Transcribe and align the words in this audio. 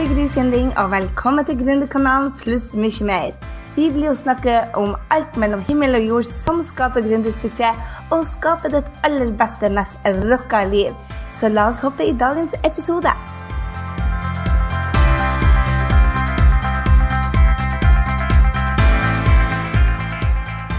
er 0.00 0.14
Gry 0.14 0.24
Sinding, 0.26 0.70
og 0.78 0.90
velkommen 0.90 1.44
til 1.44 1.58
Gründerkanalen 1.60 2.30
pluss 2.40 2.70
mye 2.80 3.04
mer. 3.04 3.32
Vi 3.76 3.90
blir 3.92 4.06
jo 4.08 4.14
snakke 4.16 4.54
om 4.78 4.94
alt 5.12 5.36
mellom 5.36 5.60
himmel 5.66 5.98
og 5.98 6.06
jord 6.06 6.28
som 6.28 6.62
skaper 6.64 7.04
gründersuksess, 7.04 7.76
og 8.08 8.22
skaper 8.24 8.72
ditt 8.72 8.88
aller 9.04 9.34
beste, 9.36 9.68
mest 9.68 9.98
rocka 10.30 10.62
liv. 10.64 10.94
Så 11.30 11.50
la 11.52 11.66
oss 11.68 11.82
hoppe 11.84 12.06
i 12.08 12.14
dagens 12.16 12.54
episode. 12.64 13.12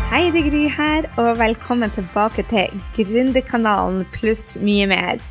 Hei, 0.10 0.24
det 0.34 0.42
er 0.42 0.50
Gry 0.50 0.66
her, 0.80 1.12
og 1.22 1.38
velkommen 1.44 1.94
tilbake 1.94 2.48
til 2.50 2.82
Gründerkanalen 2.98 4.08
pluss 4.18 4.58
mye 4.62 4.90
mer. 4.90 5.22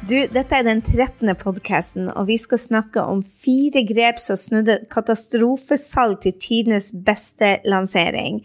Du, 0.00 0.14
dette 0.32 0.56
er 0.56 0.64
den 0.64 0.78
13. 0.80 1.28
podkasten, 1.36 2.06
og 2.16 2.30
vi 2.30 2.38
skal 2.40 2.56
snakke 2.58 3.02
om 3.04 3.18
fire 3.20 3.82
grep 3.84 4.16
som 4.22 4.38
snudde 4.40 4.78
katastrofesalg 4.88 6.22
til 6.22 6.38
tidenes 6.40 6.88
beste 7.04 7.58
lansering. 7.68 8.40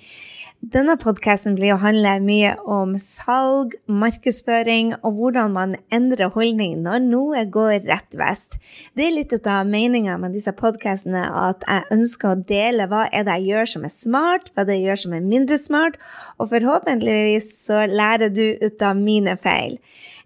Denne 0.60 0.98
podkasten 1.00 1.54
blir 1.56 1.76
å 1.76 1.80
handle 1.80 2.18
mye 2.26 2.56
om 2.68 2.98
salg, 3.00 3.78
markedsføring 3.88 4.96
og 4.98 5.16
hvordan 5.16 5.54
man 5.56 5.76
endrer 5.94 6.34
holdning 6.34 6.80
når 6.84 7.06
noe 7.06 7.44
går 7.54 7.86
rett 7.86 8.18
vest. 8.20 8.58
Det 8.98 9.06
er 9.06 9.14
litt 9.14 9.36
av 9.46 9.70
meninga 9.70 10.18
med 10.20 10.36
disse 10.36 10.52
podkastene 10.58 11.22
at 11.24 11.64
jeg 11.70 11.88
ønsker 11.96 12.34
å 12.34 12.42
dele 12.50 12.90
hva 12.92 13.06
er 13.14 13.28
det 13.28 13.38
jeg 13.40 13.54
gjør 13.54 13.72
som 13.76 13.86
er 13.88 13.96
smart, 13.96 14.52
hva 14.52 14.68
det 14.68 14.80
jeg 14.80 14.90
gjør 14.90 15.04
som 15.06 15.16
er 15.16 15.30
mindre 15.30 15.62
smart, 15.62 16.02
og 16.36 16.52
forhåpentligvis 16.52 17.48
så 17.68 17.86
lærer 17.88 18.34
du 18.34 18.44
ut 18.60 18.84
av 18.90 19.00
mine 19.00 19.38
feil. 19.40 19.80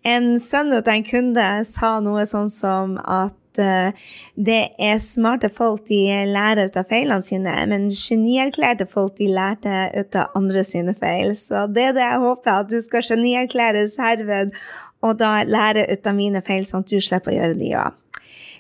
En 0.08 0.38
sønn 0.40 0.72
til 0.72 0.94
en 0.94 1.06
kunde 1.08 1.48
sa 1.68 1.98
noe 2.04 2.24
sånn 2.28 2.50
som 2.52 2.96
at 3.04 3.60
uh, 3.60 3.92
det 4.40 4.60
er 4.80 5.02
smarte 5.04 5.50
folk 5.52 5.88
de 5.90 6.02
lærer 6.30 6.70
ut 6.70 6.80
av 6.80 6.88
feilene 6.92 7.26
sine, 7.26 7.56
men 7.68 7.90
genierklærte 7.92 8.88
folk 8.90 9.18
de 9.20 9.28
lærte 9.34 9.90
ut 9.98 10.20
av 10.20 10.36
andre 10.40 10.64
sine 10.64 10.96
feil. 10.96 11.36
Så 11.36 11.68
det 11.74 11.90
er 11.90 11.98
det 11.98 12.06
jeg 12.06 12.24
håper, 12.26 12.62
at 12.64 12.72
du 12.72 12.80
skal 12.86 13.06
genierklæres 13.06 14.00
herved, 14.00 14.56
og 15.04 15.20
da 15.20 15.40
lære 15.48 15.88
ut 15.92 16.08
av 16.08 16.16
mine 16.16 16.44
feil, 16.46 16.66
sånn 16.68 16.86
at 16.86 16.92
du 16.92 17.00
slipper 17.04 17.36
å 17.36 17.40
gjøre 17.40 17.60
de 17.60 17.74
òg. 17.80 18.00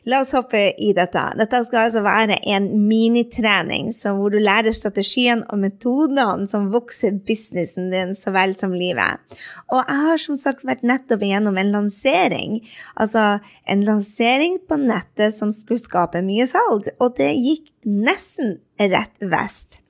La 0.10 0.22
oss 0.24 0.32
hoppe 0.34 0.60
i 0.82 0.90
dette. 0.96 1.22
Dette 1.38 1.60
skal 1.68 1.84
altså 1.86 2.02
være 2.02 2.40
en 2.50 2.66
minitrening 2.90 3.92
hvor 3.94 4.34
du 4.34 4.40
lærer 4.42 4.74
strategien 4.74 5.44
og 5.52 5.60
metodene 5.62 6.48
som 6.50 6.70
vokser 6.74 7.20
businessen 7.28 7.92
din 7.92 8.16
så 8.18 8.34
vel 8.34 8.56
som 8.58 8.74
livet. 8.74 9.22
Og 9.70 9.84
jeg 9.84 10.00
har 10.08 10.24
som 10.24 10.40
sagt 10.40 10.66
vært 10.66 10.82
nettopp 10.88 11.28
igjennom 11.28 11.60
en 11.62 11.74
lansering. 11.76 12.58
Altså 12.98 13.38
en 13.70 13.86
lansering 13.86 14.58
på 14.66 14.80
nettet 14.82 15.36
som 15.36 15.54
skulle 15.54 15.84
skape 15.84 16.24
mye 16.26 16.48
salg, 16.50 16.90
og 16.98 17.14
det 17.20 17.30
gikk 17.36 17.70
nesten 17.86 18.58
rett 18.80 19.14
vest. 19.30 19.84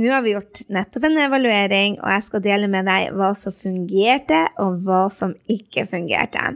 Nå 0.00 0.08
har 0.08 0.22
vi 0.24 0.36
gjort 0.38 0.62
nettopp 0.72 1.08
en 1.08 1.24
evaluering, 1.26 1.98
og 2.00 2.14
jeg 2.14 2.24
skal 2.30 2.48
dele 2.48 2.70
med 2.72 2.88
deg 2.88 3.10
hva 3.16 3.34
som 3.36 3.52
fungerte, 3.52 4.46
og 4.62 4.80
hva 4.86 5.06
som 5.12 5.36
ikke 5.52 5.84
fungerte. 5.90 6.54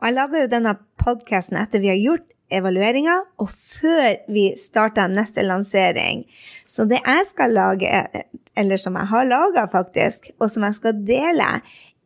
Og 0.00 0.08
jeg 0.08 0.16
laga 0.16 0.42
jo 0.42 0.56
denne 0.56 0.80
podkasten 0.98 1.60
etter 1.60 1.84
vi 1.84 1.92
har 1.92 2.00
gjort 2.00 2.32
evalueringa, 2.52 3.20
og 3.42 3.50
før 3.50 4.20
vi 4.32 4.48
starter 4.58 5.10
neste 5.12 5.44
lansering. 5.46 6.24
Så 6.66 6.86
det 6.88 7.00
jeg 7.02 7.26
skal 7.30 7.56
lage, 7.56 8.04
eller 8.56 8.80
som 8.80 8.98
jeg 8.98 9.10
har 9.12 9.28
laga 9.28 9.66
faktisk, 9.72 10.30
og 10.40 10.50
som 10.52 10.66
jeg 10.68 10.78
skal 10.78 11.02
dele, 11.06 11.50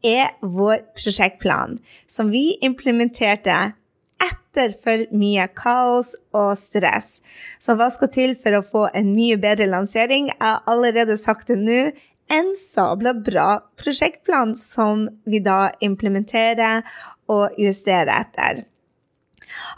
er 0.00 0.32
vår 0.40 0.80
prosjektplan, 0.96 1.76
som 2.08 2.30
vi 2.32 2.54
implementerte 2.64 3.74
etter 4.20 4.72
for 4.82 5.04
mye 5.16 5.46
kaos 5.56 6.14
og 6.36 6.52
stress. 6.58 7.20
Så 7.60 7.76
hva 7.76 7.90
skal 7.92 8.12
til 8.12 8.34
for 8.40 8.56
å 8.56 8.64
få 8.64 8.86
en 8.96 9.12
mye 9.14 9.38
bedre 9.40 9.68
lansering? 9.70 10.30
Jeg 10.32 10.40
har 10.40 10.64
allerede 10.70 11.16
sagt 11.20 11.52
det 11.52 11.60
nå. 11.60 11.82
En 12.30 12.52
sabla 12.54 13.14
bra 13.16 13.48
prosjektplan 13.80 14.54
som 14.58 15.08
vi 15.26 15.40
da 15.42 15.72
implementerer 15.82 16.84
og 17.30 17.58
justerer 17.58 18.12
etter. 18.20 18.64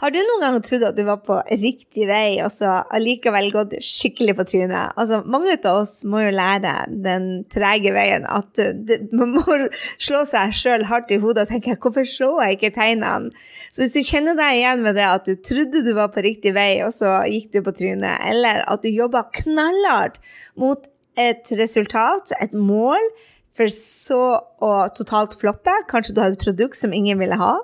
Har 0.01 0.13
du 0.13 0.19
noen 0.19 0.43
gang 0.43 0.57
trodd 0.65 0.85
at 0.87 0.97
du 0.97 1.03
var 1.07 1.21
på 1.25 1.37
riktig 1.49 2.07
vei, 2.09 2.39
og 2.43 2.51
så 2.53 2.75
allikevel 2.93 3.49
gått 3.53 3.75
skikkelig 3.83 4.35
på 4.37 4.45
trynet? 4.51 4.93
Altså, 4.99 5.21
mange 5.25 5.55
av 5.55 5.81
oss 5.81 5.95
må 6.07 6.23
jo 6.25 6.33
lære 6.35 6.73
den 7.05 7.27
trege 7.53 7.93
veien 7.95 8.27
at 8.29 8.51
det, 8.57 8.99
man 9.15 9.35
må 9.37 9.43
slå 10.05 10.23
seg 10.29 10.55
sjøl 10.57 10.87
hardt 10.89 11.13
i 11.13 11.19
hodet 11.23 11.47
og 11.47 11.53
tenke 11.53 11.77
'hvorfor 11.77 12.07
så 12.07 12.31
jeg 12.43 12.59
ikke 12.59 12.75
tegnene'? 12.77 13.33
Så 13.73 13.83
hvis 13.83 13.97
du 13.97 14.01
kjenner 14.05 14.37
deg 14.37 14.61
igjen 14.61 14.83
med 14.85 14.97
det 14.99 15.09
at 15.09 15.27
du 15.27 15.35
trodde 15.35 15.83
du 15.85 15.93
var 15.97 16.13
på 16.13 16.23
riktig 16.25 16.53
vei, 16.55 16.83
og 16.85 16.93
så 16.93 17.19
gikk 17.29 17.51
du 17.53 17.61
på 17.65 17.75
trynet, 17.75 18.21
eller 18.29 18.63
at 18.69 18.83
du 18.83 18.89
jobba 18.89 19.25
knallhardt 19.41 20.19
mot 20.59 20.89
et 21.19 21.49
resultat, 21.57 22.33
et 22.41 22.53
mål, 22.53 23.01
for 23.53 23.69
så 23.69 24.23
å 24.65 24.71
totalt 24.97 25.35
floppe, 25.37 25.73
kanskje 25.89 26.15
du 26.15 26.23
hadde 26.23 26.39
et 26.39 26.45
produkt 26.45 26.79
som 26.79 26.93
ingen 26.95 27.19
ville 27.21 27.37
ha, 27.37 27.59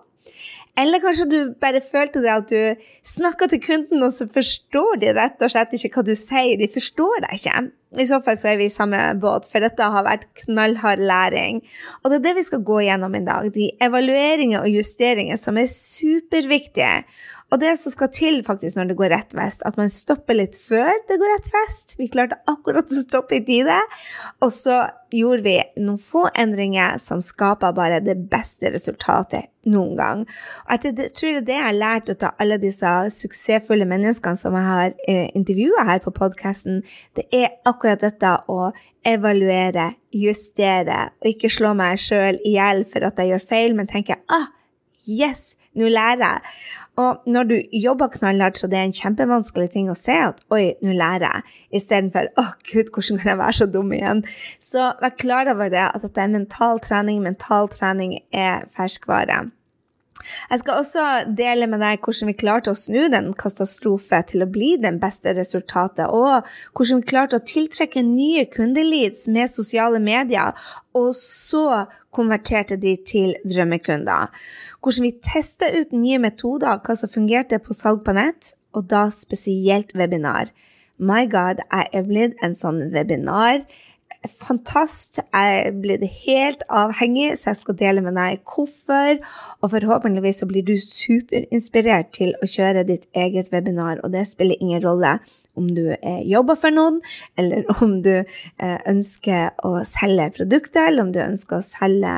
eller 0.79 1.01
kanskje 1.03 1.28
du 1.31 1.40
bare 1.59 1.81
følte 1.84 2.22
det 2.23 2.31
at 2.31 2.51
du 2.51 2.88
snakker 3.06 3.51
til 3.51 3.62
kunden, 3.63 4.03
og 4.06 4.13
så 4.16 4.28
forstår 4.31 5.01
de 5.01 5.12
rett 5.17 5.41
og 5.44 5.51
slett 5.51 5.75
ikke 5.75 5.91
hva 5.97 6.06
du 6.07 6.16
sier. 6.16 6.56
De 6.59 6.69
forstår 6.72 7.25
deg 7.25 7.40
ikke. 7.40 7.63
I 8.00 8.06
så 8.06 8.19
fall 8.22 8.38
så 8.38 8.51
er 8.51 8.59
vi 8.59 8.67
i 8.69 8.73
samme 8.73 9.00
båt, 9.19 9.47
for 9.50 9.66
dette 9.66 9.88
har 9.95 10.06
vært 10.06 10.28
knallhard 10.44 11.01
læring. 11.01 11.63
Og 12.03 12.12
det 12.12 12.19
er 12.19 12.25
det 12.28 12.35
vi 12.38 12.45
skal 12.51 12.63
gå 12.68 12.84
gjennom 12.85 13.18
i 13.18 13.23
dag. 13.25 13.50
De 13.56 13.72
evalueringer 13.81 14.62
og 14.62 14.78
justeringer 14.78 15.39
som 15.41 15.57
er 15.57 15.68
superviktige. 15.73 17.01
Og 17.50 17.62
det 17.62 17.74
som 17.82 17.94
skal 17.94 18.12
til 18.14 18.40
faktisk 18.46 18.78
når 18.78 18.92
det 18.92 18.98
går 19.00 19.12
rett 19.14 19.36
vest, 19.38 19.64
at 19.66 19.78
man 19.80 19.90
stopper 19.90 20.38
litt 20.38 20.58
før 20.62 20.92
det 21.10 21.18
går 21.18 21.32
rett 21.34 21.52
vest. 21.54 21.96
Vi 21.98 22.10
klarte 22.12 22.38
akkurat 22.50 22.90
å 22.90 23.02
stoppe 23.02 23.40
i 23.40 23.44
tide. 23.46 23.78
Og 24.46 24.52
så 24.54 24.84
gjorde 25.14 25.46
vi 25.48 25.56
noen 25.82 25.98
få 26.02 26.28
endringer 26.38 27.00
som 27.02 27.24
skaper 27.26 27.74
bare 27.78 28.02
det 28.06 28.16
beste 28.30 28.70
resultatet 28.70 29.50
noen 29.70 29.96
gang. 29.98 30.22
Og 30.68 30.86
jeg 30.86 31.10
tror 31.18 31.34
det 31.34 31.42
er 31.42 31.48
det 31.48 31.56
jeg 31.58 31.66
har 31.66 31.80
lært 31.80 32.12
av 32.14 32.38
alle 32.42 32.60
disse 32.62 32.92
suksessfulle 33.18 33.88
menneskene 33.90 34.40
som 34.40 34.56
jeg 34.58 34.68
har 34.68 34.94
eh, 35.10 35.28
intervjua 35.38 35.88
her 35.90 36.04
på 36.06 36.14
podkasten. 36.16 36.84
Det 37.18 37.26
er 37.34 37.58
akkurat 37.70 38.06
dette 38.06 38.36
å 38.50 38.70
evaluere, 39.08 39.94
justere, 40.14 41.10
og 41.22 41.34
ikke 41.34 41.52
slå 41.54 41.74
meg 41.78 41.98
sjøl 42.02 42.40
i 42.46 42.56
hjel 42.58 42.86
for 42.90 43.10
at 43.10 43.20
jeg 43.20 43.34
gjør 43.34 43.50
feil, 43.52 43.76
men 43.78 43.90
tenke 43.90 44.20
ah, 44.30 44.50
yes, 45.10 45.56
nå 45.79 45.90
lærer 45.91 46.25
jeg. 46.25 46.53
Og 47.00 47.22
når 47.31 47.44
du 47.47 47.56
jobber 47.72 48.12
knallhardt, 48.12 48.59
så 48.59 48.67
det 48.67 48.79
er 48.79 48.90
en 48.90 48.95
kjempevanskelig 48.95 49.69
ting 49.72 49.91
å 49.91 49.95
se 49.97 50.17
at 50.19 50.41
oi, 50.51 50.73
nå 50.84 50.95
lærer 50.97 51.29
jeg, 51.29 51.59
istedenfor 51.79 52.28
å 52.34 52.44
oh, 52.44 52.50
gud, 52.67 52.91
hvordan 52.91 53.22
kan 53.22 53.31
jeg 53.31 53.41
være 53.44 53.57
så 53.62 53.69
dum 53.72 53.94
igjen? 53.95 54.25
Så 54.59 54.89
vær 55.00 55.16
klar 55.22 55.51
over 55.53 55.72
det, 55.72 55.85
at 55.85 56.03
dette 56.03 56.25
er 56.25 56.34
mental 56.34 56.84
trening. 56.84 57.23
Mental 57.23 57.72
trening 57.72 58.18
er 58.35 58.68
ferskvare. 58.75 59.45
Jeg 60.50 60.64
skal 60.64 60.80
også 60.82 61.04
dele 61.38 61.68
med 61.70 61.84
deg 61.84 62.02
hvordan 62.02 62.32
vi 62.32 62.38
klarte 62.40 62.74
å 62.74 62.78
snu 62.78 63.04
den 63.14 63.34
katastrofe 63.38 64.24
til 64.32 64.42
å 64.42 64.50
bli 64.50 64.72
den 64.82 64.98
beste 65.02 65.36
resultatet, 65.38 66.10
og 66.10 66.48
hvordan 66.74 67.04
vi 67.04 67.12
klarte 67.12 67.38
å 67.38 67.46
tiltrekke 67.46 68.02
nye 68.06 68.48
kundeleads 68.50 69.28
med 69.30 69.52
sosiale 69.52 70.02
medier, 70.02 70.58
og 70.98 71.12
så 71.18 71.86
konverterte 72.16 72.80
de 72.82 72.96
til 73.06 73.36
drømmekunder 73.46 74.34
hvordan 74.80 75.06
vi 75.06 75.18
testa 75.24 75.70
ut 75.76 75.94
nye 75.96 76.20
metoder, 76.22 76.80
hva 76.84 76.96
som 76.96 77.12
fungerte 77.12 77.60
på 77.64 77.76
salg 77.76 78.04
på 78.06 78.16
nett, 78.16 78.54
og 78.76 78.88
da 78.92 79.08
spesielt 79.14 79.96
webinar. 79.98 80.54
My 81.00 81.26
God, 81.31 81.62
jeg 81.72 81.92
er 81.96 82.08
blitt 82.08 82.40
en 82.44 82.56
sånn 82.58 82.90
webinar. 82.94 83.63
Fantast. 84.27 85.21
Jeg 85.31 85.60
er 85.63 85.75
blitt 85.80 86.04
helt 86.25 86.63
avhengig, 86.68 87.38
så 87.39 87.54
jeg 87.54 87.60
skal 87.62 87.77
dele 87.80 88.04
med 88.04 88.18
deg 88.19 88.42
hvorfor. 88.44 89.21
Og 89.62 89.71
forhåpentligvis 89.71 90.42
så 90.42 90.48
blir 90.50 90.66
du 90.68 90.75
superinspirert 90.75 92.12
til 92.18 92.33
å 92.44 92.50
kjøre 92.50 92.83
ditt 92.89 93.07
eget 93.16 93.51
webinar, 93.54 94.01
og 94.04 94.12
det 94.12 94.25
spiller 94.27 94.60
ingen 94.60 94.83
rolle 94.83 95.18
om 95.59 95.67
du 95.75 95.83
jobber 96.29 96.57
for 96.59 96.73
noen, 96.73 97.00
eller 97.39 97.65
om 97.83 98.00
du 98.06 98.13
eh, 98.19 98.77
ønsker 98.89 99.56
å 99.67 99.83
selge 99.88 100.29
produkter, 100.39 100.89
eller 100.89 101.07
om 101.07 101.13
du 101.15 101.21
ønsker 101.23 101.59
å 101.59 101.65
selge 101.65 102.13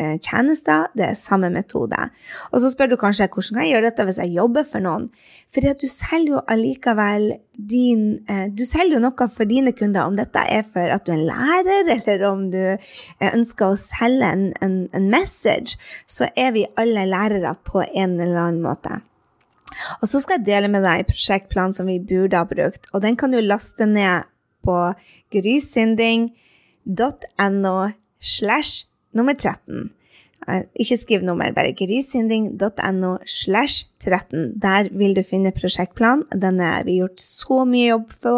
eh, 0.00 0.16
tjenester. 0.18 0.90
Det 0.96 1.06
er 1.10 1.18
samme 1.18 1.52
metode. 1.54 2.08
Og 2.50 2.62
så 2.62 2.72
spør 2.72 2.92
du 2.92 2.98
kanskje 3.00 3.30
hvordan 3.30 3.56
kan 3.58 3.66
jeg 3.66 3.74
gjøre 3.74 3.90
dette 3.90 4.08
hvis 4.08 4.22
jeg 4.22 4.34
jobber 4.36 4.66
for 4.68 4.84
noen? 4.84 5.08
Fordi 5.54 5.70
at 5.72 5.82
du 5.82 5.88
selger 5.90 6.36
jo 6.36 6.42
allikevel 6.50 7.32
din 7.70 8.04
eh, 8.30 8.46
Du 8.54 8.62
selger 8.64 8.96
jo 8.96 9.02
noe 9.04 9.26
for 9.34 9.48
dine 9.48 9.74
kunder, 9.76 10.06
om 10.06 10.16
dette 10.18 10.42
er 10.48 10.64
for 10.70 10.92
at 10.92 11.04
du 11.06 11.12
er 11.12 11.18
en 11.18 11.26
lærer, 11.28 11.92
eller 11.96 12.26
om 12.30 12.46
du 12.52 12.62
ønsker 13.30 13.70
å 13.70 13.80
selge 13.80 14.30
en, 14.30 14.48
en, 14.64 14.80
en 14.96 15.10
message, 15.12 15.76
så 16.06 16.30
er 16.38 16.54
vi 16.56 16.68
alle 16.80 17.06
lærere 17.10 17.56
på 17.66 17.84
en 17.84 18.18
eller 18.18 18.46
annen 18.46 18.64
måte. 18.64 19.00
Og 20.00 20.06
så 20.10 20.16
skal 20.22 20.34
jeg 20.38 20.48
dele 20.48 20.68
med 20.72 20.82
deg 20.86 21.08
prosjektplanen 21.10 21.74
som 21.76 21.86
vi 21.90 21.98
burde 22.02 22.38
ha 22.38 22.44
brukt, 22.48 22.82
og 22.92 22.98
den 23.04 23.14
kan 23.20 23.30
du 23.32 23.38
laste 23.40 23.84
ned 23.86 24.16
på 24.66 24.76
grysynding.no 25.32 27.78
slash 28.20 28.72
nummer 29.16 29.34
13. 29.34 29.90
Eh, 30.48 30.62
ikke 30.82 30.96
skriv 30.96 31.24
nummer, 31.24 31.52
bare 31.52 31.74
grysynding.no 31.76 33.12
slash 33.28 33.86
13. 34.00 34.54
Der 34.62 34.88
vil 34.96 35.14
du 35.16 35.22
finne 35.26 35.52
prosjektplanen. 35.52 36.24
Den 36.32 36.60
har 36.64 36.84
vi 36.84 37.00
gjort 37.00 37.20
så 37.20 37.64
mye 37.68 37.90
jobb 37.90 38.14
på. 38.24 38.34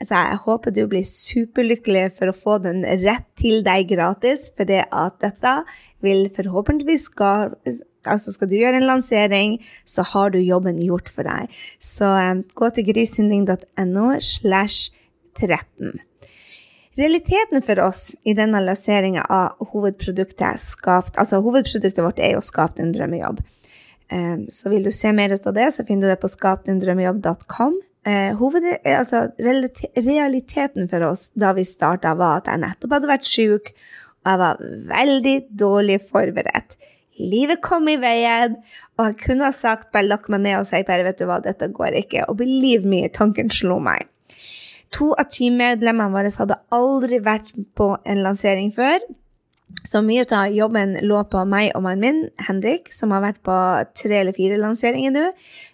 Altså, 0.00 0.14
jeg 0.14 0.40
håper 0.44 0.76
du 0.76 0.82
blir 0.90 1.06
superlykkelig 1.08 2.04
for 2.18 2.30
å 2.30 2.36
få 2.36 2.58
den 2.64 2.84
rett 3.04 3.26
til 3.40 3.62
deg 3.66 3.88
gratis, 3.94 4.48
for 4.56 4.68
det 4.68 4.84
at 4.92 5.16
dette 5.24 5.54
vil 6.04 6.28
forhåpentligvis 6.36 7.08
Altså 8.08 8.34
skal 8.34 8.50
du 8.50 8.56
gjøre 8.58 8.80
en 8.80 8.88
lansering, 8.88 9.58
så 9.84 10.04
har 10.12 10.34
du 10.34 10.40
jobben 10.40 10.80
gjort 10.82 11.10
for 11.12 11.28
deg. 11.28 11.52
Så 11.82 12.08
um, 12.08 12.44
gå 12.58 12.70
til 12.74 12.88
grysynding.no 12.90 14.10
slash 14.24 14.92
13. 15.38 16.00
Realiteten 16.98 17.62
for 17.62 17.78
oss 17.84 18.16
i 18.26 18.34
denne 18.34 18.58
lanseringa 18.64 19.22
av 19.30 19.68
hovedproduktet 19.70 20.58
skapt, 20.58 21.14
altså 21.14 21.38
Hovedproduktet 21.44 22.02
vårt 22.02 22.18
er 22.18 22.34
jo 22.34 22.42
skapt 22.42 22.80
en 22.82 22.90
drømmejobb. 22.94 23.38
Um, 24.10 24.48
så 24.50 24.72
vil 24.72 24.86
du 24.86 24.90
se 24.94 25.12
mer 25.14 25.34
ut 25.36 25.46
av 25.46 25.54
det, 25.54 25.68
så 25.76 25.84
finner 25.86 26.08
du 26.08 26.14
det 26.14 26.22
på 26.22 26.30
skapdindrømmejobb.com. 26.32 27.78
Uh, 28.08 28.32
hoved, 28.40 28.66
altså, 28.88 29.26
realiteten 29.38 30.88
for 30.90 31.06
oss 31.10 31.28
da 31.38 31.52
vi 31.54 31.66
starta, 31.66 32.16
var 32.18 32.40
at 32.40 32.50
jeg 32.50 32.62
nettopp 32.64 32.94
hadde 32.96 33.10
vært 33.10 33.28
sjuk, 33.28 33.72
og 34.24 34.32
jeg 34.32 34.42
var 34.42 34.62
veldig 34.94 35.36
dårlig 35.60 35.98
forberedt. 36.08 36.78
Livet 37.18 37.62
kom 37.64 37.88
i 37.90 37.98
veien, 38.00 38.56
og 38.98 39.10
jeg 39.10 39.18
kunne 39.24 39.48
ha 39.48 39.54
sagt 39.54 39.90
bare 39.94 40.08
lagt 40.08 40.30
meg 40.32 40.44
ned 40.44 40.60
og 40.60 40.68
si 40.68 40.82
bare, 40.86 41.06
vet 41.06 41.20
du 41.20 41.26
hva, 41.28 41.40
dette 41.42 41.70
går 41.74 41.98
ikke. 42.02 42.26
Og 42.30 42.38
believe 42.40 42.86
me, 42.86 43.04
tanken 43.14 43.50
slo 43.52 43.78
meg. 43.82 44.08
To 44.96 45.12
av 45.20 45.28
teammedlemmene 45.34 46.14
våre 46.14 46.32
hadde 46.32 46.60
aldri 46.74 47.20
vært 47.24 47.52
på 47.76 47.92
en 48.08 48.22
lansering 48.24 48.70
før. 48.74 49.02
Så 49.84 50.00
mye 50.02 50.24
av 50.32 50.52
jobben 50.52 50.94
lå 51.04 51.18
på 51.28 51.42
meg 51.48 51.74
og 51.76 51.82
mannen 51.84 52.00
min, 52.00 52.46
Henrik, 52.46 52.88
som 52.92 53.12
har 53.12 53.20
vært 53.22 53.42
på 53.44 53.56
tre 54.00 54.22
eller 54.22 54.36
fire 54.36 54.56
lanseringer 54.60 55.12
nå. 55.12 55.26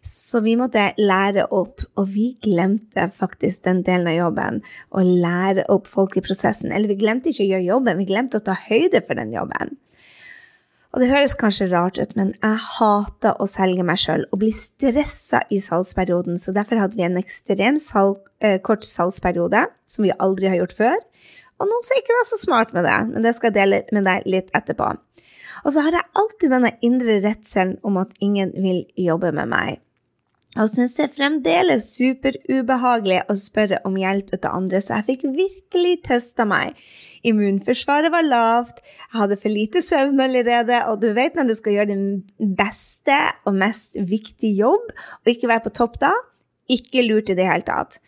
Så 0.05 0.43
vi 0.45 0.57
måtte 0.59 0.89
lære 0.99 1.47
opp, 1.55 1.85
og 1.95 2.11
vi 2.11 2.33
glemte 2.43 3.07
faktisk 3.15 3.65
den 3.69 3.85
delen 3.87 4.11
av 4.11 4.19
jobben. 4.19 4.61
Å 4.91 5.05
lære 5.07 5.69
opp 5.73 5.87
folk 5.91 6.19
i 6.19 6.25
prosessen. 6.27 6.75
Eller 6.75 6.91
vi 6.91 6.99
glemte 7.01 7.31
ikke 7.31 7.47
å 7.47 7.51
gjøre 7.53 7.69
jobben, 7.71 8.03
vi 8.03 8.11
glemte 8.11 8.43
å 8.43 8.45
ta 8.45 8.59
høyde 8.67 9.03
for 9.07 9.19
den 9.21 9.35
jobben. 9.35 9.79
Og 10.95 11.03
det 11.03 11.09
høres 11.11 11.35
kanskje 11.35 11.67
rart 11.73 11.97
ut, 11.99 12.13
men 12.15 12.29
jeg 12.37 12.59
hater 12.79 13.41
å 13.43 13.49
selge 13.51 13.83
meg 13.87 13.99
sjøl 13.99 14.29
og 14.29 14.39
bli 14.45 14.53
stressa 14.55 15.41
i 15.51 15.59
salgsperioden, 15.59 16.39
så 16.39 16.55
derfor 16.55 16.79
hadde 16.79 16.95
vi 16.95 17.03
en 17.03 17.19
ekstremt 17.19 17.83
salg, 17.83 18.21
eh, 18.39 18.61
kort 18.63 18.87
salgsperiode, 18.87 19.65
som 19.91 20.07
vi 20.07 20.15
aldri 20.23 20.53
har 20.53 20.61
gjort 20.61 20.77
før. 20.79 21.03
Og 21.59 21.67
noen 21.67 21.83
som 21.83 21.99
ikke 21.99 22.15
var 22.15 22.29
så 22.31 22.39
smart 22.39 22.73
med 22.77 22.87
det, 22.87 23.01
men 23.11 23.27
det 23.27 23.35
skal 23.35 23.51
jeg 23.51 23.59
dele 23.59 23.83
med 23.91 24.07
deg 24.07 24.23
litt 24.31 24.55
etterpå. 24.55 24.93
Og 25.65 25.75
så 25.75 25.83
har 25.83 25.97
jeg 25.99 26.11
alltid 26.15 26.55
denne 26.55 26.73
indre 26.81 27.19
redselen 27.25 27.79
om 27.83 27.99
at 27.99 28.15
ingen 28.21 28.53
vil 28.55 28.85
jobbe 28.95 29.33
med 29.35 29.51
meg. 29.51 29.81
Og 30.55 30.69
syns 30.71 30.95
det 30.95 31.09
er 31.09 31.15
fremdeles 31.17 31.87
superubehagelig 31.97 33.25
å 33.31 33.35
spørre 33.39 33.81
om 33.89 33.97
hjelp 33.99 34.31
av 34.37 34.53
andre, 34.53 34.81
så 34.83 35.01
jeg 35.01 35.09
fikk 35.09 35.25
virkelig 35.35 35.95
testa 36.07 36.47
meg. 36.47 36.79
Immunforsvaret 37.27 38.13
var 38.15 38.27
lavt, 38.27 38.83
jeg 38.85 39.19
hadde 39.19 39.41
for 39.41 39.51
lite 39.51 39.83
søvn 39.83 40.21
allerede, 40.23 40.85
og 40.91 41.01
du 41.03 41.09
vet 41.17 41.35
når 41.35 41.51
du 41.51 41.57
skal 41.59 41.79
gjøre 41.79 41.91
din 41.91 42.07
beste 42.59 43.17
og 43.49 43.59
mest 43.59 43.99
viktige 43.99 44.55
jobb, 44.61 44.93
og 45.25 45.35
ikke 45.35 45.51
være 45.51 45.67
på 45.67 45.75
topp 45.81 45.99
da, 46.05 46.13
ikke 46.71 47.03
lurt 47.09 47.33
i 47.33 47.37
det 47.37 47.49
hele 47.49 47.67
tatt. 47.67 47.99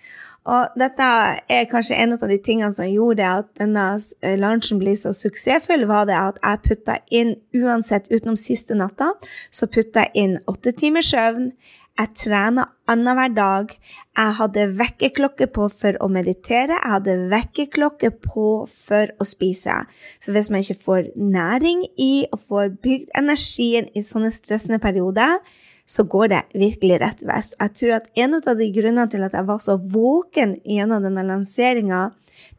Og 0.47 0.77
dette 0.79 1.07
er 1.51 1.65
kanskje 1.67 1.97
en 1.99 2.15
av 2.15 2.23
de 2.31 2.37
tingene 2.39 2.71
som 2.75 2.87
gjorde 2.87 3.27
at 3.41 3.49
denne 3.59 3.87
eh, 4.23 4.37
lunsjen 4.39 4.79
ble 4.79 4.95
så 4.95 5.11
suksessfull, 5.17 5.89
var 5.91 6.07
det 6.07 6.15
at 6.21 6.39
jeg 6.39 6.63
putta 6.69 7.01
inn, 7.11 7.35
uansett 7.57 8.07
utenom 8.13 8.39
siste 8.39 8.79
natta, 8.79 9.11
så 9.51 9.67
putta 9.67 10.07
jeg 10.07 10.15
inn 10.23 10.39
åtte 10.47 10.71
timers 10.79 11.11
søvn, 11.11 11.51
jeg 11.97 12.13
trena 12.21 12.67
annenhver 12.91 13.33
dag. 13.33 13.73
Jeg 14.17 14.37
hadde 14.39 14.65
vekkerklokke 14.77 15.49
på 15.53 15.69
for 15.73 15.99
å 16.03 16.09
meditere. 16.13 16.77
Jeg 16.77 16.93
hadde 16.93 17.17
vekkerklokke 17.33 18.11
på 18.25 18.49
for 18.71 19.13
å 19.17 19.27
spise. 19.27 19.79
For 20.25 20.37
hvis 20.37 20.51
man 20.53 20.65
ikke 20.65 20.83
får 20.85 21.13
næring 21.17 21.87
i 21.97 22.27
og 22.31 22.43
får 22.45 22.75
bygd 22.85 23.15
energien 23.17 23.89
i 23.97 24.05
sånne 24.05 24.33
stressende 24.35 24.81
perioder, 24.83 25.41
så 25.87 26.03
går 26.03 26.29
det 26.33 26.43
virkelig 26.59 27.01
rett 27.01 27.25
vest. 27.25 27.55
Jeg 27.61 27.75
tror 27.79 27.97
at 28.01 28.09
en 28.19 28.37
av 28.37 28.47
de 28.59 28.69
grunnene 28.75 29.09
til 29.11 29.25
at 29.25 29.37
jeg 29.39 29.47
var 29.49 29.61
så 29.63 29.79
våken 29.79 30.57
gjennom 30.67 31.05
denne 31.07 31.25
lanseringa, 31.27 32.09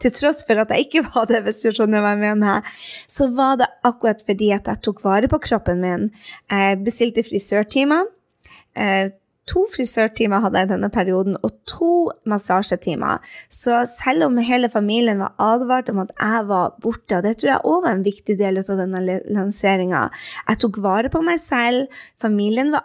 til 0.01 0.13
tross 0.15 0.41
for 0.47 0.57
at 0.63 0.71
jeg 0.73 0.87
ikke 0.87 1.03
var 1.11 1.27
det, 1.29 1.43
hvis 1.45 1.59
du 1.61 1.67
skjønner 1.69 2.01
hva 2.01 2.15
jeg 2.15 2.21
mener, 2.23 2.77
så 3.05 3.27
var 3.35 3.59
det 3.61 3.67
akkurat 3.85 4.23
fordi 4.25 4.49
at 4.55 4.69
jeg 4.71 4.81
tok 4.87 5.03
vare 5.05 5.29
på 5.29 5.41
kroppen 5.43 5.83
min. 5.83 6.07
Jeg 6.49 6.79
bestilte 6.85 7.25
frisørtimer. 7.27 8.07
To 9.47 9.63
frisørtimer 9.71 10.41
hadde 10.43 10.59
jeg 10.59 10.69
denne 10.73 10.89
perioden, 10.91 11.37
og 11.45 11.53
to 11.69 12.09
massasjetimer. 12.27 13.23
Så 13.53 13.79
selv 13.87 14.25
om 14.27 14.39
hele 14.43 14.67
familien 14.71 15.21
var 15.23 15.35
advart 15.39 15.87
om 15.91 16.01
at 16.03 16.11
jeg 16.17 16.47
var 16.49 16.73
borte, 16.83 17.15
og 17.15 17.23
det 17.23 17.37
tror 17.39 17.51
jeg 17.53 17.63
òg 17.71 17.85
var 17.85 17.95
en 17.95 18.03
viktig 18.03 18.35
del 18.39 18.59
av 18.59 18.71
denne 18.81 19.19
lanseringa 19.31 20.07
Jeg 20.49 20.59
tok 20.59 20.79
vare 20.83 21.11
på 21.13 21.21
meg 21.23 21.39
selv. 21.39 21.87
Familien 22.21 22.73
var 22.75 22.83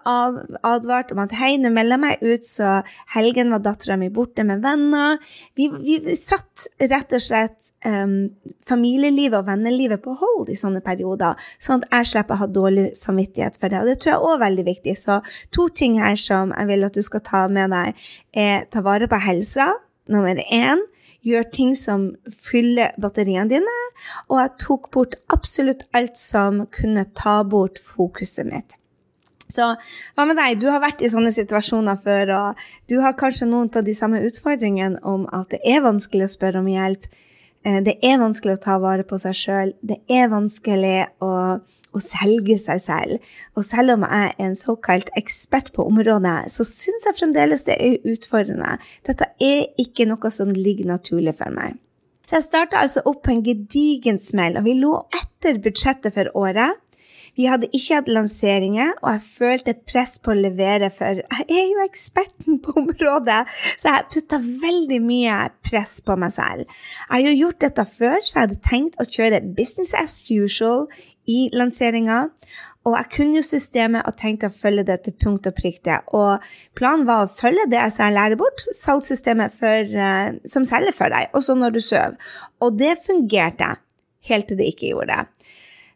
advart 0.62 1.11
om 1.12 1.23
at 1.25 1.35
hei, 1.41 1.56
nå 1.59 1.73
melder 1.75 1.99
jeg 1.99 2.05
meg 2.05 2.23
ut, 2.23 2.47
så 2.47 2.70
helgen 3.17 3.50
var 3.55 3.65
dattera 3.65 3.99
mi 3.99 4.12
borte 4.15 4.47
med 4.47 4.62
venner. 4.62 5.19
Vi, 5.58 5.69
vi, 5.82 5.99
satt 6.19 6.69
rett 6.79 7.12
og 7.17 7.23
slett 7.23 7.73
um, 7.87 8.31
familielivet 8.69 9.41
og 9.41 9.49
vennelivet 9.50 10.03
på 10.05 10.15
hold 10.20 10.53
i 10.53 10.58
sånne 10.58 10.82
perioder, 10.85 11.38
sånn 11.62 11.82
at 11.82 11.99
jeg 11.99 12.12
slipper 12.12 12.38
å 12.38 12.43
ha 12.44 12.50
dårlig 12.50 12.87
samvittighet 12.99 13.58
for 13.58 13.73
det. 13.73 13.82
Og 13.82 13.91
det 13.91 13.99
tror 14.03 14.15
jeg 14.15 14.23
òg 14.23 14.35
er 14.37 14.44
veldig 14.47 14.69
viktig. 14.70 14.97
Så 14.99 15.19
to 15.55 15.69
ting 15.75 15.99
her 15.99 16.19
som 16.20 16.51
jeg 16.56 16.70
vil 16.70 16.88
at 16.88 16.96
du 16.96 17.02
skal 17.04 17.22
ta 17.26 17.46
med 17.52 17.72
deg, 17.75 18.02
er 18.32 18.66
ta 18.72 18.82
vare 18.84 19.08
på 19.10 19.20
helsa. 19.22 19.72
Nummer 20.10 20.38
én. 20.50 20.82
Gjør 21.22 21.44
ting 21.54 21.75
som 21.78 22.08
fyller 22.34 22.96
batteriene 23.00 23.46
dine. 23.50 23.81
Og 24.28 24.40
jeg 24.40 24.54
tok 24.64 24.90
bort 24.94 25.19
absolutt 25.31 25.84
alt 25.94 26.19
som 26.19 26.64
kunne 26.75 27.06
ta 27.14 27.43
bort 27.46 27.78
fokuset 27.78 28.49
mitt. 28.49 28.75
Så 29.52 29.69
hva 30.16 30.26
med 30.26 30.38
deg? 30.40 30.60
Du 30.62 30.70
har 30.72 30.81
vært 30.82 31.02
i 31.04 31.10
sånne 31.12 31.32
situasjoner 31.34 31.99
før, 32.02 32.32
og 32.38 32.62
du 32.90 32.98
har 33.05 33.19
kanskje 33.19 33.50
noen 33.50 33.69
av 33.76 33.84
de 33.84 33.94
samme 33.96 34.22
utfordringene 34.25 35.02
om 35.06 35.26
at 35.34 35.52
det 35.52 35.60
er 35.69 35.84
vanskelig 35.84 36.26
å 36.26 36.34
spørre 36.34 36.62
om 36.62 36.70
hjelp. 36.72 37.06
Eh, 37.66 37.81
det 37.84 37.98
er 38.02 38.20
vanskelig 38.22 38.56
å 38.56 38.62
ta 38.65 38.79
vare 38.82 39.06
på 39.06 39.19
seg 39.22 39.36
sjøl. 39.38 39.74
Det 39.84 40.00
er 40.10 40.32
vanskelig 40.32 40.96
å 41.22 41.32
å 41.93 42.03
selge 42.03 42.58
seg 42.61 42.82
selv. 42.82 43.31
Og 43.56 43.67
selv 43.67 43.96
om 43.96 44.06
jeg 44.08 44.32
er 44.32 44.46
en 44.46 44.58
såkalt 44.58 45.13
ekspert 45.19 45.72
på 45.77 45.87
området, 45.89 46.51
så 46.53 46.67
syns 46.67 47.08
jeg 47.08 47.19
fremdeles 47.20 47.67
det 47.69 47.79
er 47.79 48.13
utfordrende. 48.13 48.77
Dette 49.06 49.31
er 49.43 49.67
ikke 49.81 50.08
noe 50.11 50.32
som 50.32 50.53
ligger 50.56 50.89
naturlig 50.93 51.37
for 51.39 51.55
meg. 51.55 51.79
Så 52.27 52.39
jeg 52.39 52.46
starta 52.46 52.81
altså 52.81 53.03
opp 53.08 53.25
på 53.27 53.34
en 53.34 53.44
gedigen 53.44 54.20
smell, 54.22 54.56
og 54.56 54.65
vi 54.65 54.79
lå 54.79 54.94
etter 55.19 55.58
budsjettet 55.63 56.15
for 56.15 56.31
året. 56.39 56.79
Vi 57.37 57.46
hadde 57.49 57.70
ikke 57.72 57.96
hatt 57.96 58.11
lanseringer, 58.13 58.91
og 59.01 59.08
jeg 59.15 59.22
følte 59.25 59.75
press 59.89 60.19
på 60.20 60.34
å 60.34 60.37
levere, 60.37 60.91
for 60.93 61.22
jeg 61.22 61.46
er 61.49 61.70
jo 61.70 61.84
eksperten 61.87 62.58
på 62.65 62.75
området, 62.82 63.41
så 63.81 63.89
jeg 63.89 64.08
putta 64.13 64.41
veldig 64.41 64.99
mye 65.05 65.39
press 65.65 65.99
på 66.05 66.17
meg 66.20 66.34
selv. 66.37 66.67
Jeg 67.08 67.15
har 67.15 67.25
jo 67.25 67.39
gjort 67.39 67.63
dette 67.65 67.87
før, 67.94 68.19
så 68.20 68.37
jeg 68.37 68.46
hadde 68.46 68.61
tenkt 68.69 69.01
å 69.01 69.08
kjøre 69.08 69.41
business 69.56 69.94
as 69.96 70.19
usual 70.29 70.87
i 71.31 71.48
lanseringa. 71.55 72.26
Og 72.82 72.96
jeg 72.96 73.10
kunne 73.14 73.38
jo 73.38 73.44
systemet 73.46 74.08
og 74.08 74.17
tenkte 74.19 74.48
å 74.50 74.56
følge 74.62 74.84
det 74.88 74.98
til 75.05 75.14
punkt 75.14 75.46
og 75.46 75.55
prikke. 75.55 76.00
Og 76.19 76.43
planen 76.79 77.06
var 77.06 77.24
å 77.24 77.31
følge 77.31 77.69
det 77.70 77.79
jeg 77.79 78.17
lærer 78.17 78.38
bort, 78.41 78.64
salgssystemet 78.74 79.55
for, 79.55 79.93
uh, 79.94 80.34
som 80.48 80.67
selger 80.67 80.96
for 80.96 81.14
deg, 81.14 81.31
også 81.36 81.55
når 81.58 81.76
du 81.76 81.82
sover. 81.84 82.19
Og 82.62 82.74
det 82.81 82.96
fungerte, 83.06 83.76
helt 84.26 84.50
til 84.50 84.58
det 84.58 84.72
ikke 84.72 84.91
gjorde 84.91 85.14
det. 85.14 85.52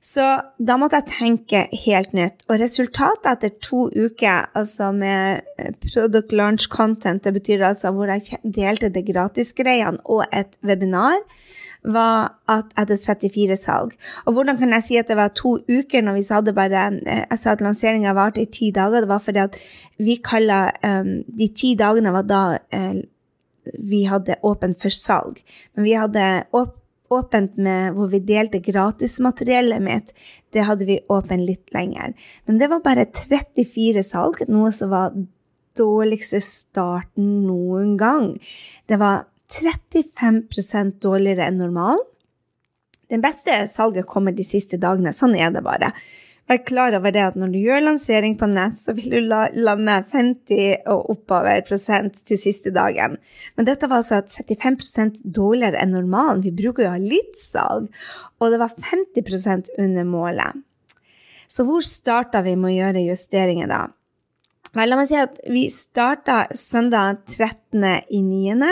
Så 0.07 0.23
da 0.63 0.77
måtte 0.79 1.01
jeg 1.01 1.11
tenke 1.11 1.65
helt 1.83 2.13
nytt. 2.15 2.45
Og 2.47 2.61
resultatet 2.63 3.27
etter 3.33 3.55
to 3.65 3.87
uker 3.91 4.47
altså 4.55 4.93
med 4.95 5.43
eh, 5.59 5.73
product 5.83 6.35
launch 6.37 6.69
content, 6.71 7.25
det 7.25 7.33
betyr 7.35 7.65
altså 7.67 7.91
hvor 7.97 8.13
jeg 8.13 8.39
delte 8.45 8.93
det 8.93 9.07
gratisgreiene 9.09 10.05
og 10.05 10.23
et 10.31 10.55
webinar, 10.67 11.19
var 11.87 12.37
at 12.51 12.73
hadde 12.77 12.99
34 12.99 13.57
salg. 13.61 13.95
Og 14.27 14.37
hvordan 14.37 14.59
kan 14.59 14.73
jeg 14.77 14.87
si 14.87 14.97
at 15.01 15.11
det 15.11 15.19
var 15.19 15.35
to 15.37 15.57
uker 15.69 16.03
når 16.05 16.19
vi 16.19 16.25
hadde 16.31 16.57
bare 16.57 16.87
eh, 17.07 17.25
Jeg 17.31 17.39
sa 17.39 17.53
at 17.55 17.65
lanseringa 17.65 18.15
varte 18.17 18.43
i 18.43 18.51
ti 18.51 18.71
dager. 18.75 19.05
Det 19.05 19.11
var 19.11 19.23
fordi 19.23 19.45
at 19.45 19.59
vi 19.99 20.17
kaller 20.23 20.73
um, 20.83 21.23
De 21.27 21.49
ti 21.55 21.75
dagene 21.79 22.13
var 22.13 22.27
da 22.27 22.43
uh, 22.59 22.99
vi 23.83 24.05
hadde 24.07 24.39
åpent 24.47 24.79
for 24.83 24.95
salg. 24.95 25.41
Men 25.75 25.85
vi 25.85 25.95
hadde 25.99 26.27
åpent 27.11 27.57
med 27.57 27.95
hvor 27.95 28.11
vi 28.11 28.21
delte 28.23 28.61
gratismateriellet 28.63 29.83
mitt. 29.83 30.13
Det 30.55 30.67
hadde 30.67 30.87
vi 30.87 31.01
åpent 31.09 31.47
litt 31.47 31.75
lenger. 31.75 32.15
Men 32.47 32.61
det 32.61 32.71
var 32.71 32.85
bare 32.85 33.09
34 33.11 34.05
salg, 34.07 34.45
noe 34.51 34.71
som 34.75 34.93
var 34.95 35.17
dårligste 35.77 36.41
starten 36.41 37.43
noen 37.47 37.97
gang. 38.01 38.37
Det 38.89 38.99
var 39.01 39.27
35% 39.53 41.01
dårligere 41.03 41.49
enn 41.49 41.59
normalen. 41.63 42.05
Den 43.11 43.23
beste 43.23 43.55
salget 43.71 44.09
kommer 44.11 44.35
de 44.35 44.45
siste 44.47 44.79
dagene. 44.83 45.13
Sånn 45.15 45.37
er 45.39 45.53
det 45.55 45.63
bare. 45.63 45.93
Vær 46.47 46.61
klar 46.63 46.95
over 46.95 47.11
det 47.11 47.23
at 47.25 47.39
når 47.39 47.51
du 47.51 47.59
gjør 47.59 47.83
lansering 47.83 48.37
på 48.39 48.47
nett, 48.51 48.79
så 48.79 48.95
vil 48.95 49.17
du 49.17 49.19
lande 49.27 49.97
50 50.13 50.87
og 50.93 51.09
oppover 51.17 51.65
prosent 51.67 52.21
til 52.27 52.39
siste 52.39 52.71
dagen. 52.75 53.17
Men 53.59 53.67
dette 53.67 53.89
var 53.91 54.05
altså 54.05 54.21
35% 54.23 55.25
dårligere 55.25 55.81
enn 55.83 55.95
normalen. 55.97 56.45
Vi 56.47 56.55
bruker 56.55 56.87
jo 56.87 56.93
å 56.93 56.95
ha 56.95 57.03
litt 57.03 57.35
salg. 57.43 57.91
Og 58.39 58.55
det 58.55 58.63
var 58.63 58.75
50% 58.79 59.73
under 59.83 60.07
målet. 60.07 60.63
Så 61.51 61.67
hvor 61.67 61.83
starta 61.83 62.43
vi 62.47 62.55
med 62.59 62.73
å 62.73 62.77
gjøre 62.77 63.07
justeringer 63.09 63.71
da? 63.71 63.83
Vel, 64.77 64.91
la 64.93 64.97
meg 64.99 65.07
si 65.09 65.17
at 65.17 65.39
vi 65.49 65.63
starta 65.73 66.51
søndag 66.53 67.23
13. 67.33 67.81
i 68.13 68.19
9. 68.21 68.67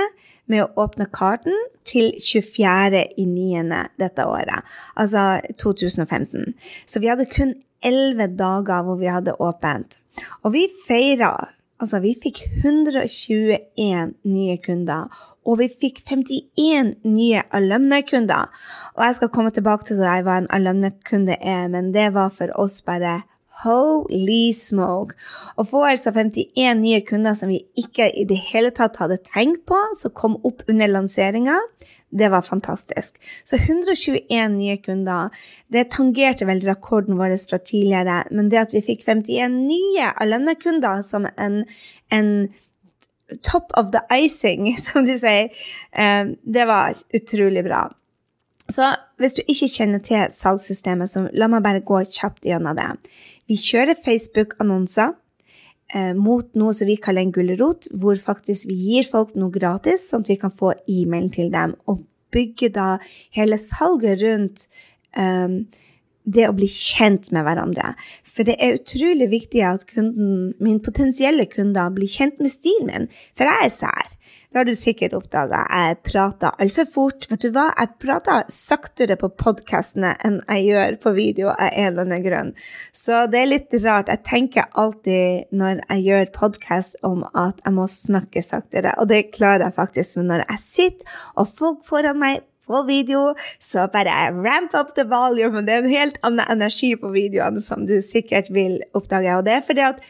med 0.52 0.60
å 0.60 0.82
åpne 0.84 1.06
karten 1.08 1.56
til 1.88 2.10
24. 2.20 3.00
i 3.16 3.24
9. 3.24 3.78
dette 4.02 4.26
året, 4.28 4.68
altså 5.00 5.38
2015. 5.62 6.52
Så 6.84 7.00
vi 7.00 7.08
hadde 7.08 7.24
kun 7.30 7.54
11 7.80 8.36
dager 8.36 8.84
hvor 8.84 9.00
vi 9.00 9.08
hadde 9.08 9.38
åpent. 9.40 9.96
Og 10.44 10.52
vi 10.58 10.68
feira 10.84 11.34
Altså, 11.82 11.98
vi 12.00 12.12
fikk 12.22 12.38
121 12.62 14.12
nye 14.30 14.54
kunder, 14.62 15.08
og 15.44 15.58
vi 15.58 15.66
fikk 15.68 15.98
51 16.06 16.92
nye 17.02 17.42
alumni-kunder. 17.52 18.46
Og 18.94 19.02
jeg 19.02 19.16
skal 19.18 19.32
komme 19.34 19.50
tilbake 19.52 19.88
til 19.88 19.98
deg 19.98 20.22
hva 20.24 20.38
en 20.38 20.48
alumni-kunde 20.54 21.34
er, 21.42 21.66
men 21.74 21.90
det 21.92 22.12
var 22.14 22.30
for 22.32 22.54
oss 22.62 22.78
bare 22.86 23.24
Holy 23.62 24.52
smoke! 24.56 25.14
Å 25.56 25.64
få 25.66 25.84
altså 25.88 26.12
51 26.14 26.80
nye 26.82 27.00
kunder 27.06 27.36
som 27.38 27.52
vi 27.52 27.62
ikke 27.80 28.10
i 28.10 28.26
det 28.28 28.40
hele 28.50 28.72
tatt 28.74 28.98
hadde 29.00 29.20
tenkt 29.24 29.62
på, 29.70 29.78
som 29.98 30.14
kom 30.16 30.34
opp 30.42 30.64
under 30.68 30.90
lanseringa, 30.90 31.60
det 32.14 32.28
var 32.30 32.42
fantastisk. 32.42 33.16
Så 33.44 33.56
121 33.56 34.52
nye 34.54 34.76
kunder. 34.76 35.30
Det 35.72 35.88
tangerte 35.90 36.46
vel 36.46 36.62
rekorden 36.62 37.18
vår 37.18 37.34
fra 37.50 37.58
tidligere, 37.58 38.20
men 38.30 38.50
det 38.52 38.60
at 38.60 38.74
vi 38.74 38.84
fikk 38.86 39.02
51 39.06 39.56
nye 39.64 40.12
alumnekunder 40.22 41.02
som 41.02 41.26
en, 41.34 41.64
en 42.14 42.30
top 43.42 43.72
of 43.74 43.90
the 43.90 44.04
icing, 44.14 44.76
som 44.86 45.04
de 45.04 45.18
sier, 45.18 45.50
eh, 45.92 46.24
det 46.42 46.70
var 46.70 46.94
utrolig 47.14 47.66
bra. 47.66 47.88
Så 48.72 48.86
hvis 49.20 49.34
du 49.36 49.42
ikke 49.44 49.68
kjenner 49.68 50.00
til 50.00 50.30
salgssystemet, 50.32 51.10
så 51.10 51.26
la 51.36 51.50
meg 51.52 51.64
bare 51.66 51.84
gå 51.84 52.00
kjapt 52.08 52.46
gjennom 52.48 52.78
det. 52.78 52.86
Vi 53.50 53.58
kjører 53.60 53.98
Facebook-annonser 54.04 55.12
eh, 55.94 56.12
mot 56.16 56.48
noe 56.58 56.74
som 56.76 56.88
vi 56.88 56.96
kaller 57.00 57.26
en 57.26 57.34
gulrot, 57.34 57.90
hvor 57.92 58.18
faktisk 58.20 58.68
vi 58.70 58.78
gir 58.88 59.08
folk 59.08 59.34
noe 59.38 59.52
gratis, 59.54 60.08
sånn 60.08 60.24
at 60.24 60.32
vi 60.32 60.40
kan 60.40 60.54
få 60.54 60.74
e-mail 60.90 61.30
til 61.34 61.52
dem, 61.52 61.76
og 61.90 62.04
bygge 62.34 62.72
da 62.74 62.94
hele 63.36 63.58
salget 63.60 64.22
rundt 64.24 64.68
eh, 65.18 65.60
det 66.24 66.46
å 66.48 66.54
bli 66.56 66.68
kjent 66.72 67.30
med 67.36 67.44
hverandre. 67.44 67.92
For 68.24 68.48
det 68.48 68.56
er 68.62 68.78
utrolig 68.78 69.28
viktig 69.32 69.62
at 69.68 69.84
kunden, 69.90 70.54
min 70.64 70.80
potensielle 70.84 71.46
kunder 71.52 71.92
blir 71.94 72.10
kjent 72.10 72.40
med 72.40 72.52
stilen 72.52 72.88
min, 72.88 73.10
for 73.36 73.50
jeg 73.50 73.68
er 73.68 73.74
sær. 73.74 74.14
Det 74.54 74.60
har 74.60 74.68
du 74.70 74.76
sikkert 74.78 75.16
oppdaga. 75.18 75.64
Jeg 75.66 75.96
prater 76.06 76.52
altfor 76.62 76.86
fort. 76.86 77.24
Vet 77.26 77.42
du 77.42 77.48
hva? 77.56 77.64
Jeg 77.74 77.90
prater 77.98 78.44
saktere 78.54 79.16
på 79.18 79.32
podkastene 79.34 80.12
enn 80.22 80.36
jeg 80.44 80.68
gjør 80.68 80.98
på 81.02 81.12
video 81.16 81.48
av 81.50 81.72
en 81.72 81.88
eller 81.88 82.04
annen 82.04 82.22
grunn. 82.22 82.52
Så 82.94 83.24
det 83.32 83.40
er 83.40 83.50
litt 83.50 83.74
rart. 83.82 84.12
Jeg 84.14 84.22
tenker 84.30 84.70
alltid 84.78 85.50
når 85.50 85.82
jeg 85.88 86.06
gjør 86.06 86.30
podkast 86.38 86.94
om 87.02 87.26
at 87.34 87.58
jeg 87.66 87.74
må 87.80 87.88
snakke 87.90 88.46
saktere, 88.46 88.94
og 88.94 89.10
det 89.10 89.24
klarer 89.34 89.66
jeg 89.66 89.78
faktisk. 89.80 90.20
Men 90.20 90.30
når 90.36 90.46
jeg 90.46 90.62
sitter 90.68 91.20
og 91.34 91.50
folk 91.58 91.82
foran 91.90 92.22
meg 92.22 92.46
på 92.68 92.84
video, 92.88 93.32
så 93.60 93.88
bare 93.92 94.30
ramp 94.34 94.74
up 94.74 94.94
the 94.96 95.04
volume. 95.08 95.64
Det 95.66 95.74
er 95.74 95.84
en 95.84 95.92
helt 95.92 96.18
annen 96.22 96.46
energi 96.56 96.94
på 97.00 97.12
videoene 97.14 97.62
som 97.62 97.86
du 97.88 97.98
sikkert 98.04 98.50
vil 98.54 98.80
oppdage. 98.94 99.36
Og 99.36 99.44
det 99.46 99.58
er 99.58 99.66
fordi 99.66 99.86
at 99.86 100.02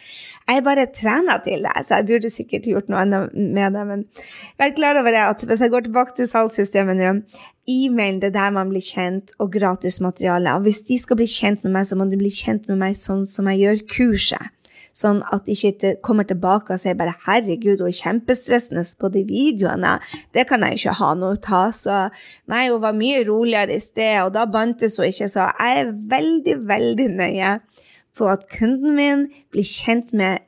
jeg 0.44 0.64
bare 0.64 0.84
trener 0.92 1.40
til 1.44 1.64
det, 1.64 1.87
så 1.87 2.00
jeg 2.00 2.06
burde 2.11 2.30
sikkert 2.30 2.66
gjort 2.68 2.90
noe 2.92 3.00
annet 3.00 3.32
med 3.32 3.76
det. 3.76 3.84
Men 3.88 4.04
vær 4.61 4.75
klar 4.76 5.00
over 5.00 5.14
det 5.14 5.23
at 5.25 5.44
hvis 5.49 5.64
jeg 5.64 5.73
går 5.73 5.87
tilbake 5.87 6.16
til 6.18 6.28
salgssystemet 6.28 7.00
nå, 7.00 7.12
e-mail 7.70 8.20
det 8.20 8.28
er 8.28 8.37
der 8.37 8.50
man 8.52 8.73
blir 8.73 8.84
kjent, 8.84 9.32
og 9.40 9.54
gratis 9.54 10.02
materiale. 10.04 10.52
Og 10.52 10.66
hvis 10.66 10.82
de 10.84 10.99
skal 11.00 11.16
bli 11.20 11.28
kjent 11.30 11.64
med 11.64 11.78
meg, 11.78 11.88
så 11.88 11.96
må 11.96 12.08
de 12.11 12.20
bli 12.20 12.32
kjent 12.32 12.68
med 12.68 12.82
meg 12.82 12.99
sånn 12.99 13.25
som 13.28 13.49
jeg 13.52 13.62
gjør 13.64 13.80
kurset. 13.96 14.52
Sånn 14.94 15.24
at 15.34 15.48
de 15.48 15.56
ikke 15.56 15.96
kommer 16.06 16.26
tilbake 16.28 16.70
og 16.70 16.78
sier 16.78 16.94
bare 16.94 17.16
'herregud, 17.26 17.82
hun 17.82 17.90
er 17.90 17.98
kjempestressende 17.98 18.84
på 19.00 19.10
de 19.10 19.24
videoene'. 19.26 19.98
Det 20.32 20.46
kan 20.46 20.62
jeg 20.62 20.78
ikke 20.78 20.98
ha 21.00 21.14
noe 21.14 21.36
av. 21.50 21.72
Så 21.74 22.10
nei, 22.46 22.68
hun 22.70 22.80
var 22.80 22.94
mye 22.94 23.24
roligere 23.26 23.74
i 23.74 23.82
sted, 23.82 24.22
og 24.22 24.32
da 24.34 24.46
bantes 24.46 24.96
hun 24.96 25.06
ikke. 25.06 25.28
Så 25.28 25.50
jeg 25.58 25.80
er 25.82 25.92
veldig, 25.92 26.56
veldig 26.68 27.08
nøye 27.10 27.60
for 28.14 28.30
at 28.30 28.46
kunden 28.48 28.94
min 28.94 29.26
blir 29.50 29.66
kjent 29.66 30.12
med 30.14 30.38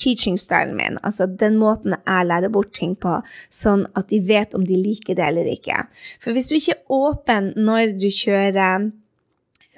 teaching-stylen 0.00 0.76
min, 0.76 0.98
altså 1.02 1.26
den 1.26 1.56
måten 1.60 1.96
jeg 1.96 2.26
lærer 2.26 2.52
bort 2.52 2.72
ting 2.76 2.94
på, 3.00 3.18
sånn 3.52 3.86
at 3.96 4.08
de 4.12 4.20
vet 4.24 4.54
om 4.56 4.64
de 4.66 4.76
liker 4.76 5.16
det 5.16 5.24
eller 5.24 5.48
ikke. 5.50 5.86
For 6.20 6.36
hvis 6.36 6.48
du 6.50 6.56
ikke 6.58 6.76
er 6.76 6.96
åpen 6.96 7.52
når 7.56 7.96
du 8.00 8.08
kjører 8.12 8.90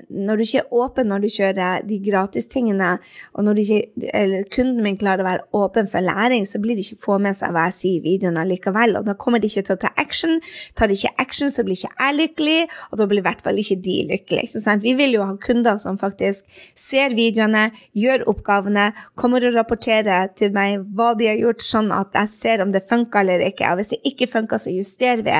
når 0.08 0.38
du 0.38 0.44
ikke 0.44 0.62
er 0.62 0.74
åpen 0.82 1.08
når 1.10 1.24
du 1.24 1.28
kjører 1.32 1.86
de 1.88 1.98
gratistingene, 2.04 2.90
og 3.34 3.46
når 3.46 3.60
ikke, 3.62 4.42
kunden 4.54 4.82
min 4.84 4.98
klarer 5.00 5.24
å 5.24 5.28
være 5.28 5.46
åpen 5.58 5.90
for 5.90 6.04
læring, 6.04 6.46
så 6.48 6.60
blir 6.62 6.78
de 6.78 6.84
ikke 6.84 7.02
få 7.02 7.18
med 7.22 7.36
seg 7.38 7.52
hva 7.54 7.66
jeg 7.68 7.76
sier 7.78 7.98
i 7.98 8.04
videoen 8.04 8.38
likevel. 8.48 8.98
Og 9.00 9.08
da 9.08 9.16
kommer 9.18 9.42
de 9.42 9.50
ikke 9.50 9.64
til 9.66 9.76
å 9.76 9.82
ta 9.82 9.92
action. 10.00 10.38
Tar 10.78 10.90
de 10.90 10.98
ikke 10.98 11.14
action, 11.22 11.52
så 11.52 11.64
blir 11.66 11.78
ikke 11.78 11.92
jeg 11.94 12.18
lykkelig, 12.18 12.58
og 12.90 13.00
da 13.00 13.08
blir 13.10 13.22
i 13.22 13.26
hvert 13.26 13.44
fall 13.44 13.60
ikke 13.60 13.78
de 13.84 13.96
lykkelige. 14.12 14.76
Vi 14.84 14.94
vil 14.98 15.16
jo 15.16 15.26
ha 15.26 15.36
kunder 15.42 15.80
som 15.82 15.98
faktisk 16.00 16.46
ser 16.78 17.16
videoene, 17.18 17.68
gjør 17.96 18.26
oppgavene, 18.30 18.90
kommer 19.18 19.44
og 19.48 19.56
rapporterer 19.56 20.30
til 20.38 20.52
meg 20.54 20.84
hva 20.96 21.12
de 21.18 21.28
har 21.30 21.40
gjort, 21.40 21.64
sånn 21.64 21.90
at 21.94 22.14
jeg 22.16 22.32
ser 22.34 22.64
om 22.64 22.72
det 22.74 22.84
funker 22.88 23.24
eller 23.24 23.44
ikke. 23.48 23.72
Og 23.72 23.80
hvis 23.80 23.94
det 23.94 24.00
ikke 24.08 24.30
funker, 24.30 24.60
så 24.60 24.72
justerer 24.74 25.24
vi. 25.26 25.38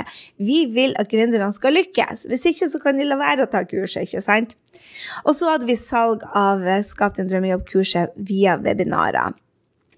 Vi 0.49 0.59
vil 0.75 0.97
at 0.99 1.11
gründerne 1.11 1.51
skal 1.55 1.77
lykkes. 1.77 2.27
Hvis 2.31 2.47
ikke, 2.51 2.71
så 2.73 2.81
kan 2.83 2.99
de 2.99 3.07
la 3.09 3.19
være 3.21 3.47
å 3.47 3.51
ta 3.53 3.65
kurset, 3.69 4.09
ikke 4.09 4.25
sant? 4.25 4.48
Og 5.25 5.35
så 5.37 5.53
hadde 5.53 5.69
vi 5.69 5.77
salg 5.79 6.25
av 6.37 6.65
Skap 6.87 7.17
din 7.19 7.29
drømmejobb-kurset 7.31 8.17
via 8.29 8.57
webinarer. 8.63 9.37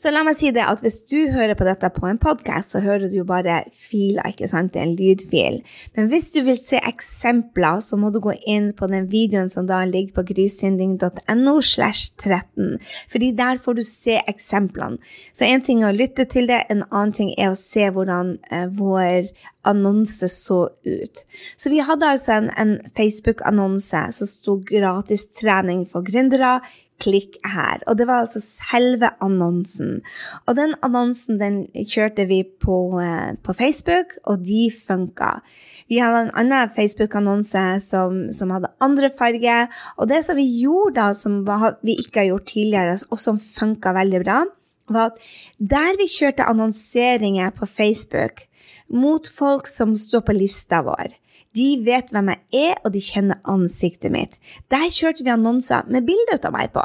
Så 0.01 0.09
la 0.09 0.23
meg 0.25 0.33
si 0.39 0.49
det 0.57 0.63
at 0.65 0.81
hvis 0.81 1.03
du 1.13 1.19
hører 1.29 1.53
på 1.59 1.67
dette 1.69 1.91
på 1.93 2.07
en 2.09 2.19
podkast, 2.21 2.73
så 2.73 2.81
hører 2.81 3.11
du 3.11 3.19
jo 3.19 3.27
bare 3.29 3.59
filer, 3.77 4.31
ikke 4.33 4.49
sant? 4.49 4.79
En 4.81 4.95
lydfil. 4.97 5.59
Men 5.97 6.09
hvis 6.09 6.31
du 6.33 6.41
vil 6.47 6.57
se 6.57 6.81
eksempler, 6.81 7.83
så 7.85 7.99
må 8.01 8.09
du 8.15 8.17
gå 8.25 8.33
inn 8.49 8.71
på 8.77 8.89
den 8.89 9.11
videoen 9.13 9.53
som 9.53 9.69
da 9.69 9.83
ligger 9.85 10.17
på 10.17 10.25
grysynding.no 10.33 11.55
slash 11.61 12.15
13. 12.17 12.81
Fordi 13.13 13.31
der 13.37 13.61
får 13.61 13.77
du 13.77 13.85
se 13.85 14.17
eksemplene. 14.25 14.97
Så 15.37 15.45
én 15.45 15.61
ting 15.67 15.85
er 15.85 15.93
å 15.93 16.01
lytte 16.01 16.25
til 16.25 16.49
det, 16.49 16.63
en 16.73 16.87
annen 16.89 17.13
ting 17.21 17.35
er 17.37 17.53
å 17.53 17.61
se 17.61 17.91
hvordan 17.93 18.39
eh, 18.49 18.69
vår 18.73 19.29
annonse 19.69 20.29
så 20.33 20.63
ut. 20.89 21.25
Så 21.61 21.69
vi 21.69 21.85
hadde 21.85 22.09
altså 22.09 22.39
en, 22.39 22.49
en 22.57 22.79
Facebook-annonse 22.97 24.07
som 24.17 24.29
sto 24.33 24.57
gratis 24.65 25.29
trening 25.37 25.85
for 25.93 26.09
gründere 26.09 26.63
klikk 27.01 27.39
her. 27.47 27.83
Og 27.89 27.99
det 27.99 28.07
var 28.09 28.25
altså 28.25 28.43
selve 28.43 29.11
annonsen. 29.25 30.01
Og 30.47 30.57
den 30.59 30.75
annonsen 30.87 31.41
den 31.41 31.63
kjørte 31.75 32.27
vi 32.31 32.43
på, 32.45 33.01
eh, 33.03 33.37
på 33.43 33.55
Facebook, 33.57 34.17
og 34.25 34.45
de 34.47 34.71
funka. 34.71 35.41
Vi 35.89 35.99
hadde 35.99 36.27
en 36.29 36.35
annen 36.39 36.71
Facebook-annonse 36.77 37.65
som, 37.83 38.31
som, 38.33 38.51
hadde 38.55 38.73
andre 38.81 39.11
farger. 39.19 39.69
Og 39.99 40.09
det 40.09 40.23
som 40.25 40.39
vi 40.39 40.47
gjorde 40.63 40.95
da, 41.01 41.11
som 41.13 41.43
vi 41.83 41.97
ikke 41.99 42.23
har 42.23 42.31
gjort 42.31 42.51
tidligere, 42.53 42.99
og 43.11 43.19
som 43.19 43.41
funka 43.41 43.95
veldig 43.97 44.25
bra, 44.25 44.45
var 44.91 45.13
at 45.13 45.19
der 45.59 45.99
vi 45.99 46.09
kjørte 46.11 46.47
annonseringer 46.47 47.51
på 47.55 47.67
Facebook 47.67 48.47
mot 48.91 49.27
folk 49.39 49.69
som 49.71 49.95
står 49.97 50.25
på 50.27 50.35
lista 50.35 50.83
vår 50.83 51.15
de 51.57 51.69
vet 51.85 52.13
hvem 52.15 52.31
jeg 52.33 52.71
er, 52.71 52.81
og 52.85 52.95
de 52.95 53.03
kjenner 53.03 53.41
ansiktet 53.49 54.13
mitt. 54.15 54.39
Der 54.71 54.89
kjørte 54.93 55.27
vi 55.27 55.35
annonser 55.35 55.89
med 55.91 56.07
bilde 56.07 56.39
av 56.39 56.55
meg 56.55 56.73
på. 56.75 56.85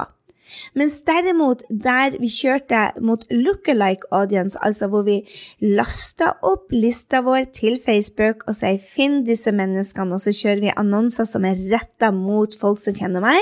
Mens 0.77 1.00
derimot 1.07 1.63
der 1.69 2.15
vi 2.22 2.29
kjørte 2.31 2.81
mot 3.03 3.25
lookalike 3.31 4.07
audience, 4.13 4.57
altså 4.62 4.88
hvor 4.91 5.05
vi 5.07 5.19
lasta 5.62 6.36
opp 6.45 6.74
lista 6.74 7.22
vår 7.25 7.50
til 7.55 7.79
Facebook 7.86 8.45
og 8.48 8.55
sier 8.55 8.79
'finn 8.79 9.24
disse 9.25 9.51
menneskene', 9.51 10.13
og 10.13 10.22
så 10.22 10.31
kjører 10.31 10.62
vi 10.62 10.77
annonser 10.77 11.25
som 11.25 11.45
er 11.45 11.62
retta 11.74 12.12
mot 12.12 12.55
folk 12.62 12.79
som 12.79 12.93
kjenner 12.93 13.22
meg, 13.22 13.41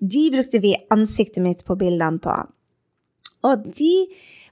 de 0.00 0.30
brukte 0.30 0.60
vi 0.62 0.76
ansiktet 0.90 1.42
mitt 1.42 1.64
på 1.64 1.74
bildene 1.74 2.20
på. 2.22 2.34
Og 3.42 3.64
de 3.78 4.06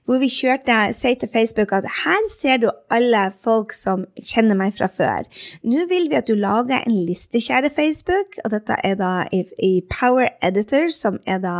hvor 0.07 0.21
vi 0.21 0.29
kjørte 0.31 0.75
sier 0.95 1.17
til 1.19 1.29
Facebook 1.33 1.73
at 1.75 1.87
her 1.99 2.27
ser 2.31 2.61
du 2.61 2.69
alle 2.93 3.25
folk 3.43 3.73
som 3.75 4.05
kjenner 4.15 4.55
meg 4.55 4.75
fra 4.77 4.87
før. 4.87 5.27
Nå 5.67 5.83
vil 5.89 6.07
vi 6.07 6.15
at 6.19 6.29
du 6.29 6.35
lager 6.39 6.79
en 6.79 6.95
liste, 7.07 7.41
kjære 7.43 7.71
Facebook, 7.75 8.37
og 8.45 8.53
dette 8.55 8.77
er 8.87 8.95
da 8.99 9.11
i, 9.35 9.43
i 9.59 9.71
Power 9.91 10.29
Editor, 10.43 10.87
som 10.95 11.19
er 11.27 11.41
da 11.43 11.55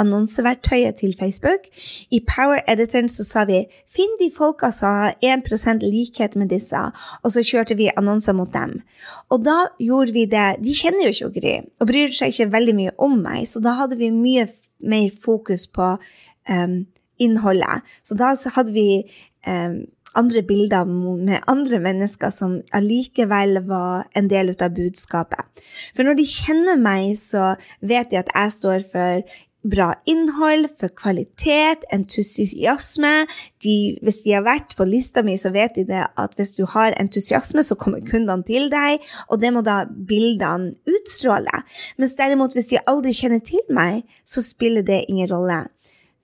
annonseverktøyet 0.00 1.00
til 1.02 1.12
Facebook. 1.18 1.68
I 2.10 2.22
Power 2.24 2.64
Editoren 2.68 3.10
så 3.12 3.26
sa 3.26 3.44
vi 3.48 3.66
finn 3.90 4.16
de 4.20 4.30
folka 4.32 4.72
som 4.72 4.96
har 5.02 5.18
1% 5.20 5.84
likhet 5.84 6.38
med 6.40 6.48
disse, 6.54 6.80
og 7.22 7.34
så 7.34 7.44
kjørte 7.44 7.76
vi 7.76 7.90
annonser 7.96 8.36
mot 8.36 8.52
dem. 8.54 8.78
Og 9.28 9.44
da 9.44 9.58
gjorde 9.78 10.16
vi 10.16 10.24
det 10.30 10.56
De 10.64 10.72
kjenner 10.74 11.06
jo 11.06 11.12
ikke 11.12 11.40
Gry, 11.40 11.52
og 11.78 11.86
bryr 11.86 12.14
seg 12.16 12.32
ikke 12.32 12.52
veldig 12.54 12.74
mye 12.78 12.94
om 12.98 13.20
meg, 13.20 13.44
så 13.46 13.60
da 13.62 13.76
hadde 13.78 14.00
vi 14.00 14.08
mye 14.14 14.48
mer 14.80 15.12
fokus 15.12 15.66
på 15.68 15.92
um, 16.48 16.80
innholdet. 17.20 17.86
Så 18.02 18.16
da 18.18 18.32
hadde 18.56 18.74
vi 18.74 18.88
eh, 19.46 19.80
andre 20.18 20.42
bilder 20.42 20.88
med 20.90 21.44
andre 21.50 21.78
mennesker 21.82 22.32
som 22.34 22.58
allikevel 22.74 23.60
var 23.68 24.08
en 24.16 24.30
del 24.30 24.50
av 24.56 24.74
budskapet. 24.74 25.46
For 25.94 26.06
når 26.06 26.18
de 26.18 26.26
kjenner 26.26 26.80
meg, 26.80 27.14
så 27.20 27.54
vet 27.80 28.10
de 28.10 28.18
at 28.22 28.34
jeg 28.34 28.56
står 28.56 28.90
for 28.90 29.30
bra 29.60 29.90
innhold, 30.08 30.68
for 30.80 30.92
kvalitet, 30.96 31.84
entusiasme. 31.92 33.12
De, 33.62 33.74
hvis 34.02 34.22
de 34.24 34.34
har 34.34 34.44
vært 34.46 34.72
på 34.76 34.86
lista 34.88 35.22
mi, 35.26 35.36
så 35.36 35.52
vet 35.52 35.76
de 35.76 35.84
det 35.88 36.06
at 36.08 36.36
hvis 36.38 36.54
du 36.56 36.64
har 36.74 36.96
entusiasme, 37.00 37.62
så 37.62 37.76
kommer 37.78 38.00
kundene 38.06 38.46
til 38.48 38.70
deg, 38.72 39.04
og 39.28 39.42
det 39.42 39.52
må 39.52 39.64
da 39.66 39.82
bildene 39.84 40.72
utstråle. 40.88 41.62
Mens 42.00 42.16
derimot, 42.18 42.56
hvis 42.56 42.72
de 42.72 42.80
aldri 42.88 43.12
kjenner 43.16 43.44
til 43.44 43.62
meg, 43.68 44.06
så 44.24 44.44
spiller 44.44 44.86
det 44.86 45.04
ingen 45.08 45.28
rolle. 45.30 45.66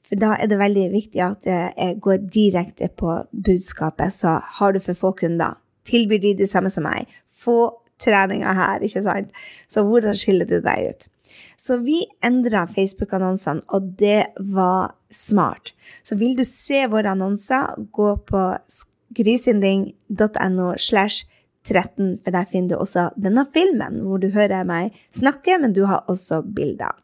For 0.07 0.21
da 0.21 0.37
er 0.39 0.51
det 0.51 0.61
veldig 0.61 0.87
viktig 0.93 1.23
at 1.25 1.49
jeg 1.49 1.99
går 2.03 2.29
direkte 2.31 2.89
på 2.95 3.19
budskapet. 3.33 4.15
Så 4.15 4.39
har 4.59 4.73
du 4.73 4.81
for 4.83 4.99
få 4.99 5.13
kunder, 5.19 5.59
tilbyr 5.87 6.23
de 6.23 6.37
det 6.43 6.51
samme 6.51 6.71
som 6.71 6.87
meg. 6.87 7.11
Få 7.33 7.75
treninger 8.03 8.55
her, 8.55 8.85
ikke 8.85 9.03
sant? 9.03 9.31
Så 9.69 9.83
hvordan 9.87 10.17
skiller 10.19 10.49
du 10.49 10.61
deg 10.61 10.91
ut? 10.91 11.09
Så 11.57 11.79
vi 11.81 12.03
endra 12.25 12.67
Facebook-annonsene, 12.69 13.65
og 13.73 13.95
det 13.99 14.29
var 14.39 14.95
smart. 15.11 15.73
Så 16.05 16.17
vil 16.21 16.37
du 16.37 16.45
se 16.45 16.85
våre 16.93 17.13
annonser, 17.17 17.75
gå 17.93 18.13
på 18.29 18.43
grisinding.no 19.17 20.75
slash 20.77 21.27
13, 21.67 22.19
for 22.25 22.35
der 22.35 22.49
finner 22.51 22.75
du 22.75 22.77
også 22.81 23.09
denne 23.21 23.47
filmen 23.55 24.01
hvor 24.07 24.23
du 24.23 24.29
hører 24.35 24.67
meg 24.69 24.97
snakke, 25.15 25.59
men 25.63 25.75
du 25.77 25.85
har 25.91 26.07
også 26.11 26.43
bilder. 26.57 26.95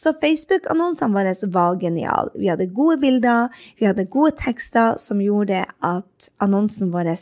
Så 0.00 0.14
Facebook-annonsene 0.22 1.14
våre 1.14 1.34
var 1.54 1.80
geniale. 1.82 2.34
Vi 2.38 2.50
hadde 2.52 2.70
gode 2.74 3.00
bilder, 3.02 3.48
vi 3.80 3.88
hadde 3.90 4.08
gode 4.10 4.36
tekster 4.40 4.98
som 5.00 5.22
gjorde 5.22 5.64
at 5.84 6.30
annonsen 6.44 6.92
vår 6.94 7.14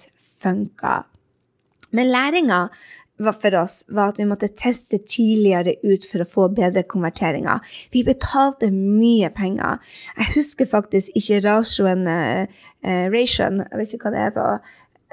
funka. 0.43 1.03
Men 1.93 2.09
læringa 2.13 2.69
for 3.31 3.55
oss, 3.55 3.85
var 3.89 4.13
at 4.13 4.19
vi 4.19 4.27
måtte 4.27 4.49
teste 4.59 4.99
tidligere 4.99 5.77
ut 5.85 6.07
for 6.09 6.25
å 6.25 6.29
få 6.29 6.49
bedre 6.57 6.83
konverteringer. 6.89 7.61
Vi 7.95 8.03
betalte 8.07 8.71
mye 8.73 9.31
penger. 9.35 9.79
Jeg 10.19 10.33
husker 10.37 10.71
faktisk 10.71 11.15
ikke 11.19 11.43
ratioen, 11.45 12.07
uh, 12.09 13.07
ration, 13.13 13.63
jeg 13.63 13.79
vet 13.79 13.95
ikke 13.95 14.09
hva 14.09 14.15
det 14.17 14.25
er 14.27 14.35
på, 14.35 14.47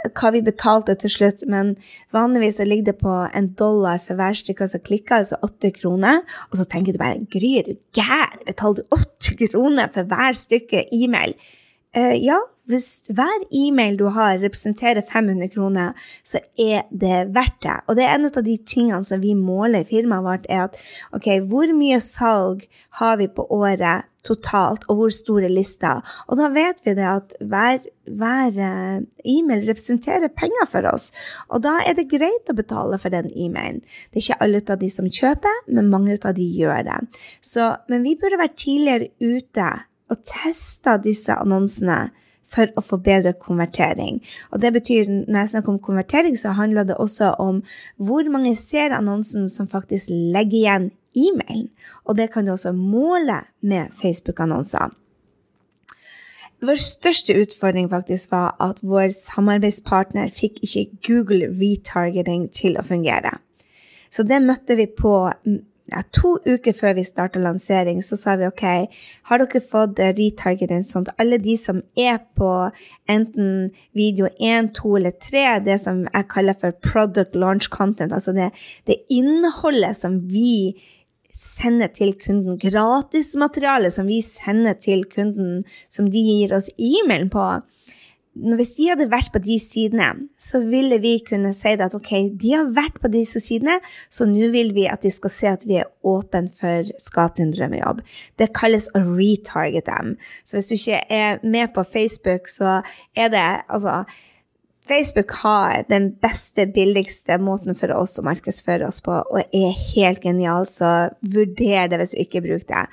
hva 0.08 0.32
vi 0.36 0.41
betalte 0.46 0.96
til 1.00 1.12
slutt, 1.13 1.44
men 1.50 1.74
vanligvis 2.15 2.60
så 2.60 2.68
ligger 2.68 2.91
det 2.91 2.98
på 3.01 3.15
en 3.36 3.50
dollar 3.60 4.01
for 4.03 4.20
hver 4.20 4.38
stykke 4.38 4.68
som 4.72 4.84
klikker, 4.86 5.22
altså 5.22 5.39
åtte 5.46 5.72
kroner. 5.75 6.22
Og 6.51 6.60
så 6.60 6.68
tenker 6.70 6.96
du 6.96 7.01
bare 7.01 7.25
Gry, 7.32 7.56
er 7.60 7.70
du 7.70 7.79
gæren? 7.96 8.44
Betalte 8.48 8.84
du 8.84 8.96
åtte 8.96 9.36
kroner 9.44 9.91
for 9.94 10.08
hver 10.10 10.38
stykke 10.38 10.86
e-mail? 10.96 11.36
Uh, 11.98 12.15
ja, 12.15 12.38
hvis 12.69 13.09
hver 13.09 13.45
e-mail 13.55 13.97
du 13.99 14.05
har, 14.13 14.38
representerer 14.43 15.01
500 15.09 15.49
kroner, 15.55 15.95
så 16.23 16.41
er 16.59 16.85
det 16.91 17.31
verdt 17.33 17.57
det. 17.65 17.77
Og 17.88 17.97
det 17.97 18.05
er 18.05 18.13
en 18.15 18.29
av 18.29 18.45
de 18.45 18.57
tingene 18.61 19.01
som 19.05 19.23
vi 19.23 19.33
måler 19.38 19.83
i 19.83 19.89
firmaet 19.89 20.27
vårt, 20.27 20.45
er 20.49 20.67
at 20.67 20.77
ok, 21.15 21.31
hvor 21.49 21.73
mye 21.73 21.99
salg 22.03 22.67
har 23.01 23.17
vi 23.17 23.29
på 23.31 23.47
året 23.49 24.05
totalt, 24.25 24.83
og 24.89 24.99
hvor 24.99 25.13
store 25.15 25.49
lister? 25.49 26.03
Og 26.27 26.38
da 26.38 26.49
vet 26.53 26.81
vi 26.85 26.93
det 26.97 27.07
at 27.07 27.35
hver, 27.39 27.81
hver 28.19 28.61
eh, 28.67 29.01
e-mail 29.33 29.65
representerer 29.69 30.29
penger 30.35 30.69
for 30.69 30.85
oss. 30.91 31.09
Og 31.49 31.63
da 31.65 31.77
er 31.88 31.97
det 31.97 32.09
greit 32.11 32.51
å 32.51 32.57
betale 32.57 32.99
for 33.01 33.13
den 33.15 33.31
e-mailen. 33.31 33.81
Det 34.11 34.19
er 34.19 34.25
ikke 34.27 34.41
alle 34.45 34.61
av 34.61 34.81
de 34.83 34.91
som 34.93 35.09
kjøper, 35.09 35.63
men 35.72 35.89
mange 35.89 36.20
av 36.20 36.35
de 36.37 36.46
gjør 36.59 36.83
det. 36.91 37.00
Så, 37.41 37.72
men 37.89 38.05
vi 38.05 38.17
burde 38.20 38.41
vært 38.41 38.59
tidligere 38.59 39.09
ute 39.24 39.70
og 40.09 40.24
testa 40.25 40.98
disse 41.01 41.33
annonsene 41.37 42.09
for 42.50 42.72
å 42.77 42.83
få 42.83 43.00
bedre 43.05 43.33
konvertering. 43.38 44.20
Og 44.51 44.62
det 44.64 44.74
betyr, 44.75 45.09
når 45.09 45.40
jeg 45.42 45.51
snakker 45.53 45.74
om 45.74 45.81
konvertering, 45.83 46.38
så 46.38 46.55
handler 46.57 46.88
det 46.90 46.98
også 46.98 47.33
om 47.40 47.62
hvor 47.98 48.29
mange 48.31 48.55
ser 48.57 48.96
annonsen 48.96 49.50
som 49.50 49.70
faktisk 49.70 50.09
legger 50.09 50.57
igjen 50.62 50.90
e-mailen. 51.18 51.70
Og 52.05 52.18
det 52.18 52.31
kan 52.33 52.46
du 52.46 52.53
også 52.55 52.74
måle 52.75 53.44
med 53.62 53.94
Facebook-annonser. 54.01 54.94
Vår 56.59 56.75
største 56.75 57.38
utfordring 57.40 57.88
faktisk 57.90 58.33
var 58.33 58.57
at 58.59 58.81
vår 58.83 59.14
samarbeidspartner 59.16 60.31
fikk 60.35 60.59
ikke 60.66 60.90
Google 61.07 61.48
retargeting 61.55 62.50
til 62.51 62.75
å 62.75 62.83
fungere. 62.83 63.38
Så 64.12 64.25
det 64.27 64.42
møtte 64.44 64.75
vi 64.75 64.90
på 64.90 65.14
ja, 65.91 66.03
to 66.15 66.35
uker 66.45 66.75
før 66.75 66.95
vi 66.97 67.05
starta 67.07 67.41
lansering, 67.41 68.01
så 68.05 68.17
sa 68.19 68.35
vi 68.39 68.47
OK, 68.49 68.63
har 69.29 69.41
dere 69.41 69.61
fått 69.63 69.99
retargeting 69.99 70.85
sånn 70.87 71.07
at 71.07 71.23
alle 71.23 71.39
de 71.41 71.55
som 71.59 71.81
er 71.99 72.21
på 72.37 72.51
enten 73.09 73.71
video 73.97 74.29
1, 74.37 74.71
2 74.77 74.93
eller 75.01 75.17
3, 75.17 75.43
det 75.65 75.79
som 75.83 76.05
jeg 76.07 76.29
kaller 76.31 76.57
for 76.59 76.77
product 76.85 77.35
launch 77.39 77.69
content, 77.73 78.13
altså 78.15 78.35
det, 78.37 78.51
det 78.89 79.01
innholdet 79.13 79.97
som 79.97 80.21
vi 80.29 80.77
sender 81.39 81.91
til 81.95 82.15
kunden, 82.19 82.57
gratismateriale 82.59 83.91
som 83.93 84.09
vi 84.09 84.19
sender 84.25 84.75
til 84.81 85.05
kunden, 85.09 85.63
som 85.91 86.09
de 86.11 86.23
gir 86.25 86.55
oss 86.57 86.71
e-mailen 86.75 87.29
på, 87.31 87.45
hvis 88.59 88.75
de 88.77 88.89
hadde 88.91 89.09
vært 89.11 89.31
på 89.33 89.41
de 89.43 89.57
sidene, 89.61 90.09
så 90.39 90.61
ville 90.63 90.99
vi 91.03 91.17
kunne 91.25 91.51
si 91.55 91.73
at 91.75 91.95
ok, 91.95 92.11
de 92.39 92.53
har 92.55 92.71
vært 92.75 93.01
på 93.03 93.11
disse 93.13 93.41
sidene, 93.43 93.79
så 94.11 94.27
nå 94.29 94.51
vil 94.53 94.73
vi 94.75 94.87
at 94.89 95.03
de 95.05 95.11
skal 95.13 95.33
se 95.33 95.51
at 95.51 95.65
vi 95.67 95.79
er 95.81 95.89
åpne 96.07 96.49
for 96.55 96.89
Skap 97.01 97.37
din 97.39 97.53
drømmejobb. 97.55 98.01
Det 98.39 98.51
kalles 98.57 98.89
å 98.95 99.03
retarget 99.03 99.89
dem. 99.89 100.15
Så 100.43 100.57
hvis 100.57 100.71
du 100.71 100.75
ikke 100.77 101.03
er 101.13 101.43
med 101.43 101.73
på 101.75 101.85
Facebook, 101.87 102.49
så 102.51 102.79
er 103.15 103.31
det 103.33 103.47
altså 103.67 104.03
Facebook 104.89 105.31
har 105.43 105.83
den 105.89 106.09
beste, 106.21 106.65
billigste 106.73 107.37
måten 107.37 107.77
for 107.77 107.93
oss 107.93 108.17
å 108.17 108.25
markedsføre 108.25 108.87
oss 108.87 109.03
på, 109.05 109.19
og 109.21 109.53
er 109.53 109.75
helt 109.93 110.23
genial, 110.25 110.65
så 110.65 111.11
vurder 111.21 111.91
det 111.91 111.99
hvis 112.01 112.15
du 112.15 112.23
ikke 112.23 112.41
bruker 112.47 112.71
det. 112.71 112.85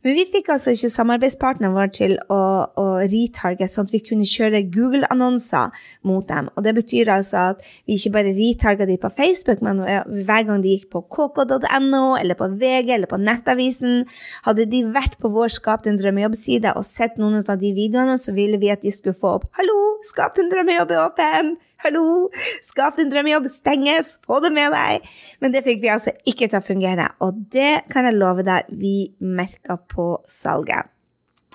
Men 0.00 0.16
vi 0.16 0.24
fikk 0.32 0.48
altså 0.54 0.72
ikke 0.72 0.88
samarbeidspartneren 0.94 1.74
vår 1.76 1.90
til 1.92 2.14
å, 2.32 2.40
å 2.80 2.86
retarget, 3.04 3.72
sånn 3.72 3.88
at 3.88 3.92
vi 3.92 4.00
kunne 4.04 4.28
kjøre 4.28 4.62
Google-annonser 4.72 5.74
mot 6.08 6.24
dem. 6.28 6.48
Og 6.56 6.64
det 6.64 6.72
betyr 6.78 7.10
altså 7.12 7.42
at 7.50 7.66
vi 7.84 7.98
ikke 7.98 8.14
bare 8.14 8.32
retarga 8.36 8.88
de 8.88 8.96
på 9.00 9.12
Facebook, 9.12 9.60
men 9.66 9.82
hver 9.84 10.46
gang 10.48 10.64
de 10.64 10.76
gikk 10.76 10.88
på 10.94 11.04
kk.no 11.04 12.04
eller 12.16 12.38
på 12.38 12.48
VG 12.62 12.94
eller 12.96 13.10
på 13.10 13.20
Nettavisen, 13.20 14.06
hadde 14.48 14.68
de 14.72 14.86
vært 14.94 15.18
på 15.20 15.32
vår 15.34 15.52
Skap 15.60 15.84
din 15.84 15.98
drømmejobb-side 16.00 16.72
og 16.78 16.86
sett 16.86 17.20
noen 17.20 17.42
av 17.42 17.58
de 17.60 17.74
videoene, 17.76 18.16
så 18.16 18.32
ville 18.36 18.60
vi 18.60 18.72
at 18.72 18.80
de 18.86 18.92
skulle 18.94 19.18
få 19.18 19.36
opp 19.36 19.50
'Hallo, 19.52 19.80
Skap 20.06 20.38
din 20.38 20.48
drømmejobb 20.48 20.96
er 20.96 21.04
åpen!' 21.04 21.56
Hallo! 21.80 22.28
Skap 22.60 22.98
din 22.98 23.08
drømmejobb 23.08 23.46
stenges! 23.48 24.18
Få 24.28 24.36
det 24.44 24.50
med 24.52 24.74
deg! 24.74 25.06
Men 25.40 25.54
det 25.54 25.62
fikk 25.64 25.78
vi 25.80 25.88
altså 25.88 26.12
ikke 26.28 26.50
til 26.50 26.58
å 26.58 26.66
fungere, 26.66 27.06
og 27.24 27.38
det 27.54 27.86
kan 27.88 28.04
jeg 28.04 28.18
love 28.18 28.44
deg, 28.44 28.68
vi 28.68 29.14
merka 29.24 29.78
på 29.88 30.10
salget. 30.28 30.90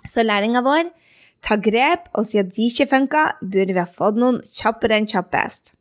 Så 0.09 0.25
læringa 0.25 0.63
vår 0.65 0.89
ta 1.45 1.59
grep, 1.61 2.09
og 2.17 2.25
siden 2.25 2.49
de 2.57 2.65
ikke 2.71 2.89
funka, 2.89 3.27
burde 3.43 3.77
vi 3.77 3.83
ha 3.83 3.85
fått 3.85 4.17
noen 4.17 4.41
kjappere 4.49 4.97
enn 4.97 5.09
kjappest. 5.13 5.75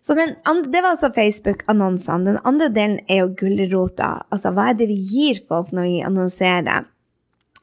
Så 0.00 0.16
andre, 0.16 0.70
Det 0.72 0.80
var 0.80 0.94
altså 0.94 1.12
Facebook-annonsene. 1.12 2.30
Den 2.30 2.42
andre 2.44 2.72
delen 2.72 3.00
er 3.04 3.24
jo 3.26 3.34
gulrota. 3.36 4.22
Altså, 4.32 4.54
hva 4.56 4.70
er 4.70 4.80
det 4.80 4.88
vi 4.88 5.00
gir 5.12 5.44
folk 5.48 5.76
når 5.76 5.90
vi 5.90 6.04
annonserer? 6.08 6.86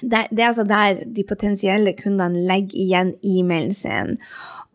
Det, 0.04 0.28
det 0.30 0.44
er 0.44 0.50
altså 0.52 0.68
der 0.68 1.06
de 1.16 1.24
potensielle 1.24 1.96
kundene 1.98 2.46
legger 2.46 2.78
igjen 2.78 3.16
e-mailen 3.24 3.74
sin. 3.74 4.20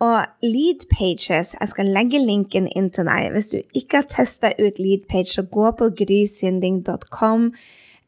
Og 0.04 0.22
Leadpages, 0.42 1.56
jeg 1.60 1.68
skal 1.72 1.90
legge 1.90 2.20
linken 2.22 2.68
inn 2.76 2.90
til 2.94 3.08
deg. 3.08 3.32
Hvis 3.34 3.50
du 3.50 3.58
ikke 3.74 4.02
har 4.02 4.08
testa 4.10 4.52
ut 4.60 4.78
Leadpage, 4.78 5.32
så 5.34 5.42
gå 5.42 5.72
på 5.78 5.90
grysynding.com. 5.98 7.50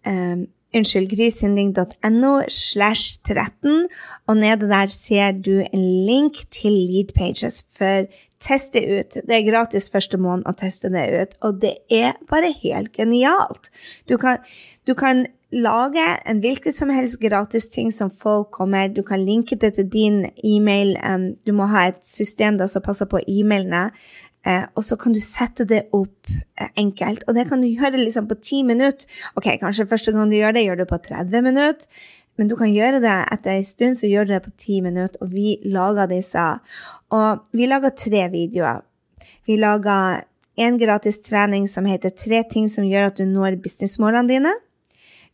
Um, 0.06 0.12
ehm, 0.12 0.44
unnskyld, 0.74 1.10
grysynding.no 1.10 2.32
slash 2.48 3.18
13, 3.26 3.88
og 4.26 4.36
nede 4.36 4.68
der 4.70 4.86
ser 4.86 5.32
du 5.32 5.64
en 5.72 6.06
link 6.06 6.44
til 6.50 6.72
Leadpages 6.72 7.64
for 7.78 8.06
teste 8.40 8.78
ut. 8.78 9.18
Det 9.26 9.36
er 9.36 9.50
gratis 9.50 9.90
første 9.92 10.18
måned 10.20 10.46
å 10.48 10.54
teste 10.56 10.92
det 10.94 11.04
ut, 11.10 11.36
og 11.42 11.60
det 11.62 11.74
er 11.90 12.14
bare 12.30 12.54
helt 12.62 12.94
genialt. 12.96 13.72
Du 14.08 14.16
kan, 14.16 14.38
du 14.86 14.94
kan 14.94 15.26
lage 15.50 16.04
en 16.26 16.40
hvilken 16.42 16.72
som 16.72 16.90
helst 16.94 17.20
gratis 17.20 17.68
ting 17.70 17.90
som 17.92 18.10
folk 18.10 18.50
kommer. 18.54 18.88
Du 18.88 19.02
kan 19.02 19.22
linke 19.24 19.56
det 19.56 19.74
til 19.74 19.88
din 19.90 20.24
e-mail. 20.44 20.96
Um, 21.02 21.34
du 21.46 21.52
må 21.52 21.66
ha 21.70 21.88
et 21.90 22.00
system 22.06 22.58
da, 22.60 22.68
som 22.70 22.82
passer 22.82 23.10
på 23.10 23.22
e-mailene. 23.26 23.90
Uh, 24.46 24.64
og 24.78 24.86
så 24.86 24.96
kan 24.96 25.12
du 25.12 25.20
sette 25.20 25.66
det 25.68 25.82
opp 25.96 26.30
uh, 26.30 26.70
enkelt. 26.78 27.26
Og 27.28 27.36
det 27.36 27.48
kan 27.50 27.60
du 27.60 27.68
gjøre 27.68 27.98
liksom 27.98 28.30
på 28.30 28.38
ti 28.40 28.62
minutter. 28.62 29.10
Ok, 29.36 29.50
Kanskje 29.60 29.88
første 29.90 30.14
gang 30.14 30.30
du 30.30 30.38
gjør 30.38 30.56
det, 30.56 30.64
gjør 30.68 30.80
du 30.80 30.86
på 30.88 31.02
30 31.10 31.44
minutter. 31.44 32.06
Men 32.38 32.48
du 32.48 32.56
kan 32.56 32.70
gjøre 32.72 33.02
det 33.02 33.18
etter 33.34 33.58
en 33.58 33.66
stund, 33.68 33.98
så 33.98 34.08
gjør 34.08 34.24
du 34.24 34.32
det 34.32 34.44
på 34.46 34.54
ti 34.56 34.80
minutter. 34.80 35.18
Og 35.20 35.34
vi 35.34 35.58
lager 35.66 36.08
disse. 36.08 36.46
Og 37.10 37.42
vi 37.52 37.66
lager 37.68 37.92
tre 37.92 38.28
videoer. 38.32 38.80
Vi 39.50 39.58
lager 39.60 40.22
en 40.60 40.78
gratis 40.78 41.20
trening 41.20 41.66
som 41.68 41.84
heter 41.84 42.10
'Tre 42.10 42.42
ting 42.50 42.68
som 42.68 42.84
gjør 42.84 43.06
at 43.06 43.16
du 43.16 43.24
når 43.24 43.60
businessmålene 43.62 44.28
dine'. 44.28 44.69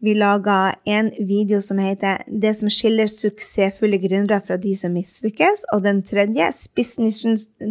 Vi 0.01 0.15
laga 0.15 0.75
en 0.85 1.11
video 1.27 1.61
som 1.61 1.79
heter 1.79 2.23
'Det 2.29 2.57
som 2.57 2.69
skiller 2.71 3.07
suksessfulle 3.07 3.99
gründere 3.99 4.41
fra 4.47 4.57
de 4.57 4.77
som 4.77 4.95
mislykkes'. 4.95 5.65
Og 5.73 5.83
den 5.83 6.03
tredje 6.03 6.53
'Spiss 6.53 6.97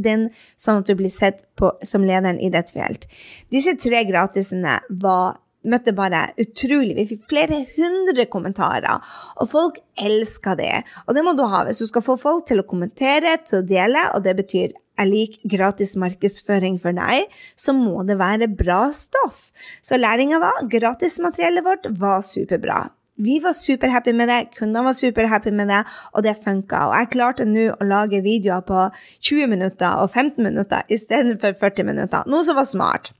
din 0.03 0.29
sånn 0.57 0.77
at 0.77 0.87
du 0.87 0.95
blir 0.95 1.09
sett 1.09 1.45
på 1.55 1.71
som 1.83 2.03
lederen 2.03 2.39
i 2.39 2.49
ditt 2.49 2.73
felt'. 2.73 3.05
Disse 3.51 3.75
tre 3.77 4.03
gratisene 4.05 4.79
var 4.89 5.37
møtte 5.65 5.95
bare 5.95 6.27
utrolig 6.41 6.95
Vi 6.97 7.07
fikk 7.13 7.27
flere 7.31 7.63
hundre 7.75 8.25
kommentarer, 8.31 9.03
og 9.41 9.49
folk 9.51 9.81
elska 9.97 10.55
det. 10.59 10.83
Og 11.07 11.15
det 11.17 11.25
må 11.25 11.35
du 11.35 11.45
ha 11.49 11.65
hvis 11.67 11.83
du 11.83 11.89
skal 11.89 12.05
få 12.05 12.17
folk 12.19 12.47
til 12.49 12.61
å 12.61 12.67
kommentere, 12.67 13.37
til 13.45 13.61
å 13.61 13.67
dele, 13.67 14.09
og 14.15 14.25
det 14.25 14.35
betyr 14.39 14.75
er 14.95 15.09
lik 15.09 15.39
gratis 15.51 15.95
markedsføring 15.99 16.77
for 16.81 16.95
deg, 16.95 17.31
så 17.59 17.75
må 17.75 18.03
det 18.07 18.19
være 18.19 18.47
bra 18.47 18.85
stoff. 18.95 19.49
Så 19.83 19.99
læringa 19.99 20.39
var 20.43 20.63
gratismateriellet 20.71 21.65
vårt 21.65 21.89
var 21.99 22.23
superbra. 22.25 22.85
Vi 23.15 23.37
var 23.39 23.55
superhappy 23.55 24.11
med 24.11 24.27
det, 24.27 24.39
kundene 24.57 24.89
var 24.89 24.95
superhappy 24.97 25.51
med 25.55 25.69
det, 25.71 25.83
og 26.11 26.25
det 26.25 26.35
funka. 26.43 26.81
Og 26.89 26.95
jeg 26.99 27.11
klarte 27.13 27.47
nå 27.47 27.69
å 27.71 27.87
lage 27.87 28.23
videoer 28.25 28.65
på 28.67 28.87
20 29.23 29.51
minutter 29.53 30.01
og 30.01 30.09
15 30.11 30.43
minutter 30.43 30.83
istedenfor 30.91 31.55
40 31.61 31.87
minutter, 31.87 32.27
noe 32.27 32.43
som 32.43 32.59
var 32.59 32.67
smart. 32.67 33.13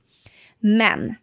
Men 0.60 1.14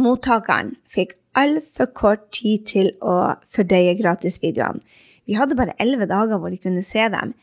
mottakeren 0.00 0.76
fikk 0.92 1.16
altfor 1.38 1.88
kort 1.96 2.28
tid 2.34 2.66
til 2.68 2.92
å 3.00 3.34
fordøye 3.52 3.94
gratisvideoene. 4.00 4.82
Vi 5.28 5.38
hadde 5.38 5.56
bare 5.56 5.76
11 5.80 6.08
dager 6.10 6.40
hvor 6.42 6.50
de 6.52 6.60
kunne 6.60 6.82
se 6.84 7.06
dem 7.12 7.34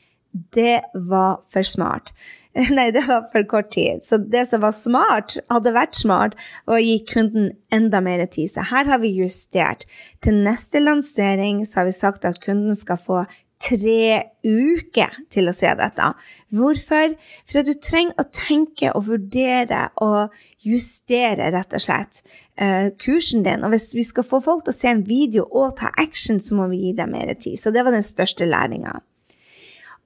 det 0.54 0.82
var 0.94 1.42
for 1.50 1.66
smart. 1.66 2.12
Nei, 2.76 2.90
det 2.94 3.06
var 3.08 3.28
for 3.32 3.46
kort 3.50 3.72
tid. 3.74 4.04
Så 4.06 4.18
det 4.18 4.46
som 4.50 4.62
var 4.62 4.74
smart, 4.76 5.38
hadde 5.50 5.74
vært 5.76 5.98
smart, 5.98 6.36
og 6.70 6.82
gi 6.84 7.00
kunden 7.10 7.52
enda 7.74 8.02
mer 8.02 8.26
tid. 8.26 8.52
Så 8.52 8.66
her 8.70 8.90
har 8.90 9.02
vi 9.04 9.14
justert. 9.20 9.86
Til 10.26 10.42
neste 10.46 10.82
lansering 10.84 11.64
så 11.66 11.82
har 11.82 11.90
vi 11.90 11.98
sagt 11.98 12.28
at 12.30 12.42
kunden 12.46 12.78
skal 12.78 13.02
få 13.02 13.24
tre 13.60 14.32
uker 14.46 15.18
til 15.34 15.52
å 15.52 15.54
se 15.56 15.72
dette. 15.80 16.12
Hvorfor? 16.56 17.16
For 17.50 17.62
at 17.62 17.68
du 17.68 17.76
trenger 17.76 18.16
å 18.20 18.28
tenke 18.34 18.94
og 18.96 19.10
vurdere 19.10 19.90
og 20.04 20.36
justere, 20.66 21.52
rett 21.56 21.76
og 21.76 21.84
slett, 21.84 22.22
uh, 22.62 22.90
kursen 23.02 23.44
din. 23.46 23.66
Og 23.68 23.76
hvis 23.76 23.92
vi 23.98 24.06
skal 24.08 24.28
få 24.28 24.42
folk 24.44 24.66
til 24.66 24.76
å 24.76 24.80
se 24.80 24.92
en 24.92 25.06
video 25.08 25.46
og 25.50 25.78
ta 25.82 25.92
action, 26.00 26.40
så 26.40 26.58
må 26.58 26.70
vi 26.72 26.86
gi 26.86 26.96
dem 26.98 27.14
mer 27.16 27.34
tid. 27.36 27.60
Så 27.60 27.76
det 27.76 27.84
var 27.86 27.96
den 27.96 28.06
største 28.06 28.48
læringa. 28.48 29.00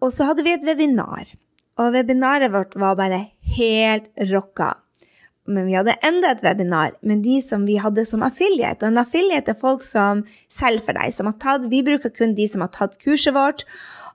Og 0.04 0.12
så 0.12 0.28
hadde 0.28 0.46
vi 0.46 0.56
et 0.58 0.66
webinar. 0.68 1.36
Og 1.82 1.94
webinaret 1.96 2.54
vårt 2.54 2.76
var 2.78 2.98
bare 3.00 3.22
helt 3.56 4.10
rocka. 4.30 4.74
Men 5.46 5.68
vi 5.68 5.76
hadde 5.76 5.98
enda 6.08 6.32
et 6.32 6.44
webinar 6.46 6.94
med 7.04 7.24
de 7.26 7.40
som 7.44 7.66
vi 7.68 7.76
hadde 7.82 8.06
som 8.08 8.24
affiliate. 8.24 8.86
Og 8.86 8.94
en 8.94 9.02
affiliate 9.02 9.52
er 9.52 9.60
folk 9.60 9.84
som 9.84 10.24
selger 10.52 10.86
for 10.86 10.96
deg. 10.96 11.12
Som 11.12 11.28
har 11.28 11.36
tatt, 11.42 11.68
vi 11.72 11.82
bruker 11.84 12.14
kun 12.16 12.36
de 12.38 12.48
som 12.48 12.64
har 12.64 12.72
tatt 12.72 12.96
kurset 13.04 13.36
vårt, 13.36 13.66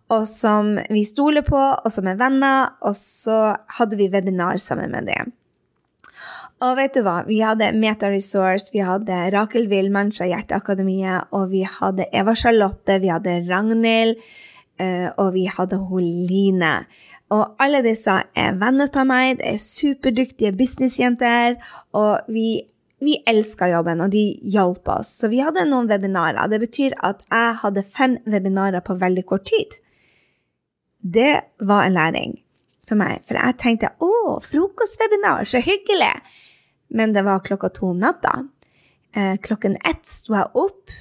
og 0.08 0.24
som 0.30 0.78
vi 0.88 1.02
stoler 1.04 1.44
på, 1.44 1.58
og 1.58 1.92
som 1.92 2.08
er 2.08 2.16
venner. 2.20 2.72
Og 2.80 2.96
så 2.96 3.58
hadde 3.76 4.00
vi 4.00 4.08
webinar 4.12 4.56
sammen 4.62 4.94
med 4.96 5.10
dem. 5.12 5.34
Og 6.64 6.74
vet 6.80 6.96
du 6.96 7.04
hva? 7.06 7.20
Vi 7.28 7.42
hadde 7.44 7.70
Meta 7.76 8.08
Resource, 8.10 8.72
vi 8.74 8.80
hadde 8.82 9.20
Rakel 9.30 9.68
Wilman 9.70 10.08
fra 10.10 10.26
Hjerteakademiet, 10.26 11.28
og 11.30 11.52
vi 11.52 11.60
hadde 11.62 12.08
Eva 12.08 12.34
Charlotte, 12.34 12.96
vi 13.04 13.12
hadde 13.12 13.42
Ragnhild. 13.46 14.24
Eh, 14.78 15.10
og 15.18 15.32
vi 15.34 15.44
hadde 15.50 15.76
Holine. 15.90 16.24
Line. 16.30 16.74
Og 17.34 17.60
alle 17.60 17.82
disse 17.84 18.14
er 18.38 18.56
venner 18.60 18.88
av 18.88 19.06
meg, 19.08 19.38
det 19.38 19.50
er 19.50 19.60
superdyktige 19.60 20.54
businessjenter, 20.56 21.58
og 21.98 22.30
vi, 22.32 22.62
vi 23.04 23.18
elska 23.28 23.68
jobben, 23.68 24.00
og 24.00 24.14
de 24.14 24.24
hjalp 24.48 24.88
oss. 24.94 25.12
Så 25.20 25.28
vi 25.32 25.42
hadde 25.44 25.66
noen 25.68 25.90
webinarer. 25.90 26.48
Det 26.48 26.60
betyr 26.62 26.96
at 27.04 27.20
jeg 27.28 27.58
hadde 27.62 27.84
fem 27.84 28.16
webinarer 28.24 28.84
på 28.84 28.96
veldig 29.00 29.26
kort 29.28 29.44
tid. 29.50 29.76
Det 31.04 31.34
var 31.60 31.84
en 31.84 31.98
læring 31.98 32.38
for 32.88 32.96
meg, 32.96 33.20
for 33.28 33.36
jeg 33.36 33.58
tenkte 33.60 33.92
å, 34.00 34.38
frokostwebinar, 34.44 35.44
så 35.48 35.60
hyggelig! 35.62 36.14
Men 36.88 37.12
det 37.12 37.26
var 37.26 37.44
klokka 37.44 37.68
to 37.76 37.90
om 37.92 38.00
natta. 38.00 38.46
Eh, 39.12 39.36
klokken 39.44 39.76
ett 39.84 40.08
sto 40.08 40.32
jeg 40.32 40.48
opp 40.56 40.94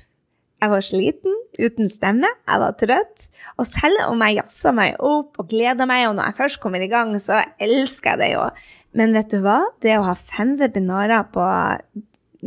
jeg 0.57 0.71
var 0.73 0.85
sliten, 0.85 1.35
uten 1.57 1.89
stemme, 1.89 2.29
jeg 2.47 2.61
var 2.63 2.75
trøtt. 2.81 3.27
Og 3.61 3.67
selv 3.69 4.01
om 4.07 4.21
jeg 4.25 4.39
jazza 4.39 4.73
meg 4.75 4.97
opp 5.03 5.37
og 5.41 5.49
gleda 5.51 5.85
meg, 5.89 6.07
og 6.09 6.17
når 6.17 6.31
jeg 6.31 6.39
først 6.41 6.61
kommer 6.63 6.83
i 6.83 6.89
gang, 6.91 7.13
så 7.21 7.43
elsker 7.61 8.15
jeg 8.15 8.21
det 8.23 8.29
jo. 8.33 8.43
Men 8.97 9.13
vet 9.13 9.33
du 9.33 9.41
hva? 9.43 9.59
Det 9.85 9.97
å 9.97 10.05
ha 10.07 10.15
fem 10.17 10.55
webinarer 10.59 11.27
på 11.33 11.45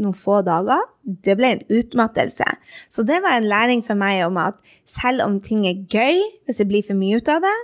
noen 0.01 0.17
få 0.17 0.41
dager, 0.47 0.83
det 1.03 1.37
ble 1.39 1.55
en 1.55 1.65
utmattelse. 1.81 2.47
Så 2.91 3.05
det 3.07 3.21
var 3.25 3.39
en 3.39 3.49
læring 3.51 3.83
for 3.87 3.99
meg 3.99 4.23
om 4.27 4.39
at 4.41 4.59
selv 4.89 5.27
om 5.27 5.41
ting 5.43 5.67
er 5.69 5.83
gøy, 5.91 6.23
hvis 6.47 6.63
det 6.63 6.69
blir 6.71 6.87
for 6.87 6.99
mye 6.99 7.19
ut 7.19 7.31
av 7.31 7.43
det, 7.45 7.57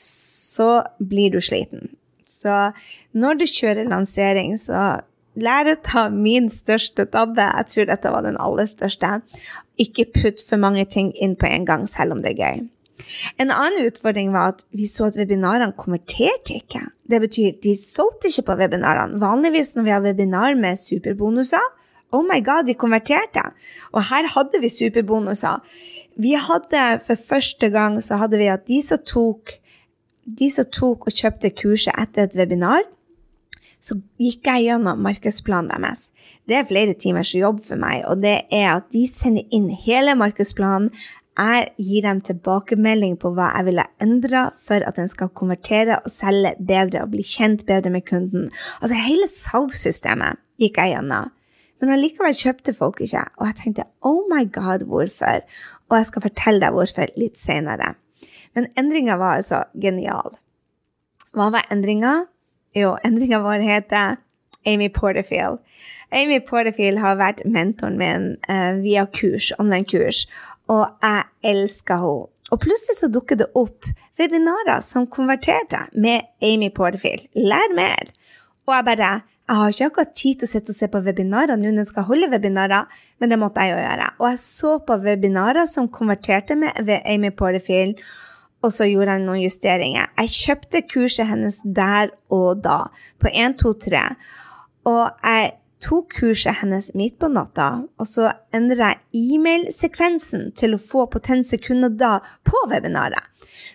så 0.00 0.84
blir 1.00 1.34
du 1.34 1.40
sliten. 1.44 1.92
Så 2.24 2.72
når 3.16 3.40
du 3.40 3.46
kjører 3.48 3.88
lansering, 3.88 4.56
så 4.60 5.04
lær 5.34 5.70
å 5.70 5.74
ta 5.82 6.06
min 6.12 6.48
største 6.52 7.06
tabbe. 7.10 7.42
Jeg 7.42 7.70
tror 7.72 7.90
dette 7.90 8.12
var 8.14 8.26
den 8.26 8.38
aller 8.40 8.68
største. 8.70 9.18
Ikke 9.80 10.06
putt 10.14 10.42
for 10.46 10.60
mange 10.62 10.86
ting 10.86 11.12
inn 11.14 11.36
på 11.38 11.50
en 11.50 11.66
gang, 11.68 11.88
selv 11.90 12.16
om 12.16 12.22
det 12.24 12.34
er 12.34 12.42
gøy. 12.42 12.64
En 13.42 13.50
annen 13.50 13.88
utfordring 13.88 14.30
var 14.34 14.54
at 14.54 14.62
vi 14.76 14.86
så 14.88 15.08
at 15.10 15.18
webinarene 15.18 15.74
konverterte 15.76 16.58
ikke. 16.60 16.84
Det 17.10 17.20
betyr 17.20 17.56
de 17.64 17.74
solgte 17.78 18.30
ikke 18.30 18.46
på 18.50 18.58
webinarene. 18.62 19.18
Vanligvis 19.20 19.74
når 19.76 19.86
vi 19.86 19.94
har 19.94 20.04
webinar 20.04 20.54
med 20.58 20.80
superbonuser, 20.80 21.66
oh 22.14 22.22
my 22.22 22.38
god, 22.44 22.68
de 22.68 22.78
konverterte. 22.78 23.42
Og 23.92 24.06
her 24.10 24.30
hadde 24.36 24.62
vi 24.62 24.70
superbonuser. 24.72 25.60
Vi 26.16 26.36
hadde 26.38 26.84
for 27.06 27.18
første 27.18 27.70
gang 27.74 27.98
så 28.02 28.20
hadde 28.22 28.38
vi 28.38 28.50
at 28.52 28.66
de 28.70 28.80
som 28.82 29.02
tok, 29.02 29.56
de 30.24 30.48
som 30.50 30.68
tok 30.70 31.08
og 31.08 31.16
kjøpte 31.16 31.50
kurset 31.58 31.98
etter 31.98 32.28
et 32.28 32.38
webinar, 32.38 32.86
så 33.84 33.98
gikk 34.20 34.48
jeg 34.48 34.70
gjennom 34.70 35.02
markedsplanen 35.04 35.68
deres. 35.74 36.08
Det 36.48 36.56
er 36.56 36.68
flere 36.68 36.96
timers 36.96 37.34
jobb 37.36 37.60
for 37.66 37.80
meg, 37.80 38.00
og 38.08 38.22
det 38.24 38.38
er 38.48 38.70
at 38.78 38.88
de 38.94 39.04
sender 39.10 39.44
inn 39.52 39.68
hele 39.84 40.16
markedsplanen. 40.16 40.88
Jeg 41.34 41.66
gir 41.82 42.04
dem 42.04 42.20
tilbakemelding 42.22 43.16
på 43.18 43.32
hva 43.34 43.48
jeg 43.56 43.66
ville 43.66 43.84
endre 44.02 44.44
for 44.54 44.84
at 44.86 45.00
den 45.00 45.08
skal 45.10 45.32
konvertere 45.34 45.98
og 45.98 46.12
selge 46.14 46.54
bedre 46.62 47.02
og 47.02 47.10
bli 47.12 47.24
kjent 47.26 47.66
bedre 47.66 47.90
med 47.90 48.06
kunden. 48.06 48.52
Altså 48.78 49.00
hele 49.02 49.26
salgssystemet 49.28 50.38
gikk 50.62 50.78
jeg 50.78 50.94
gjennom. 50.94 51.32
Men 51.82 51.90
allikevel 51.96 52.36
kjøpte 52.38 52.72
folk 52.76 53.02
ikke, 53.02 53.26
og 53.36 53.50
jeg 53.50 53.58
tenkte 53.58 53.88
oh 54.06 54.22
my 54.30 54.46
god, 54.54 54.86
hvorfor? 54.88 55.42
Og 55.90 55.98
jeg 55.98 56.08
skal 56.08 56.24
fortelle 56.24 56.62
deg 56.62 56.76
hvorfor 56.78 57.10
litt 57.20 57.36
senere. 57.36 57.96
Men 58.54 58.70
endringa 58.78 59.18
var 59.20 59.42
altså 59.42 59.64
genial. 59.82 60.38
Hva 61.34 61.50
var 61.52 61.66
endringa? 61.74 62.22
Jo, 62.74 62.96
endringa 63.06 63.38
vår 63.38 63.62
heter 63.62 64.16
Amy 64.66 64.88
Porterfield. 64.88 65.60
Amy 66.10 66.40
Porterfield 66.40 66.98
har 66.98 67.18
vært 67.20 67.44
mentoren 67.46 67.98
min 68.00 68.32
uh, 68.48 68.80
via 68.82 69.04
kurs, 69.14 69.52
online-kurs, 69.62 70.24
og 70.72 70.88
jeg 71.04 71.52
elsker 71.54 72.02
henne. 72.02 72.30
Og 72.52 72.60
plutselig 72.60 72.98
så 72.98 73.08
dukker 73.10 73.38
det 73.40 73.46
opp 73.56 73.86
webinarer 74.20 74.82
som 74.84 75.06
konverterte 75.10 75.86
med 75.96 76.26
Amy 76.44 76.68
Porterfield. 76.74 77.24
Lær 77.34 77.72
mer! 77.74 78.10
Og 78.68 78.74
jeg 78.76 78.86
bare 78.90 79.14
jeg 79.44 79.60
har 79.60 79.72
ikke 79.72 79.86
akkurat 79.90 80.12
tid 80.16 80.38
til 80.40 80.48
å 80.48 80.50
sitte 80.54 80.72
og 80.72 80.76
se 80.78 80.86
på 80.88 81.00
webinarer 81.04 81.58
nå 81.60 81.68
når 81.68 81.82
jeg 81.82 81.88
skal 81.90 82.06
holde 82.08 82.30
webinarer, 82.32 82.86
men 83.20 83.28
det 83.28 83.36
måtte 83.36 83.60
jeg 83.60 83.74
jo 83.74 83.80
gjøre. 83.82 84.06
Og 84.16 84.28
jeg 84.30 84.40
så 84.40 84.70
på 84.88 84.96
webinarer 85.04 85.68
som 85.68 85.88
konverterte 85.92 86.56
med 86.56 86.94
Amy 87.02 87.28
Porterfield, 87.28 88.00
og 88.64 88.72
så 88.72 88.88
gjorde 88.88 89.18
jeg 89.18 89.24
noen 89.26 89.42
justeringer. 89.42 90.08
Jeg 90.22 90.32
kjøpte 90.38 90.82
kurset 90.88 91.28
hennes 91.28 91.60
der 91.64 92.14
og 92.32 92.62
da, 92.64 92.86
på 93.20 93.28
1, 93.28 93.58
2, 93.60 93.74
3. 93.86 94.06
Og 94.88 95.04
jeg 95.20 95.52
tok 95.84 96.16
kurset 96.16 96.60
hennes 96.62 96.90
midt 96.96 97.18
på 97.20 97.28
natta, 97.32 97.68
og 98.00 98.08
så 98.08 98.30
endra 98.56 98.94
jeg 98.94 99.34
e-mailsekvensen 99.36 100.50
til 100.56 100.76
å 100.76 100.80
få 100.80 101.04
potense 101.12 101.58
kunder 101.60 101.92
da 101.92 102.14
på 102.46 102.64
webinaret. 102.72 103.20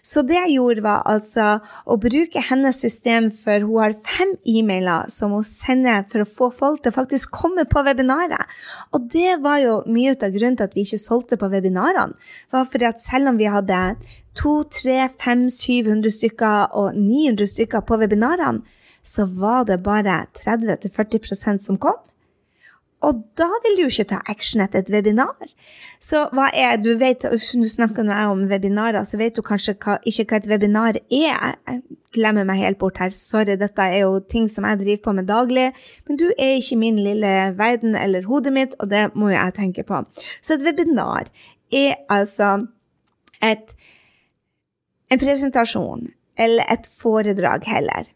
Så 0.05 0.23
det 0.27 0.37
jeg 0.37 0.55
gjorde, 0.57 0.83
var 0.85 1.03
altså 1.09 1.59
å 1.85 1.97
bruke 2.01 2.43
hennes 2.49 2.79
system, 2.81 3.29
for 3.33 3.65
hun 3.65 3.81
har 3.83 3.97
fem 4.07 4.35
e-mailer 4.47 5.09
som 5.13 5.35
hun 5.35 5.45
sender 5.45 6.05
for 6.11 6.23
å 6.23 6.29
få 6.29 6.49
folk 6.55 6.83
til 6.83 6.93
å 6.93 6.97
faktisk 6.99 7.33
komme 7.35 7.65
på 7.69 7.83
webinaret. 7.87 8.49
Og 8.95 9.09
det 9.11 9.39
var 9.43 9.61
jo 9.63 9.79
mye 9.89 10.15
av 10.15 10.33
grunnen 10.35 10.59
til 10.59 10.69
at 10.69 10.77
vi 10.77 10.85
ikke 10.87 11.01
solgte 11.01 11.39
på 11.39 11.51
webinarene. 11.51 12.17
var 12.51 12.65
fordi 12.65 12.89
at 12.89 13.01
selv 13.01 13.29
om 13.29 13.37
vi 13.37 13.49
hadde 13.49 13.95
200, 14.39 14.69
300, 14.79 15.09
500, 15.19 15.49
700 15.49 16.11
stykker 16.15 16.75
og 16.77 16.95
900 16.95 17.47
stykker 17.53 17.81
på 17.85 17.97
webinarene, 17.99 18.61
så 19.03 19.25
var 19.25 19.65
det 19.65 19.81
bare 19.83 20.25
30-40% 20.37 21.65
som 21.65 21.77
kom. 21.77 21.97
Og 23.05 23.21
da 23.39 23.47
vil 23.63 23.77
du 23.77 23.85
jo 23.85 23.91
ikke 23.93 24.09
ta 24.11 24.17
action 24.27 24.61
etter 24.63 24.81
et 24.81 24.89
webinar. 24.91 25.51
Så 26.03 26.25
hva 26.35 26.49
er 26.55 26.77
Du 26.83 26.91
vet, 26.99 27.23
Nå 27.23 27.67
snakker 27.71 28.07
jeg 28.07 28.31
om 28.31 28.43
webinarer, 28.51 29.03
så 29.07 29.17
vet 29.19 29.35
du 29.35 29.41
kanskje 29.41 29.77
hva, 29.79 29.97
ikke 30.03 30.25
hva 30.27 30.39
et 30.39 30.49
webinar 30.51 30.99
er. 30.99 31.05
Jeg 31.07 31.81
glemmer 32.15 32.47
meg 32.47 32.59
helt 32.59 32.79
bort 32.81 32.99
her. 32.99 33.13
Sorry, 33.15 33.55
dette 33.59 33.79
er 33.81 34.03
jo 34.03 34.19
ting 34.19 34.49
som 34.51 34.67
jeg 34.67 34.81
driver 34.81 35.03
på 35.03 35.15
med 35.15 35.29
daglig. 35.31 35.69
Men 36.07 36.19
du 36.19 36.27
er 36.35 36.57
ikke 36.57 36.79
min 36.81 36.99
lille 36.99 37.33
verden 37.59 37.95
eller 37.95 38.27
hodet 38.27 38.53
mitt, 38.55 38.75
og 38.79 38.91
det 38.91 39.09
må 39.15 39.31
jeg 39.31 39.55
tenke 39.55 39.87
på. 39.87 40.03
Så 40.41 40.57
et 40.57 40.67
webinar 40.67 41.31
er 41.71 41.95
altså 42.11 42.67
et, 43.43 43.75
en 45.11 45.19
presentasjon 45.19 46.09
eller 46.39 46.67
et 46.71 46.87
foredrag 46.99 47.67
heller 47.67 48.11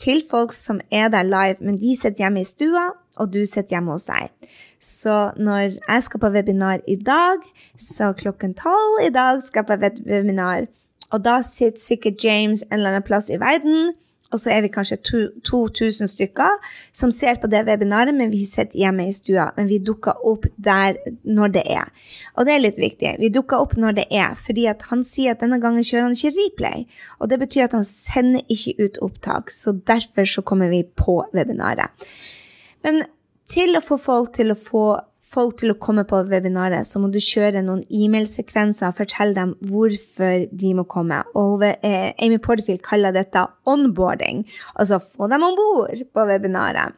til 0.00 0.22
folk 0.30 0.54
som 0.56 0.80
er 0.90 1.10
der 1.12 1.26
live, 1.28 1.60
men 1.60 1.78
de 1.80 1.94
sitter 1.96 2.24
hjemme 2.24 2.40
i 2.40 2.48
stua, 2.48 2.86
og 3.20 3.32
du 3.34 3.42
sitter 3.44 3.76
hjemme 3.76 3.94
hos 3.94 4.08
deg. 4.08 4.32
Så 4.80 5.30
når 5.36 5.76
jeg 5.76 6.06
skal 6.06 6.22
på 6.24 6.32
webinar 6.34 6.84
i 6.88 6.96
dag, 6.96 7.44
så 7.76 8.12
klokken 8.16 8.56
tolv 8.58 9.02
i 9.04 9.12
dag 9.14 9.42
skal 9.44 9.64
jeg 9.64 9.70
på 9.70 10.04
webinar, 10.08 10.68
og 11.10 11.24
da 11.24 11.40
sitter 11.44 11.82
sikkert 11.82 12.24
James 12.24 12.62
en 12.68 12.78
eller 12.78 12.94
annen 12.96 13.06
plass 13.06 13.28
i 13.30 13.40
verden 13.40 13.92
og 14.30 14.38
så 14.38 14.52
er 14.54 14.62
vi 14.62 14.70
kanskje 14.70 14.98
2000 15.46 16.10
stykker 16.10 16.58
som 16.94 17.10
ser 17.14 17.40
på 17.42 17.50
det 17.50 17.64
webinaret, 17.66 18.14
men 18.14 18.30
vi 18.30 18.44
sitter 18.46 18.78
hjemme 18.78 19.08
i 19.08 19.14
stua. 19.14 19.48
Men 19.56 19.68
vi 19.70 19.80
dukker 19.82 20.22
opp 20.26 20.46
der 20.56 20.98
når 21.26 21.54
det 21.56 21.64
er. 21.66 21.90
Og 22.38 22.46
det 22.46 22.54
er 22.54 22.62
litt 22.62 22.78
viktig. 22.78 23.16
Vi 23.18 23.32
dukker 23.34 23.58
opp 23.58 23.74
når 23.80 23.98
det 23.98 24.06
er, 24.14 24.36
fordi 24.38 24.68
han 24.70 25.04
sier 25.06 25.34
at 25.34 25.42
denne 25.42 25.58
gangen 25.62 25.86
kjører 25.86 26.06
han 26.06 26.14
ikke 26.14 26.36
replay. 26.38 26.84
Og 27.18 27.30
det 27.32 27.40
betyr 27.42 27.66
at 27.66 27.78
han 27.78 27.86
sender 27.86 28.46
ikke 28.46 28.76
ut 28.84 29.00
opptak, 29.02 29.50
så 29.50 29.74
derfor 29.74 30.28
så 30.28 30.46
kommer 30.46 30.70
vi 30.70 30.84
på 30.84 31.22
webinaret. 31.34 31.90
Men 32.86 33.04
til 33.50 33.76
å 33.76 33.84
få 33.84 33.98
folk 34.00 34.34
til 34.36 34.54
å 34.54 34.58
få 34.58 34.84
folk 35.30 35.60
til 35.60 35.72
å 35.72 35.78
komme 35.78 36.02
på 36.08 36.22
webinaret, 36.26 36.86
så 36.86 37.00
må 37.02 37.10
du 37.12 37.20
kjøre 37.22 37.62
noen 37.62 37.84
e-mailsekvenser 37.86 38.90
og 38.90 38.98
fortelle 38.98 39.36
dem 39.36 39.52
hvorfor 39.70 40.46
de 40.50 40.72
må 40.74 40.84
komme. 40.90 41.20
Og 41.38 41.62
eh, 41.68 42.10
Amy 42.18 42.40
Porterfield 42.42 42.82
kaller 42.86 43.14
dette 43.14 43.44
onboarding, 43.70 44.42
altså 44.74 45.00
få 45.04 45.30
dem 45.30 45.46
om 45.46 45.58
bord 45.58 46.02
på 46.14 46.26
webinaret. 46.30 46.96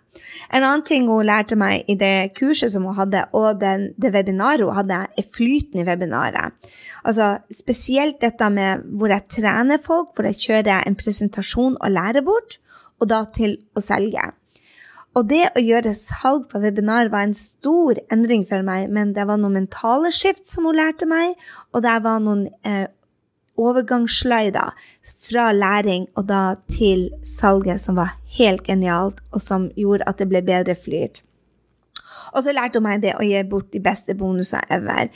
En 0.53 0.63
annen 0.63 0.85
ting 0.87 1.09
hun 1.09 1.27
lærte 1.27 1.57
meg 1.59 1.89
i 1.91 1.97
det 1.99 2.33
kurset 2.39 2.73
som 2.73 2.87
hun 2.89 2.97
hadde, 2.97 3.27
og 3.37 3.61
den, 3.61 3.91
det 4.01 4.15
webinaret 4.17 4.65
hun 4.65 4.77
hadde, 4.81 5.05
er 5.19 5.31
flyten 5.37 5.83
i 5.83 5.87
webinaret. 5.89 6.57
Altså 7.05 7.35
spesielt 7.53 8.21
dette 8.25 8.49
med 8.53 8.85
hvor 8.97 9.13
jeg 9.13 9.29
trener 9.41 9.83
folk, 9.83 10.15
hvor 10.15 10.29
jeg 10.31 10.41
kjører 10.47 10.87
en 10.87 10.97
presentasjon 10.97 11.81
og 11.81 11.97
lærer 11.97 12.25
bort, 12.25 12.61
og 13.03 13.11
da 13.11 13.25
til 13.35 13.59
å 13.77 13.83
selge. 13.83 14.31
Og 15.13 15.29
det 15.29 15.43
å 15.53 15.61
gjøre 15.61 15.93
salg 15.97 16.47
på 16.49 16.61
webinar 16.63 17.11
var 17.13 17.27
en 17.27 17.37
stor 17.37 17.99
endring 18.15 18.47
for 18.49 18.65
meg, 18.65 18.89
men 18.89 19.13
det 19.17 19.27
var 19.29 19.41
noen 19.41 19.59
mentale 19.61 20.13
skift 20.15 20.49
som 20.49 20.65
hun 20.69 20.79
lærte 20.79 21.09
meg, 21.09 21.35
og 21.73 21.85
det 21.85 21.99
var 22.07 22.23
noen 22.25 22.47
eh, 22.65 22.87
overgangssløyder 23.61 24.73
fra 25.27 25.51
læring 25.53 26.07
og 26.17 26.31
da 26.31 26.55
til 26.73 27.11
salget 27.29 27.83
som 27.85 28.01
var 28.01 28.17
helt 28.39 28.65
genialt, 28.65 29.21
og 29.33 29.45
som 29.45 29.69
gjorde 29.77 30.09
at 30.09 30.23
det 30.23 30.31
ble 30.33 30.41
bedre 30.49 30.79
flyt. 30.79 31.21
Og 32.33 32.47
så 32.47 32.55
lærte 32.57 32.81
hun 32.81 32.87
meg 32.87 33.03
det 33.03 33.13
å 33.19 33.25
gi 33.27 33.41
bort 33.45 33.69
de 33.75 33.81
beste 33.83 34.15
bonusene 34.17 34.65
ever. 34.73 35.11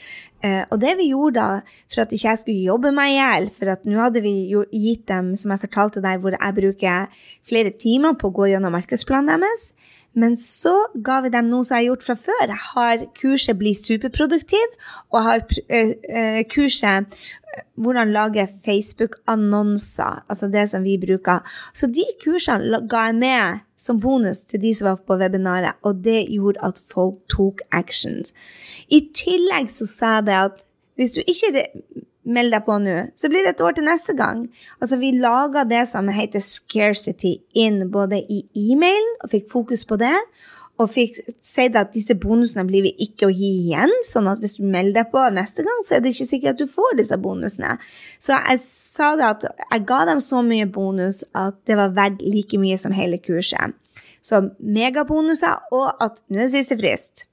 Eh, 0.45 0.63
og 0.69 0.81
det 0.83 0.93
vi 0.99 1.09
gjorde 1.15 1.41
da, 1.41 1.77
for 1.89 2.05
at 2.05 2.13
ikke 2.13 2.29
jeg 2.29 2.43
skulle 2.43 2.69
jobbe 2.69 2.93
meg 2.93 3.15
i 3.15 3.17
hjel, 3.17 3.49
for 3.57 3.73
at 3.73 3.89
nå 3.89 3.97
hadde 4.03 4.21
vi 4.25 4.35
gitt 4.53 5.07
dem, 5.09 5.33
som 5.41 5.55
jeg 5.55 5.65
fortalte 5.65 6.05
deg, 6.05 6.21
hvor 6.21 6.37
jeg 6.37 6.57
bruker 6.61 7.23
flere 7.49 7.73
timer 7.73 8.19
på 8.21 8.29
å 8.29 8.37
gå 8.37 8.51
gjennom 8.53 8.77
markedsplanen 8.77 9.33
deres, 9.33 9.71
men 10.17 10.37
så 10.41 10.75
ga 11.05 11.21
vi 11.25 11.31
dem 11.35 11.51
noe 11.53 11.67
som 11.67 11.77
jeg 11.77 11.85
har 11.85 11.91
gjort 11.91 12.07
fra 12.07 12.17
før. 12.27 12.45
Jeg 12.49 12.63
har 12.73 13.03
kurset 13.21 13.59
Bli 13.61 13.75
superproduktiv, 13.77 14.79
og 15.13 15.21
jeg 15.21 15.27
har 15.29 16.47
kurset 16.53 17.19
hvordan 17.77 18.13
lage 18.13 18.49
Facebook-annonser, 18.65 20.25
altså 20.29 20.49
det 20.53 20.69
som 20.71 20.85
vi 20.85 20.97
bruker. 21.01 21.45
Så 21.73 21.87
de 21.87 22.05
kursene 22.25 22.83
ga 22.89 23.07
jeg 23.09 23.19
med 23.21 23.65
som 23.77 24.01
bonus 24.01 24.45
til 24.49 24.61
de 24.63 24.75
som 24.75 24.91
var 24.91 25.01
på 25.07 25.19
webinaret, 25.21 25.77
og 25.83 26.03
det 26.05 26.27
gjorde 26.33 26.65
at 26.65 26.81
folk 26.93 27.21
tok 27.33 27.63
actions. 27.73 28.33
I 28.89 29.07
tillegg 29.15 29.71
så 29.73 29.89
sa 29.89 30.15
jeg 30.19 30.29
det 30.29 30.39
at 30.41 30.65
hvis 30.97 31.13
du 31.13 31.21
ikke 31.21 31.67
meld 32.27 32.55
deg 32.55 32.67
på 32.67 32.77
nå, 32.83 32.97
så 33.19 33.31
blir 33.31 33.47
det 33.47 33.55
et 33.55 33.63
år 33.65 33.77
til 33.77 33.87
neste 33.87 34.17
gang. 34.19 34.45
Altså, 34.81 34.99
vi 35.01 35.15
laga 35.17 35.65
det 35.69 35.85
som 35.91 36.11
heter 36.13 36.43
scarcity 36.43 37.37
inn 37.55 37.87
både 37.93 38.21
i 38.23 38.43
e-mailen, 38.67 39.17
og 39.23 39.33
fikk 39.33 39.51
fokus 39.53 39.87
på 39.89 39.99
det. 40.03 40.15
Og 40.77 40.91
fikk 40.93 41.17
sagt 41.41 41.77
at 41.81 41.95
disse 41.95 42.13
bonusene 42.21 42.67
blir 42.69 42.85
vi 42.85 42.91
ikke 43.07 43.31
å 43.31 43.33
gi 43.33 43.53
igjen, 43.63 43.93
sånn 44.05 44.29
at 44.29 44.43
hvis 44.43 44.59
du 44.59 44.67
melder 44.67 44.99
deg 44.99 45.15
på 45.15 45.23
neste 45.33 45.65
gang, 45.65 45.79
så 45.87 45.97
er 45.97 46.03
det 46.05 46.13
ikke 46.13 46.29
sikkert 46.29 46.59
at 46.59 46.61
du 46.61 46.69
får 46.69 46.99
disse 46.99 47.17
bonusene. 47.23 47.79
Så 48.21 48.37
jeg 48.37 48.61
sa 48.65 49.15
det 49.17 49.31
at 49.31 49.47
jeg 49.63 49.87
ga 49.89 50.03
dem 50.11 50.21
så 50.21 50.43
mye 50.45 50.69
bonus 50.69 51.23
at 51.33 51.57
det 51.69 51.79
var 51.81 51.97
verdt 51.97 52.21
like 52.27 52.61
mye 52.61 52.77
som 52.81 52.93
hele 52.97 53.17
kurset. 53.25 53.73
Så 54.21 54.43
megabonuser, 54.59 55.65
og 55.73 56.03
at 56.03 56.21
nå 56.29 56.43
er 56.43 56.49
det 56.49 56.55
siste 56.59 56.77
frist. 56.77 57.25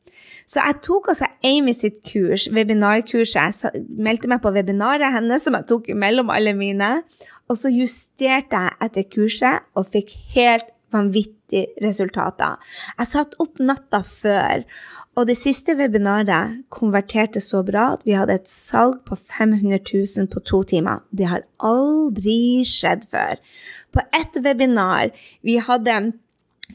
Så 0.50 0.60
jeg 0.60 0.80
tok 0.86 1.12
altså 1.14 1.30
Amy 1.46 1.74
sitt 1.76 2.02
kurs, 2.08 2.48
webinarkurset. 2.52 3.64
Jeg 3.64 3.86
meldte 4.04 4.32
meg 4.32 4.44
på 4.44 4.54
webinaret 4.56 5.16
hennes, 5.16 5.44
som 5.46 5.58
jeg 5.58 5.70
tok 5.70 5.92
mellom 5.98 6.32
alle 6.34 6.56
mine. 6.58 6.96
Og 7.52 7.60
så 7.60 7.72
justerte 7.74 8.60
jeg 8.60 8.78
etter 8.88 9.10
kurset 9.12 9.70
og 9.78 9.90
fikk 9.94 10.16
helt 10.36 10.70
vanvittige 10.94 11.74
resultater. 11.84 12.60
Jeg 13.00 13.10
satt 13.10 13.38
opp 13.42 13.62
natta 13.64 14.04
før, 14.06 14.66
og 15.14 15.28
det 15.30 15.36
siste 15.38 15.76
webinaret 15.78 16.64
konverterte 16.74 17.42
så 17.44 17.62
bra 17.66 17.92
at 17.94 18.06
vi 18.08 18.16
hadde 18.18 18.40
et 18.40 18.50
salg 18.50 19.04
på 19.06 19.18
500 19.18 19.78
000 19.86 20.30
på 20.34 20.42
to 20.50 20.64
timer. 20.70 21.04
Det 21.14 21.30
har 21.30 21.46
aldri 21.62 22.66
skjedd 22.66 23.06
før. 23.12 23.38
På 23.94 24.02
ett 24.18 24.40
webinar 24.42 25.14
vi 25.46 25.60
hadde 25.62 26.16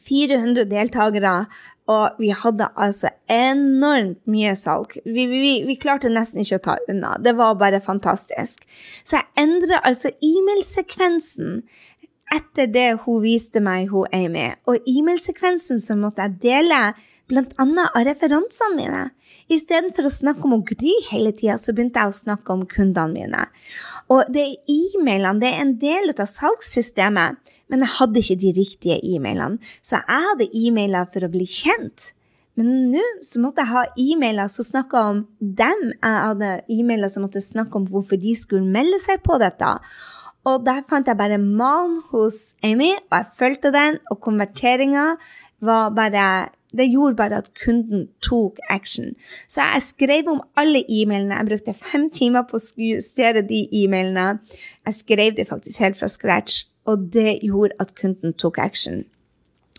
400 0.07 0.69
deltakere, 0.71 1.49
og 1.89 2.21
vi 2.21 2.29
hadde 2.37 2.69
altså 2.77 3.09
enormt 3.33 4.21
mye 4.29 4.53
salg. 4.59 4.93
Vi, 5.07 5.25
vi, 5.31 5.53
vi, 5.65 5.77
klarte 5.81 6.11
nesten 6.13 6.43
ikke 6.43 6.59
å 6.61 6.65
ta 6.67 6.77
unna. 6.93 7.15
Det 7.25 7.33
var 7.39 7.57
bare 7.61 7.81
fantastisk. 7.81 8.67
Så 9.03 9.17
jeg 9.17 9.29
endra 9.41 9.81
altså 9.89 10.13
e-mailsekvensen 10.21 11.63
etter 12.37 12.69
det 12.69 12.89
hun 13.07 13.23
viste 13.25 13.63
meg, 13.65 13.89
hun 13.89 14.09
Amy. 14.13 14.51
Og 14.69 14.85
e-mailsekvensen 14.85 15.81
så 15.81 15.97
måtte 15.97 16.27
jeg 16.27 16.43
dele 16.45 16.83
bl.a. 17.29 17.65
av 17.65 18.05
referansene 18.09 18.77
mine. 18.77 19.05
Istedenfor 19.49 20.09
å 20.09 20.13
snakke 20.13 20.45
om 20.45 20.59
å 20.59 20.65
Gry 20.69 20.93
hele 21.09 21.33
tida, 21.33 21.57
så 21.57 21.73
begynte 21.73 22.03
jeg 22.03 22.13
å 22.13 22.19
snakke 22.19 22.53
om 22.53 22.67
kundene 22.69 23.15
mine. 23.15 23.47
Og 24.09 24.25
det 24.33 24.45
er 24.45 24.73
e-mailene, 24.73 25.41
det 25.41 25.53
er 25.53 25.63
en 25.63 25.77
del 25.83 26.13
av 26.15 26.29
salgssystemet 26.31 27.39
men 27.69 27.85
jeg 27.85 27.95
hadde 27.99 28.23
ikke 28.23 28.39
de 28.41 28.53
riktige 28.57 29.01
e-mailene. 29.05 29.61
Så 29.85 30.01
jeg 30.01 30.29
hadde 30.29 30.49
e-mailer 30.57 31.09
for 31.13 31.27
å 31.27 31.33
bli 31.33 31.47
kjent. 31.49 32.13
Men 32.59 32.91
nå 32.91 33.03
så 33.23 33.41
måtte 33.43 33.63
jeg 33.63 33.71
ha 33.71 33.83
e-mailer 34.03 34.51
som 34.51 34.67
snakka 34.67 35.03
om 35.13 35.21
dem. 35.39 35.85
Jeg 35.93 36.23
hadde 36.25 36.53
e-mailer 36.75 37.13
som 37.13 37.27
måtte 37.27 37.45
snakke 37.45 37.79
om 37.79 37.87
hvorfor 37.91 38.19
de 38.21 38.35
skulle 38.39 38.67
melde 38.67 38.99
seg 39.03 39.21
på 39.27 39.37
dette. 39.43 39.77
Og 40.49 40.65
der 40.67 40.81
fant 40.89 41.07
jeg 41.07 41.19
bare 41.19 41.39
malen 41.39 42.01
hos 42.11 42.57
Amy, 42.65 42.95
og 43.11 43.19
jeg 43.19 43.33
fulgte 43.37 43.75
den, 43.75 43.99
og 44.09 44.23
konverteringa 44.25 45.11
var 45.61 45.93
bare 45.93 46.25
det 46.79 46.89
gjorde 46.89 47.19
bare 47.19 47.43
at 47.43 47.53
kunden 47.59 48.07
tok 48.25 48.63
action. 48.71 49.13
Så 49.51 49.67
jeg 49.75 49.85
skrev 49.91 50.31
om 50.31 50.41
alle 50.57 50.85
e-mailene. 50.89 51.37
Jeg 51.37 51.51
brukte 51.53 51.77
fem 51.77 52.09
timer 52.15 52.47
på 52.49 52.59
å 52.59 52.89
justere 52.89 53.45
de 53.47 53.67
e-mailene. 53.83 54.41
Jeg 54.87 55.01
skrev 55.03 55.37
det 55.37 55.51
faktisk 55.51 55.85
helt 55.85 56.01
fra 56.01 56.09
scratch 56.09 56.65
og 56.89 57.09
det 57.13 57.39
gjorde 57.45 57.77
at 57.83 57.95
kunden 57.99 58.35
tok 58.41 58.59
action. 58.63 59.05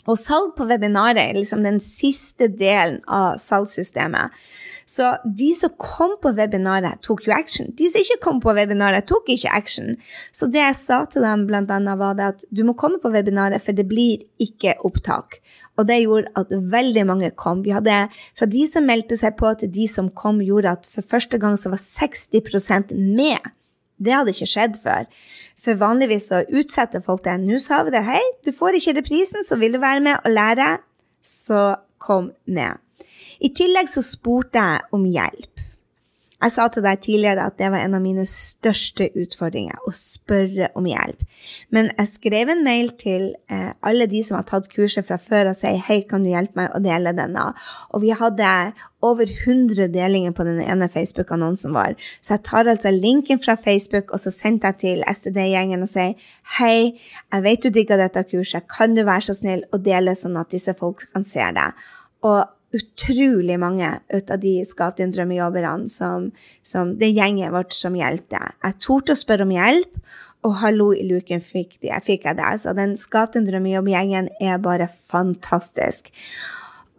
Og 0.09 0.17
salg 0.17 0.55
på 0.57 0.65
webinaret 0.65 1.19
er 1.21 1.37
liksom 1.37 1.61
den 1.65 1.77
siste 1.83 2.47
delen 2.49 3.01
av 3.05 3.37
salgssystemet. 3.41 4.33
Så 4.89 5.11
de 5.37 5.51
som 5.53 5.73
kom 5.77 6.15
på 6.23 6.31
webinaret, 6.33 6.97
tok 7.05 7.27
jo 7.27 7.33
action. 7.35 7.69
De 7.77 7.85
som 7.91 8.01
ikke 8.01 8.17
kom 8.23 8.39
på 8.41 8.55
webinaret, 8.57 9.05
tok 9.05 9.29
ikke 9.29 9.51
action. 9.53 9.99
Så 10.33 10.49
det 10.49 10.63
jeg 10.63 10.77
sa 10.79 11.03
til 11.05 11.27
dem, 11.27 11.45
blant 11.49 11.69
annet, 11.69 11.99
var 11.99 12.17
det 12.17 12.29
at 12.31 12.47
du 12.49 12.63
må 12.65 12.73
komme 12.79 12.97
på 13.03 13.11
webinaret, 13.13 13.61
for 13.61 13.77
det 13.77 13.85
blir 13.91 14.25
ikke 14.41 14.79
opptak. 14.87 15.43
Og 15.79 15.87
det 15.87 16.01
gjorde 16.03 16.31
at 16.39 16.51
veldig 16.51 17.05
mange 17.07 17.31
kom. 17.39 17.63
Vi 17.63 17.71
hadde, 17.71 18.09
Fra 18.35 18.47
de 18.49 18.65
som 18.67 18.87
meldte 18.87 19.15
seg 19.15 19.37
på, 19.39 19.53
til 19.59 19.71
de 19.71 19.87
som 19.87 20.09
kom, 20.11 20.41
gjorde 20.43 20.75
at 20.75 20.89
for 20.91 21.05
første 21.05 21.39
gang 21.39 21.55
så 21.57 21.71
var 21.71 21.79
60% 21.79 22.91
med. 22.95 23.53
Det 23.99 24.15
hadde 24.15 24.33
ikke 24.35 24.49
skjedd 24.53 24.79
før. 24.83 25.07
For 25.59 25.79
vanligvis 25.79 26.29
så 26.31 26.43
utsetter 26.55 27.03
folk 27.03 27.25
det. 27.25 27.35
Nå 27.43 27.59
sa 27.63 27.81
vi 27.83 27.95
det. 27.95 28.03
Hei, 28.07 28.21
du 28.45 28.51
får 28.55 28.79
ikke 28.79 28.99
reprisen, 28.99 29.43
så 29.43 29.59
vil 29.59 29.75
du 29.75 29.81
være 29.81 30.03
med 30.03 30.23
og 30.23 30.35
lære, 30.35 30.69
så 31.23 31.63
kom 31.99 32.31
med. 32.47 32.79
I 33.43 33.51
tillegg 33.55 33.91
så 33.91 34.03
spurte 34.03 34.59
jeg 34.59 34.87
om 34.95 35.03
hjelp. 35.07 35.58
Jeg 36.39 36.53
sa 36.53 36.69
til 36.71 36.85
deg 36.85 37.01
tidligere 37.03 37.45
at 37.49 37.57
det 37.59 37.67
var 37.73 37.83
en 37.83 37.97
av 37.97 38.03
mine 38.03 38.23
største 38.29 39.09
utfordringer, 39.19 39.75
å 39.83 39.91
spørre 39.91 40.69
om 40.79 40.85
hjelp. 40.87 41.25
Men 41.75 41.89
jeg 41.97 42.11
skrev 42.13 42.51
en 42.53 42.61
mail 42.63 42.93
til 43.01 43.33
eh, 43.51 43.73
alle 43.83 44.07
de 44.07 44.21
som 44.23 44.37
har 44.37 44.45
tatt 44.47 44.69
kurset 44.71 45.07
fra 45.07 45.17
før, 45.19 45.51
og 45.51 45.57
sier 45.59 45.81
hei, 45.89 45.99
kan 46.07 46.23
du 46.23 46.29
hjelpe 46.31 46.55
meg 46.61 46.71
å 46.71 46.79
dele 46.83 47.11
denne? 47.17 47.49
Og 47.91 48.05
vi 48.05 48.13
hadde 48.15 48.51
over 49.03 49.27
100 49.27 49.91
delinger 49.91 50.31
på 50.35 50.45
den 50.47 50.61
ene 50.63 50.87
Facebook-annonsen 50.91 51.75
vår. 51.75 51.97
Så 52.23 52.37
jeg 52.37 52.45
tar 52.47 52.71
altså 52.71 52.93
linken 52.95 53.43
fra 53.43 53.57
Facebook, 53.59 54.13
og 54.15 54.23
så 54.23 54.31
sendte 54.31 54.71
jeg 54.71 54.79
til 54.85 55.03
STD-gjengen 55.11 55.83
og 55.83 55.91
sier 55.91 56.31
hei, 56.55 56.95
jeg 57.33 57.45
vet 57.49 57.67
du 57.67 57.75
digger 57.75 57.99
dette 57.99 58.23
kurset, 58.31 58.67
kan 58.71 58.95
du 58.95 59.03
være 59.03 59.27
så 59.27 59.35
snill 59.41 59.65
å 59.75 59.81
dele 59.83 60.15
sånn 60.15 60.39
at 60.39 60.55
disse 60.55 60.75
folk 60.79 61.03
kan 61.11 61.27
se 61.27 61.51
det? 61.59 61.67
Og 62.23 62.47
utrolig 62.75 63.57
mange 63.61 63.91
ut 64.13 64.31
av 64.31 64.41
de 64.41 64.59
Skap 64.67 64.97
din 64.99 65.13
drømmejobberne 65.13 65.89
som, 65.89 66.29
som 66.65 66.95
det 66.99 67.11
gjengen 67.11 67.53
vårt 67.55 67.73
som 67.75 67.97
hjelpte. 67.97 68.41
Jeg 68.63 68.79
torde 68.83 69.15
å 69.15 69.19
spørre 69.19 69.47
om 69.47 69.53
hjelp, 69.55 70.01
og 70.47 70.59
hallo 70.61 70.91
i 70.95 71.03
luken 71.03 71.41
fikk, 71.43 71.79
de, 71.83 71.91
fikk 72.05 72.29
jeg 72.29 72.37
det. 72.39 72.51
Så 72.61 72.73
den 72.77 72.95
Skap 72.99 73.33
din 73.35 73.47
drømmejobb-gjengen 73.49 74.29
er 74.39 74.61
bare 74.63 74.87
fantastisk. 75.11 76.13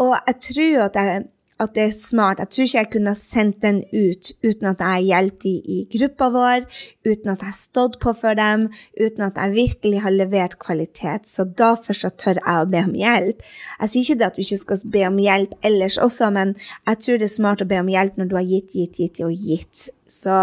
Og 0.01 0.17
jeg 0.17 0.41
tror 0.49 0.89
at 0.89 0.99
jeg 0.99 1.23
at 1.61 1.75
det 1.77 1.85
er 1.85 1.95
smart. 1.95 2.41
Jeg 2.41 2.51
tror 2.51 2.67
ikke 2.67 2.79
jeg 2.79 2.91
kunne 2.95 3.15
sendt 3.19 3.63
den 3.63 3.81
ut 3.93 4.33
uten 4.45 4.69
at 4.71 4.83
jeg 4.83 4.91
har 4.91 5.07
hjulpet 5.09 5.45
dem 5.45 5.71
i 5.75 5.79
gruppa 5.93 6.29
vår, 6.35 6.67
uten 7.07 7.33
at 7.33 7.43
jeg 7.43 7.51
har 7.51 7.57
stått 7.57 7.99
på 8.03 8.15
for 8.17 8.39
dem, 8.39 8.69
uten 9.01 9.27
at 9.27 9.41
jeg 9.41 9.57
virkelig 9.57 10.03
har 10.05 10.15
levert 10.15 10.59
kvalitet. 10.63 11.29
Så 11.29 11.45
da 11.45 11.73
først 11.79 12.09
tør 12.21 12.41
jeg 12.41 12.61
å 12.65 12.69
be 12.71 12.85
om 12.85 12.95
hjelp. 12.97 13.43
Jeg 13.81 13.93
sier 13.93 14.07
ikke 14.07 14.21
det 14.21 14.29
at 14.29 14.39
du 14.39 14.45
ikke 14.45 14.63
skal 14.65 14.85
be 14.97 15.07
om 15.09 15.19
hjelp 15.21 15.57
ellers 15.71 15.99
også, 16.01 16.31
men 16.37 16.55
jeg 16.89 17.03
tror 17.05 17.21
det 17.21 17.29
er 17.29 17.35
smart 17.39 17.65
å 17.65 17.71
be 17.71 17.83
om 17.83 17.93
hjelp 17.93 18.21
når 18.21 18.31
du 18.31 18.39
har 18.39 18.49
gitt, 18.49 18.73
gitt, 18.77 19.03
gitt 19.03 19.21
og 19.27 19.35
gitt. 19.51 19.89
Så, 20.11 20.39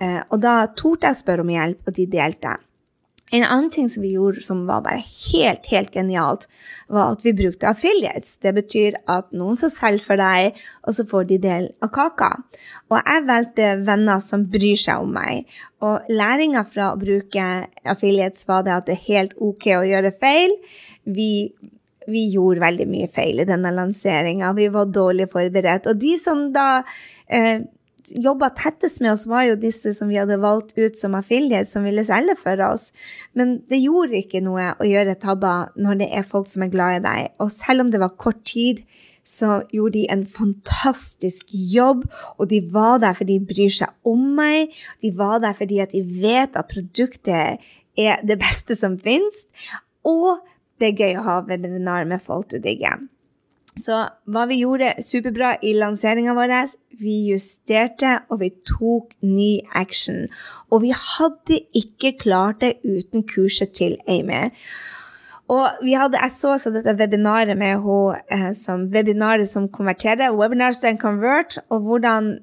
eh, 0.00 0.22
og 0.28 0.40
da 0.44 0.60
torde 0.76 1.08
jeg 1.08 1.18
å 1.18 1.22
spørre 1.22 1.46
om 1.46 1.52
hjelp, 1.52 1.84
og 1.86 1.96
de 1.96 2.08
delte. 2.10 2.56
En 3.30 3.44
annen 3.44 3.70
ting 3.70 3.88
som 3.92 4.02
vi 4.02 4.14
gjorde 4.14 4.42
som 4.44 4.64
var 4.68 4.82
bare 4.86 5.02
helt, 5.04 5.66
helt 5.68 5.94
genialt, 5.94 6.46
var 6.88 7.12
at 7.12 7.24
vi 7.26 7.34
brukte 7.36 7.68
affiliates. 7.68 8.38
Det 8.40 8.54
betyr 8.56 8.96
at 9.10 9.28
noen 9.36 9.58
som 9.58 9.72
selger 9.72 10.04
for 10.04 10.20
deg, 10.20 10.56
og 10.88 10.96
så 10.96 11.04
får 11.08 11.28
de 11.28 11.40
del 11.42 11.70
av 11.84 11.92
kaka. 11.94 12.30
Og 12.88 12.98
jeg 12.98 13.26
valgte 13.28 13.72
venner 13.84 14.22
som 14.24 14.46
bryr 14.48 14.80
seg 14.80 15.04
om 15.04 15.12
meg. 15.18 15.48
Og 15.84 16.08
læringa 16.08 16.64
fra 16.68 16.92
å 16.92 17.00
bruke 17.00 17.48
affiliates 17.84 18.48
var 18.48 18.64
det 18.66 18.76
at 18.76 18.88
det 18.88 18.96
er 18.96 19.08
helt 19.10 19.36
ok 19.36 19.72
å 19.76 19.86
gjøre 19.86 20.14
feil. 20.16 20.54
Vi, 21.04 21.30
vi 22.08 22.28
gjorde 22.32 22.64
veldig 22.64 22.88
mye 22.88 23.10
feil 23.12 23.44
i 23.44 23.48
denne 23.48 23.74
lanseringa. 23.76 24.54
Vi 24.56 24.70
var 24.72 24.88
dårlig 24.88 25.28
forberedt. 25.34 25.90
Og 25.90 26.00
de 26.00 26.16
som 26.20 26.48
da 26.54 26.70
eh, 27.28 27.68
jobba 28.16 28.50
tettest 28.56 29.02
med 29.04 29.12
oss, 29.12 29.26
var 29.28 29.46
jo 29.48 29.58
disse 29.60 29.92
som 29.96 30.10
vi 30.10 30.18
hadde 30.20 30.38
valgt 30.42 30.72
ut 30.78 30.98
som 30.98 31.16
affiliate, 31.18 31.70
som 31.70 31.86
ville 31.86 32.04
selge 32.06 32.36
for 32.40 32.60
oss. 32.66 32.90
Men 33.38 33.58
det 33.70 33.80
gjorde 33.82 34.20
ikke 34.20 34.42
noe 34.44 34.72
å 34.78 34.88
gjøre 34.88 35.18
tabber 35.20 35.74
når 35.76 36.00
det 36.02 36.08
er 36.20 36.26
folk 36.28 36.48
som 36.50 36.64
er 36.64 36.72
glad 36.72 37.00
i 37.00 37.04
deg. 37.04 37.36
Og 37.42 37.52
selv 37.54 37.84
om 37.84 37.92
det 37.92 38.02
var 38.02 38.16
kort 38.20 38.44
tid, 38.48 38.84
så 39.28 39.58
gjorde 39.74 39.98
de 39.98 40.06
en 40.08 40.24
fantastisk 40.24 41.50
jobb, 41.52 42.06
og 42.38 42.48
de 42.48 42.62
var 42.72 43.02
der 43.02 43.16
fordi 43.18 43.36
de 43.36 43.50
bryr 43.50 43.74
seg 43.80 44.08
om 44.08 44.22
meg. 44.38 44.72
De 45.04 45.12
var 45.16 45.42
der 45.44 45.56
fordi 45.58 45.82
de 45.92 46.00
vet 46.22 46.56
at 46.56 46.70
produktet 46.70 47.60
er 47.98 48.24
det 48.24 48.38
beste 48.40 48.78
som 48.78 48.96
finnes. 49.02 49.44
Og 50.08 50.40
det 50.80 50.92
er 50.92 51.02
gøy 51.02 51.18
å 51.18 51.26
ha 51.26 51.38
webinar 51.44 52.08
med 52.08 52.22
folk 52.24 52.48
du 52.54 52.58
digger. 52.62 53.02
Så 53.78 54.02
hva 54.26 54.44
vi 54.50 54.60
gjorde 54.62 54.96
superbra 55.04 55.54
i 55.62 55.74
lanseringa 55.78 56.34
vår, 56.36 56.54
vi 56.98 57.16
justerte 57.30 58.18
og 58.28 58.42
vi 58.42 58.50
tok 58.66 59.14
ny 59.22 59.60
action. 59.78 60.26
Og 60.70 60.82
vi 60.86 60.92
hadde 60.94 61.60
ikke 61.78 62.16
klart 62.18 62.62
det 62.64 62.78
uten 62.84 63.26
kurset 63.28 63.76
til 63.78 63.98
Amy. 64.10 64.48
Og 65.48 65.80
vi 65.80 65.94
hadde, 65.96 66.18
jeg 66.20 66.34
så 66.34 66.52
også 66.56 66.74
dette 66.74 66.92
webinaret 66.98 67.56
med 67.56 67.78
henne 67.80 68.18
eh, 68.34 68.50
som 68.52 68.88
webinaret 68.92 69.48
som 69.48 69.68
konverterer, 69.72 70.34
Webinars 70.36 70.84
and 70.84 71.00
Convert, 71.00 71.56
og 71.70 71.86
hvordan 71.86 72.34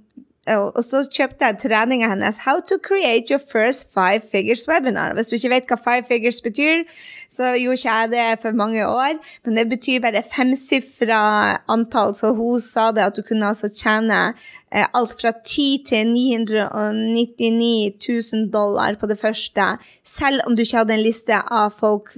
og 0.54 0.84
så 0.86 1.02
kjøpte 1.10 1.48
jeg 1.48 1.58
treninga 1.64 2.12
hennes 2.12 2.38
How 2.46 2.60
to 2.70 2.78
create 2.78 3.32
your 3.34 3.42
first 3.42 3.90
five 3.94 4.22
figures 4.32 4.68
webinar. 4.70 5.16
Hvis 5.18 5.32
du 5.32 5.36
ikke 5.40 5.50
vet 5.56 5.72
hva 5.72 5.78
five 5.82 6.06
figures 6.08 6.42
betyr, 6.46 6.84
så 7.30 7.56
gjorde 7.58 7.80
ikke 7.80 7.96
jeg 7.96 8.12
det 8.12 8.28
for 8.44 8.52
mange 8.52 8.86
år. 8.88 9.18
Men 9.46 9.58
det 9.58 9.70
betyr 9.70 10.04
bare 10.04 10.22
femsifra 10.36 11.24
antall, 11.68 12.14
så 12.16 12.34
hun 12.38 12.62
sa 12.62 12.92
det 12.94 13.08
at 13.08 13.18
du 13.18 13.24
kunne 13.26 13.50
altså 13.50 13.72
tjene 13.74 14.22
eh, 14.72 14.86
alt 14.86 15.18
fra 15.22 15.34
10 15.34 15.84
til 15.90 16.14
999 16.14 17.98
000 18.06 18.54
dollar 18.54 19.00
på 19.02 19.10
det 19.10 19.18
første, 19.18 19.78
selv 20.04 20.46
om 20.46 20.56
du 20.56 20.62
ikke 20.62 20.78
hadde 20.84 20.94
en 20.94 21.08
liste 21.08 21.42
av 21.42 21.74
folk 21.74 22.18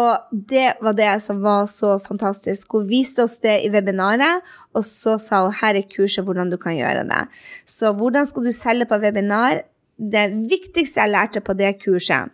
og 0.00 0.28
det 0.32 0.78
var 0.80 0.94
det 0.96 1.10
som 1.20 1.42
var 1.44 1.66
så 1.68 1.98
fantastisk. 2.00 2.72
Hun 2.72 2.86
viste 2.88 3.24
oss 3.26 3.36
det 3.44 3.58
i 3.66 3.70
webinaret, 3.72 4.40
og 4.72 4.86
så 4.88 5.18
sa 5.20 5.42
hun 5.44 5.58
her 5.60 5.76
er 5.76 5.88
kurset 5.90 6.24
hvordan 6.24 6.52
du 6.52 6.56
kan 6.60 6.78
gjøre 6.78 7.04
det. 7.08 7.26
Så 7.68 7.92
hvordan 7.92 8.26
skal 8.28 8.46
du 8.48 8.52
selge 8.56 8.88
på 8.88 9.00
webinar? 9.02 9.60
Det 9.96 10.30
viktigste 10.48 11.02
jeg 11.02 11.12
lærte 11.12 11.44
på 11.44 11.52
det 11.54 11.74
kurset, 11.82 12.32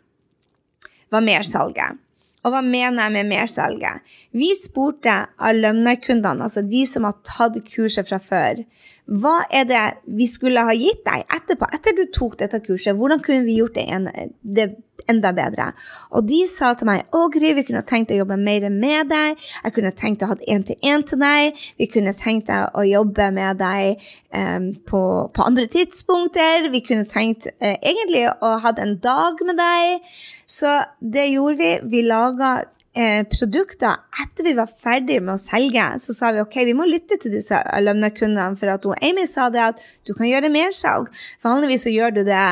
var 1.11 1.25
mersalget. 1.25 1.99
Og 2.47 2.55
hva 2.55 2.63
mener 2.63 3.03
jeg 3.03 3.15
med 3.17 3.31
mersalget? 3.33 4.05
Vi 4.37 4.53
spurte 4.59 5.25
alumni-kundene, 5.43 6.47
altså 6.47 6.63
de 6.63 6.85
som 6.87 7.09
har 7.09 7.19
tatt 7.27 7.59
kurset 7.67 8.09
fra 8.09 8.21
før, 8.23 8.63
hva 9.09 9.39
er 9.49 9.65
det 9.65 9.85
vi 10.19 10.27
skulle 10.29 10.61
ha 10.69 10.75
gitt 10.77 11.01
deg 11.07 11.25
etterpå, 11.33 11.71
etter 11.73 11.97
du 11.97 12.05
tok 12.13 12.37
dette 12.43 12.61
kurset? 12.61 12.93
Hvordan 12.97 13.23
kunne 13.25 13.47
vi 13.47 13.57
gjort 13.57 13.79
det, 13.79 13.87
en, 13.89 14.11
det 14.45 14.67
enda 15.09 15.31
bedre? 15.33 15.71
Og 16.13 16.27
de 16.29 16.43
sa 16.51 16.75
til 16.77 16.91
meg 16.91 17.17
å 17.17 17.23
Gry, 17.33 17.55
vi 17.57 17.65
kunne 17.65 17.81
tenkt 17.89 18.13
å 18.13 18.19
jobbe 18.19 18.37
mer 18.37 18.69
med 18.69 19.09
deg. 19.09 19.41
Jeg 19.65 19.77
kunne 19.79 19.95
tenkt 19.97 20.25
å 20.25 20.29
ha 20.35 20.37
én-til-én 20.45 21.07
til 21.09 21.23
deg. 21.25 21.65
Vi 21.81 21.89
kunne 21.89 22.13
tenkt 22.21 22.53
å 22.53 22.85
jobbe 22.85 23.31
med 23.33 23.63
deg 23.63 24.05
um, 24.29 24.75
på, 24.85 25.03
på, 25.33 25.47
andre 25.47 25.65
tidspunkter. 25.73 26.69
Vi 26.69 26.85
kunne 26.85 27.09
tenkt 27.09 27.49
uh, 27.49 27.77
egentlig 27.81 28.27
å 28.29 28.59
ha 28.61 28.77
en 28.77 28.99
dag 29.01 29.41
med 29.49 29.57
deg. 29.57 30.11
Så 30.49 30.81
det 31.01 31.29
gjorde 31.35 31.59
vi. 31.61 31.73
Vi 31.93 32.03
laga 32.07 32.53
eh, 32.97 33.21
produkter 33.29 34.01
etter 34.23 34.49
vi 34.49 34.55
var 34.57 34.73
ferdig 34.83 35.21
med 35.23 35.37
å 35.37 35.43
selge, 35.43 35.85
så 36.01 36.17
sa 36.17 36.33
vi 36.33 36.43
ok, 36.43 36.57
vi 36.71 36.77
må 36.79 36.89
lytte 36.89 37.21
til 37.21 37.37
disse 37.37 37.61
lønnekundene. 37.85 38.57
For 38.59 38.73
at 38.73 38.89
Amy 39.05 39.29
sa 39.29 39.51
det 39.53 39.67
at 39.75 39.85
du 40.09 40.15
kan 40.15 40.31
gjøre 40.31 40.53
mersalg. 40.53 41.13
Vanligvis 41.45 41.87
så 41.87 41.95
gjør 41.95 42.19
du 42.19 42.25
det 42.29 42.49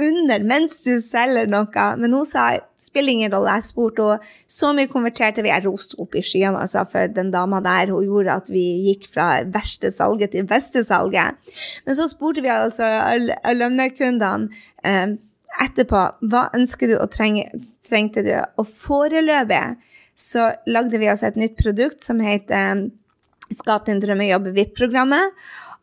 under 0.00 0.48
mens 0.48 0.80
du 0.86 0.94
selger 1.04 1.50
noe. 1.50 1.86
Men 2.00 2.16
hun 2.16 2.26
sa 2.28 2.54
spiller 2.90 3.12
ingen 3.12 3.32
rolle. 3.32 3.54
Jeg 3.58 3.68
spurte 3.70 4.06
henne 4.06 4.32
så 4.50 4.72
mye 4.76 4.90
konverterte 4.90 5.44
vi. 5.44 5.52
Jeg 5.52 5.66
roste 5.66 5.98
opp 6.02 6.16
i 6.18 6.24
skyene 6.24 6.60
altså, 6.64 6.84
for 6.90 7.10
den 7.14 7.32
dama 7.34 7.60
der. 7.64 7.92
Hun 7.92 8.06
gjorde 8.06 8.38
at 8.40 8.50
vi 8.52 8.64
gikk 8.88 9.08
fra 9.12 9.30
verste 9.54 9.92
salget 9.94 10.34
til 10.34 10.48
beste 10.48 10.82
salget. 10.86 11.38
Men 11.86 11.98
så 11.98 12.08
spurte 12.10 12.44
vi 12.44 12.52
altså 12.52 12.88
kundene, 13.98 14.50
eh, 14.84 15.18
etterpå 15.64 16.02
hva 16.30 16.44
ønsker 16.56 16.90
du 16.90 16.96
og 16.98 17.10
treng, 17.14 17.40
trengte 17.86 18.24
du. 18.26 18.34
Og 18.60 18.68
foreløpig 18.68 19.64
så 20.20 20.50
lagde 20.68 21.00
vi 21.00 21.08
oss 21.10 21.24
et 21.24 21.38
nytt 21.40 21.56
produkt 21.60 22.04
som 22.04 22.20
heter 22.22 22.74
um, 22.76 22.88
Skap 23.50 23.88
din 23.88 23.98
drømmejobb 23.98 24.52
VIP-programmet. 24.54 25.32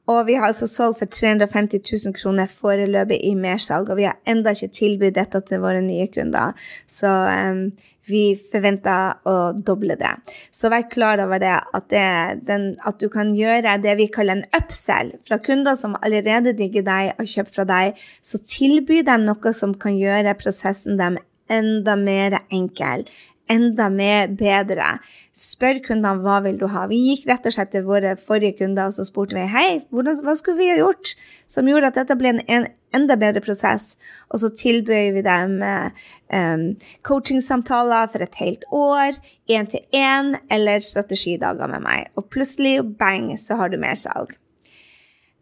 Og 0.08 0.22
vi 0.30 0.38
har 0.40 0.48
altså 0.48 0.70
solgt 0.72 1.02
for 1.02 1.12
350 1.12 1.82
000 1.84 2.16
kroner 2.16 2.48
foreløpig 2.48 3.18
i 3.28 3.34
mersalg, 3.36 3.90
og 3.92 4.00
vi 4.00 4.06
har 4.08 4.22
enda 4.30 4.54
ikke 4.56 4.72
tilbudt 4.72 5.18
dette 5.18 5.42
til 5.50 5.60
våre 5.60 5.82
nye 5.84 6.08
kunder. 6.14 6.56
Så 6.88 7.12
um, 7.12 7.66
vi 8.08 8.24
forventer 8.52 9.20
å 9.28 9.36
doble 9.54 9.98
det. 10.00 10.14
Så 10.52 10.72
vær 10.74 10.88
klar 10.92 11.22
over 11.24 11.42
det 11.44 11.54
at, 11.54 11.88
det, 11.94 12.08
den, 12.48 12.70
at, 12.88 13.00
du 13.02 13.12
kan 13.14 13.34
gjøre 13.38 13.78
det 13.84 13.98
vi 14.00 14.10
kaller 14.14 14.40
en 14.40 14.58
upsell. 14.58 15.14
Fra 15.28 15.40
kunder 15.44 15.78
som 15.80 15.98
allerede 16.02 16.56
digger 16.58 16.86
deg 16.88 17.16
og 17.18 17.30
kjøper 17.30 17.60
fra 17.60 17.68
deg, 17.70 18.04
så 18.22 18.42
tilby 18.44 19.04
dem 19.08 19.28
noe 19.28 19.56
som 19.56 19.76
kan 19.78 19.98
gjøre 20.00 20.38
prosessen 20.40 21.00
dem 21.00 21.20
enda 21.52 21.96
mer 21.96 22.42
enkel 22.52 23.06
enda 23.52 23.88
mer 23.94 24.32
bedre. 24.40 24.98
Spør 25.38 25.80
kundene 25.86 26.24
hva 26.24 26.40
vil 26.46 26.58
du 26.60 26.66
ha. 26.72 26.86
Vi 26.90 27.00
gikk 27.10 27.28
rett 27.30 27.46
og 27.48 27.56
slett 27.56 27.72
til 27.74 27.86
våre 27.88 28.16
forrige 28.20 28.60
kunder 28.62 28.90
og 28.90 28.98
så 28.98 29.06
spurte 29.08 29.38
vi, 29.38 29.46
hei, 29.52 29.70
hvordan, 29.94 30.20
hva 30.26 30.36
skulle 30.38 30.60
vi 30.60 30.72
ha 30.72 30.80
gjort 30.80 31.14
som 31.50 31.70
gjorde 31.70 31.92
at 31.92 32.00
dette 32.02 32.18
ble 32.20 32.34
en, 32.36 32.42
en 32.48 32.68
enda 32.96 33.18
bedre 33.20 33.44
prosess. 33.44 33.96
Og 34.32 34.42
så 34.42 34.52
tilbød 34.56 35.18
vi 35.18 35.24
dem 35.26 35.58
um, 35.62 36.66
coachingsamtaler 37.08 38.10
for 38.12 38.26
et 38.26 38.40
helt 38.42 38.66
år, 38.74 39.20
én-til-én, 39.52 40.36
eller 40.52 40.84
strategidager 40.86 41.72
med 41.72 41.86
meg. 41.86 42.10
Og 42.16 42.30
plutselig, 42.34 42.80
bang, 43.00 43.32
så 43.40 43.60
har 43.60 43.72
du 43.72 43.80
mer 43.82 43.98
salg. 44.00 44.34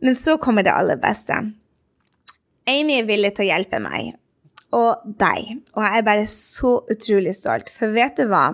Men 0.04 0.18
så 0.18 0.38
kommer 0.42 0.66
det 0.66 0.76
aller 0.76 1.00
beste. 1.02 1.38
Amy 2.68 3.00
er 3.00 3.08
villig 3.08 3.36
til 3.38 3.46
å 3.46 3.52
hjelpe 3.54 3.80
meg 3.82 4.16
og 4.76 5.04
deg. 5.20 5.60
Og 5.76 5.84
jeg 5.84 6.00
er 6.00 6.08
bare 6.08 6.30
så 6.30 6.78
utrolig 6.92 7.36
stolt. 7.38 7.72
For 7.74 7.94
vet 7.96 8.20
du 8.20 8.28
hva? 8.32 8.50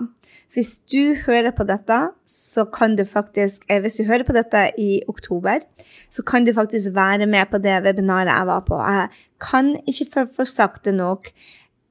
Hvis 0.52 0.74
du 0.92 1.14
hører 1.24 1.54
på 1.56 1.64
dette, 1.64 1.98
så 2.28 2.66
kan 2.68 2.96
du 2.98 3.06
faktisk 3.08 3.64
eh, 3.72 3.80
Hvis 3.80 3.96
du 3.96 4.04
hører 4.04 4.26
på 4.28 4.36
dette 4.36 4.66
i 4.78 5.00
oktober, 5.08 5.64
så 6.12 6.22
kan 6.22 6.44
du 6.44 6.52
faktisk 6.52 6.92
være 6.94 7.26
med 7.26 7.48
på 7.50 7.58
det 7.58 7.78
webinaret 7.86 8.28
jeg 8.28 8.46
var 8.46 8.60
på. 8.68 8.76
Jeg 8.76 9.08
kan 9.40 9.76
ikke 9.88 10.26
få 10.36 10.44
sagt 10.44 10.84
det 10.84 10.94
nok. 10.94 11.32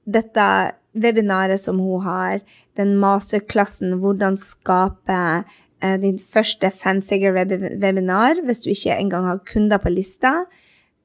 Dette 0.06 0.46
webinaret 0.94 1.60
som 1.60 1.80
hun 1.80 2.02
har, 2.02 2.40
den 2.78 2.98
masterklassen 3.00 3.94
'Hvordan 4.00 4.38
skape 4.38 5.44
eh, 5.82 5.98
din 6.02 6.20
første 6.34 6.68
femfigure-webinar' 6.68 8.46
hvis 8.46 8.60
du 8.60 8.70
ikke 8.70 8.98
engang 8.98 9.26
har 9.26 9.40
kunder 9.54 9.78
på 9.78 9.90
lista 9.90 10.46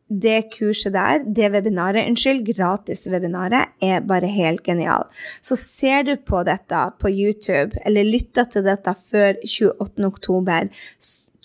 det 0.08 0.52
kurset 0.54 0.94
der, 0.94 1.24
det 1.36 1.50
webinaret, 1.52 2.06
unnskyld, 2.06 2.44
gratis-webinaret, 2.46 3.72
er 3.82 4.04
bare 4.06 4.30
helt 4.30 4.62
genial. 4.66 5.08
Så 5.42 5.58
ser 5.58 6.06
du 6.06 6.14
på 6.16 6.44
dette 6.46 6.82
på 7.00 7.10
YouTube, 7.10 7.78
eller 7.84 8.06
lytter 8.06 8.46
til 8.50 8.66
dette 8.66 8.94
før 9.10 9.34
28. 9.42 10.06
oktober, 10.06 10.68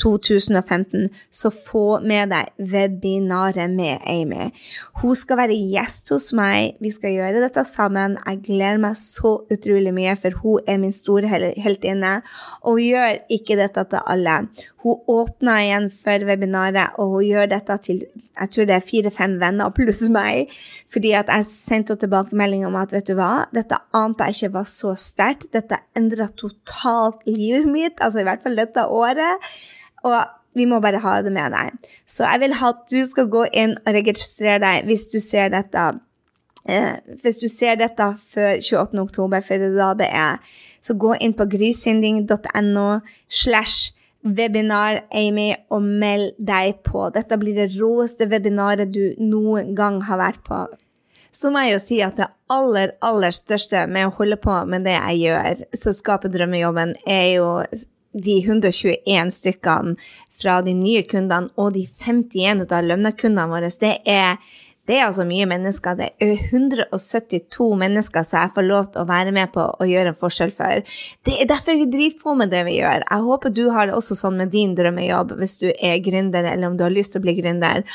2015, 0.01 1.09
så 1.31 1.51
få 1.53 1.99
med 2.05 2.31
deg 2.33 2.49
webinaret 2.73 3.69
med 3.69 4.01
Amy. 4.09 4.49
Hun 5.01 5.15
skal 5.17 5.41
være 5.43 5.57
gjest 5.73 6.11
hos 6.13 6.31
meg. 6.37 6.77
Vi 6.81 6.91
skal 6.93 7.15
gjøre 7.17 7.43
dette 7.43 7.63
sammen. 7.67 8.17
Jeg 8.25 8.41
gleder 8.47 8.81
meg 8.81 8.97
så 8.99 9.37
utrolig 9.53 9.93
mye, 9.95 10.17
for 10.19 10.41
hun 10.41 10.67
er 10.67 10.81
min 10.81 10.95
store 10.95 11.29
heltinne. 11.61 12.19
Og 12.65 12.81
gjør 12.81 13.21
ikke 13.29 13.59
dette 13.59 13.85
til 13.91 14.05
alle. 14.05 14.41
Hun 14.81 15.01
åpner 15.13 15.61
igjen 15.61 15.87
for 15.93 16.25
webinaret, 16.25 16.97
og 16.97 17.15
hun 17.15 17.25
gjør 17.27 17.49
dette 17.51 17.77
til 17.85 18.03
jeg 18.41 18.49
tror 18.55 18.65
det 18.65 18.73
er 18.73 18.85
fire-fem 18.85 19.33
venner 19.41 19.73
pluss 19.75 20.07
meg. 20.09 20.49
Fordi 20.91 21.11
at 21.19 21.29
jeg 21.29 21.45
sendte 21.49 21.97
tilbakemelding 21.99 22.65
om 22.65 22.77
at 22.79 22.93
vet 22.95 23.09
du 23.09 23.13
hva, 23.19 23.45
dette 23.53 23.77
ante 23.97 24.29
jeg 24.29 24.37
ikke 24.37 24.55
var 24.55 24.69
så 24.71 24.95
sterkt. 24.97 25.51
Dette 25.53 25.77
endra 25.97 26.29
totalt 26.39 27.21
livet 27.29 27.69
mitt, 27.69 28.01
altså 28.01 28.23
i 28.23 28.25
hvert 28.25 28.41
fall 28.41 28.57
dette 28.57 28.87
året. 28.87 29.51
Og 30.07 30.17
vi 30.57 30.65
må 30.65 30.81
bare 30.83 31.03
ha 31.03 31.19
det 31.21 31.33
med 31.35 31.53
deg. 31.53 31.77
Så 32.09 32.25
jeg 32.25 32.41
vil 32.41 32.57
at 32.71 32.81
du 32.89 32.99
skal 33.07 33.29
gå 33.31 33.45
inn 33.53 33.77
og 33.83 33.93
registrere 33.99 34.59
deg 34.63 34.89
hvis 34.89 35.05
du 35.13 35.19
ser 35.21 35.53
dette. 35.53 35.85
Eh, 36.69 36.97
hvis 37.21 37.39
du 37.41 37.47
ser 37.49 37.77
dette 37.79 38.11
før 38.33 38.57
28. 38.57 38.99
oktober, 39.01 39.41
for 39.45 39.61
det 39.61 39.71
er 39.71 39.79
da 39.79 39.93
det 40.01 40.09
er. 40.09 40.53
Så 40.81 40.97
gå 40.97 41.13
inn 41.21 41.37
på 41.37 41.45
grysynding.no 41.49 42.89
slash 43.29 43.93
webinar, 44.23 45.03
Amy, 45.11 45.51
og 45.73 45.83
meld 45.85 46.35
deg 46.37 46.81
på. 46.85 47.07
Dette 47.15 47.37
blir 47.41 47.57
det 47.57 47.71
råeste 47.75 48.27
webinaret 48.29 48.91
du 48.93 49.15
noen 49.19 49.73
gang 49.77 50.01
har 50.07 50.21
vært 50.21 50.43
på. 50.47 50.65
Så 51.31 51.51
må 51.51 51.63
jeg 51.63 51.77
jo 51.77 51.81
si 51.81 52.01
at 52.03 52.17
det 52.19 52.27
aller, 52.51 52.93
aller 52.99 53.33
største 53.33 53.85
med 53.87 54.09
å 54.09 54.15
holde 54.17 54.37
på 54.41 54.57
med 54.67 54.83
det 54.87 54.97
jeg 54.97 55.21
gjør, 55.23 55.63
så 55.79 55.93
skaper 55.95 56.33
drømmejobben, 56.33 56.93
er 57.07 57.27
jo 57.37 57.47
de 58.11 58.35
121 58.43 59.31
stykkene 59.31 59.95
fra 60.41 60.57
de 60.65 60.73
nye 60.75 61.05
kundene 61.07 61.51
og 61.55 61.77
de 61.77 61.85
51 62.03 62.65
av 62.67 62.83
lønnekundene 62.89 63.47
våre, 63.53 63.71
det 63.79 63.93
er, 64.09 64.41
det 64.89 64.97
er 64.97 65.05
altså 65.05 65.25
mye 65.29 65.45
mennesker. 65.49 65.97
Det 65.99 66.07
er 66.23 66.39
172 66.49 67.67
mennesker 67.83 68.25
som 68.25 68.41
jeg 68.41 68.53
får 68.55 68.65
lov 68.65 68.89
til 68.89 69.03
å 69.03 69.09
være 69.09 69.33
med 69.35 69.51
på 69.53 69.63
og 69.69 69.91
gjøre 69.91 70.13
en 70.13 70.17
forskjell 70.17 70.53
for. 70.57 70.81
Det 71.27 71.37
er 71.37 71.49
derfor 71.51 71.77
vi 71.77 71.87
driver 71.91 72.17
på 72.23 72.35
med 72.39 72.51
det 72.53 72.63
vi 72.67 72.79
gjør. 72.79 73.05
Jeg 73.05 73.27
håper 73.27 73.55
du 73.55 73.63
har 73.75 73.87
det 73.87 73.97
også 73.97 74.17
sånn 74.17 74.39
med 74.41 74.51
din 74.55 74.73
drømmejobb 74.77 75.35
hvis 75.39 75.59
du 75.61 75.69
er 75.71 76.01
gründer, 76.03 76.49
eller 76.49 76.71
om 76.71 76.79
du 76.79 76.85
har 76.87 76.93
lyst 76.93 77.13
til 77.13 77.21
å 77.21 77.27
bli 77.27 77.37
gründer, 77.37 77.85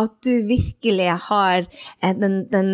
at 0.00 0.14
du 0.26 0.32
virkelig 0.46 1.10
har 1.30 1.64
eh, 1.64 2.14
den, 2.20 2.44
den 2.52 2.70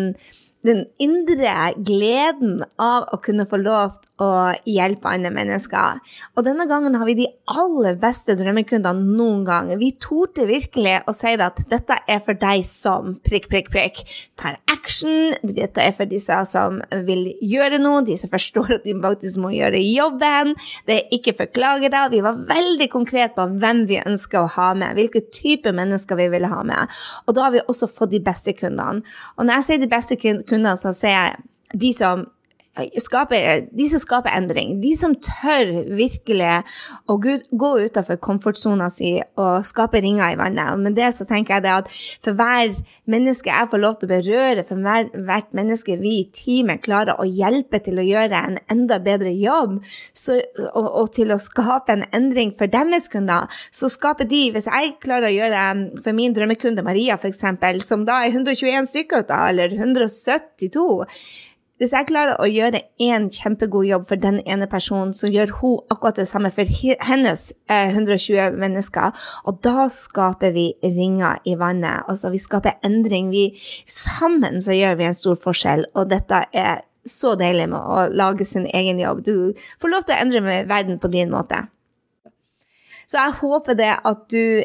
den 0.65 0.83
indre 1.01 1.71
gleden 1.81 2.61
av 2.81 3.07
å 3.13 3.19
kunne 3.23 3.47
få 3.49 3.57
lov 3.61 3.95
til 3.97 4.25
å 4.25 4.31
hjelpe 4.69 5.09
andre 5.09 5.31
mennesker. 5.33 6.01
Og 6.37 6.45
denne 6.45 6.67
gangen 6.69 6.95
har 6.97 7.07
vi 7.09 7.17
de 7.17 7.27
aller 7.49 7.97
beste 8.01 8.35
drømmekundene 8.37 9.15
noen 9.17 9.43
gang. 9.47 9.71
Vi 9.81 9.91
torde 10.01 10.45
virkelig 10.49 10.99
å 11.09 11.15
si 11.17 11.33
at 11.33 11.63
dette 11.71 11.97
er 12.05 12.21
for 12.25 12.37
deg 12.37 12.65
som 12.67 13.15
prikk, 13.25 13.49
prikk, 13.51 13.71
prikk 13.73 14.03
tar 14.39 14.59
action. 14.71 15.33
Dette 15.41 15.81
er 15.81 15.95
for 15.97 16.09
disse 16.09 16.37
som 16.49 16.79
vil 17.07 17.31
gjøre 17.41 17.81
noe, 17.81 18.03
de 18.05 18.17
som 18.19 18.31
forstår 18.31 18.77
at 18.77 18.85
de 18.85 18.95
faktisk 19.01 19.41
må 19.41 19.53
gjøre 19.55 19.81
jobben. 19.81 20.53
Det 20.85 20.97
er 20.99 21.17
ikke 21.17 21.35
forklagere. 21.41 22.05
Vi 22.13 22.21
var 22.25 22.41
veldig 22.51 22.89
konkrete 22.93 23.33
på 23.37 23.47
hvem 23.61 23.85
vi 23.89 24.01
ønsker 24.03 24.43
å 24.43 24.53
ha 24.59 24.71
med, 24.77 24.93
hvilke 24.99 25.23
typer 25.33 25.73
mennesker 25.75 26.19
vi 26.19 26.29
ville 26.35 26.51
ha 26.51 26.61
med. 26.67 27.01
Og 27.25 27.37
da 27.37 27.47
har 27.47 27.55
vi 27.55 27.65
også 27.65 27.89
fått 27.89 28.13
de 28.13 28.21
beste 28.23 28.53
kundene. 28.57 29.01
Og 29.37 29.47
når 29.47 29.59
jeg 29.59 29.67
sier 29.67 29.81
de 29.81 29.91
beste 29.91 30.17
kundene, 30.21 30.45
kunder, 30.51 30.75
som 30.75 30.93
ser 30.93 31.39
de 31.73 31.93
som 31.95 32.25
Skaper, 32.71 33.65
de 33.75 33.85
som 33.91 33.99
skaper 33.99 34.31
endring, 34.31 34.77
de 34.79 34.93
som 34.95 35.11
tør 35.19 35.89
virkelig 35.91 36.61
å 37.11 37.17
gå 37.19 37.71
utenfor 37.83 38.15
komfortsona 38.23 38.87
si 38.87 39.17
og 39.35 39.65
skape 39.67 39.99
ringer 39.99 40.31
i 40.31 40.37
vannet. 40.39 40.71
Og 40.71 40.79
med 40.79 40.95
det 40.95 41.09
så 41.17 41.27
tenker 41.27 41.57
jeg 41.57 41.65
det 41.65 41.73
at 41.81 41.89
for 42.23 42.39
hver 42.39 42.71
menneske 43.11 43.51
jeg 43.51 43.71
får 43.73 43.83
lov 43.83 43.97
til 43.99 44.07
å 44.07 44.11
berøre, 44.13 44.65
for 44.69 44.79
hver, 44.87 45.09
hvert 45.27 45.51
menneske 45.57 45.99
vi 45.99 46.13
i 46.21 46.29
teamet 46.31 46.79
klarer 46.87 47.19
å 47.19 47.27
hjelpe 47.27 47.81
til 47.83 47.99
å 47.99 48.07
gjøre 48.07 48.39
en 48.39 48.57
enda 48.71 49.01
bedre 49.03 49.35
jobb, 49.35 49.81
så, 50.15 50.39
og, 50.71 50.87
og, 50.87 51.11
til 51.11 51.35
å 51.35 51.41
skape 51.43 51.91
en 51.91 52.07
endring 52.15 52.55
for 52.55 52.71
deres 52.71 53.11
kunder, 53.11 53.51
så 53.67 53.91
skaper 53.91 54.31
de 54.31 54.45
Hvis 54.55 54.71
jeg 54.71 54.95
klarer 55.03 55.27
å 55.27 55.35
gjøre 55.35 55.61
for 56.05 56.15
min 56.15 56.33
drømmekunde 56.35 56.83
Maria, 56.87 57.19
f.eks., 57.19 57.43
som 57.83 58.07
da 58.07 58.23
er 58.23 58.31
121 58.31 58.87
stykker, 58.87 59.27
eller 59.27 59.75
172 59.75 60.87
hvis 61.81 61.95
jeg 61.95 62.05
klarer 62.11 62.37
å 62.37 62.45
gjøre 62.45 62.83
én 63.01 63.23
kjempegod 63.33 63.87
jobb 63.87 64.03
for 64.05 64.21
den 64.21 64.35
ene 64.45 64.67
personen, 64.69 65.15
så 65.17 65.25
gjør 65.33 65.55
hun 65.57 65.79
akkurat 65.89 66.19
det 66.21 66.27
samme 66.29 66.51
for 66.53 66.69
hennes 66.69 67.47
eh, 67.73 67.89
120 67.89 68.53
mennesker. 68.61 69.17
Og 69.49 69.57
da 69.65 69.87
skaper 69.89 70.53
vi 70.53 70.67
ringer 70.83 71.41
i 71.49 71.55
vannet. 71.57 72.05
Altså 72.05 72.29
vi 72.29 72.43
skaper 72.43 72.77
endring. 72.85 73.31
Vi, 73.33 73.47
sammen 73.89 74.61
så 74.61 74.77
gjør 74.77 74.99
vi 74.99 75.07
en 75.09 75.17
stor 75.17 75.39
forskjell, 75.41 75.87
og 75.97 76.11
dette 76.13 76.43
er 76.53 76.85
så 77.01 77.33
deilig 77.33 77.71
med 77.71 77.81
å 77.81 78.03
lage 78.13 78.45
sin 78.45 78.69
egen 78.69 79.01
jobb. 79.01 79.25
Du 79.25 79.57
får 79.81 79.93
lov 79.95 80.05
til 80.05 80.13
å 80.13 80.21
endre 80.21 80.61
verden 80.69 81.01
på 81.01 81.09
din 81.09 81.33
måte. 81.33 81.63
Så 83.09 83.17
jeg 83.17 83.39
håper 83.41 83.81
det 83.81 83.95
at 84.05 84.21
du 84.29 84.61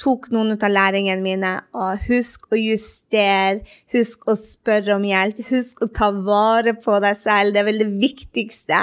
tok 0.00 0.30
noen 0.34 0.54
av 0.54 0.72
læringene 0.72 1.22
mine. 1.22 1.52
Og 1.76 2.06
husk 2.08 2.48
å 2.52 2.58
justere, 2.58 3.62
husk 3.94 4.26
å 4.30 4.36
spørre 4.38 4.96
om 4.96 5.04
hjelp, 5.06 5.40
husk 5.50 5.84
å 5.84 5.90
ta 5.94 6.10
vare 6.14 6.74
på 6.78 6.98
deg 7.04 7.18
selv. 7.18 7.54
Det 7.54 7.62
er 7.62 7.68
vel 7.68 7.82
det 7.84 7.90
viktigste. 8.02 8.80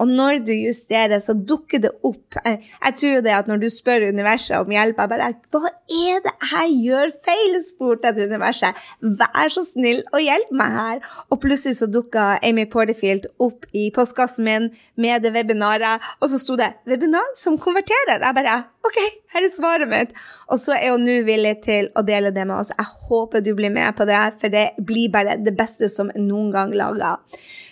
Og 0.00 0.10
når 0.10 0.42
du 0.48 0.52
justerer, 0.54 1.20
så 1.22 1.34
dukker 1.34 1.84
det 1.84 1.92
opp. 2.06 2.38
Jeg 2.44 2.96
tror 3.00 3.14
jo 3.16 3.24
det 3.26 3.36
at 3.36 3.50
når 3.50 3.64
du 3.64 3.68
spør 3.72 4.08
universet 4.10 4.58
om 4.60 4.74
hjelp, 4.74 5.00
jeg 5.00 5.12
bare 5.14 5.30
Hva 5.50 5.70
er 5.70 6.24
det 6.24 6.34
jeg 6.52 6.76
gjør 6.86 7.14
feil? 7.24 7.58
spurte 7.60 8.10
jeg 8.10 8.18
til 8.18 8.30
universet. 8.34 8.84
Vær 9.20 9.52
så 9.52 9.64
snill 9.66 10.02
og 10.12 10.22
hjelp 10.22 10.52
meg 10.56 10.76
her. 10.76 11.00
Og 11.30 11.40
plutselig 11.42 11.80
så 11.80 11.88
dukka 11.90 12.38
Amy 12.46 12.66
Porterfield 12.70 13.28
opp 13.42 13.66
i 13.76 13.88
postkassen 13.94 14.46
min 14.46 14.68
med 15.00 15.24
det 15.24 15.32
webinaret, 15.34 16.02
og 16.20 16.30
så 16.30 16.38
sto 16.40 16.56
det 16.56 16.72
'webinar 16.86 17.26
som 17.34 17.58
konverterer'. 17.58 18.20
Jeg 18.20 18.34
bare 18.34 18.64
OK, 18.80 18.96
her 19.34 19.44
er 19.44 19.52
svaret 19.52 19.88
mitt. 19.90 20.14
Og 20.50 20.58
så 20.58 20.74
er 20.76 20.94
hun 20.94 21.06
nå 21.06 21.20
villig 21.26 21.56
til 21.64 21.90
å 21.94 22.02
dele 22.06 22.32
det 22.34 22.44
med 22.48 22.58
oss. 22.58 22.72
Jeg 22.74 23.08
håper 23.08 23.44
du 23.44 23.52
blir 23.58 23.72
med 23.74 23.94
på 23.98 24.06
det, 24.08 24.18
for 24.40 24.52
det 24.52 24.70
blir 24.86 25.12
bare 25.14 25.38
det 25.38 25.54
beste 25.58 25.88
som 25.90 26.10
noen 26.18 26.50
gang 26.54 26.74
laga. 26.74 27.16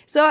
Så 0.08 0.24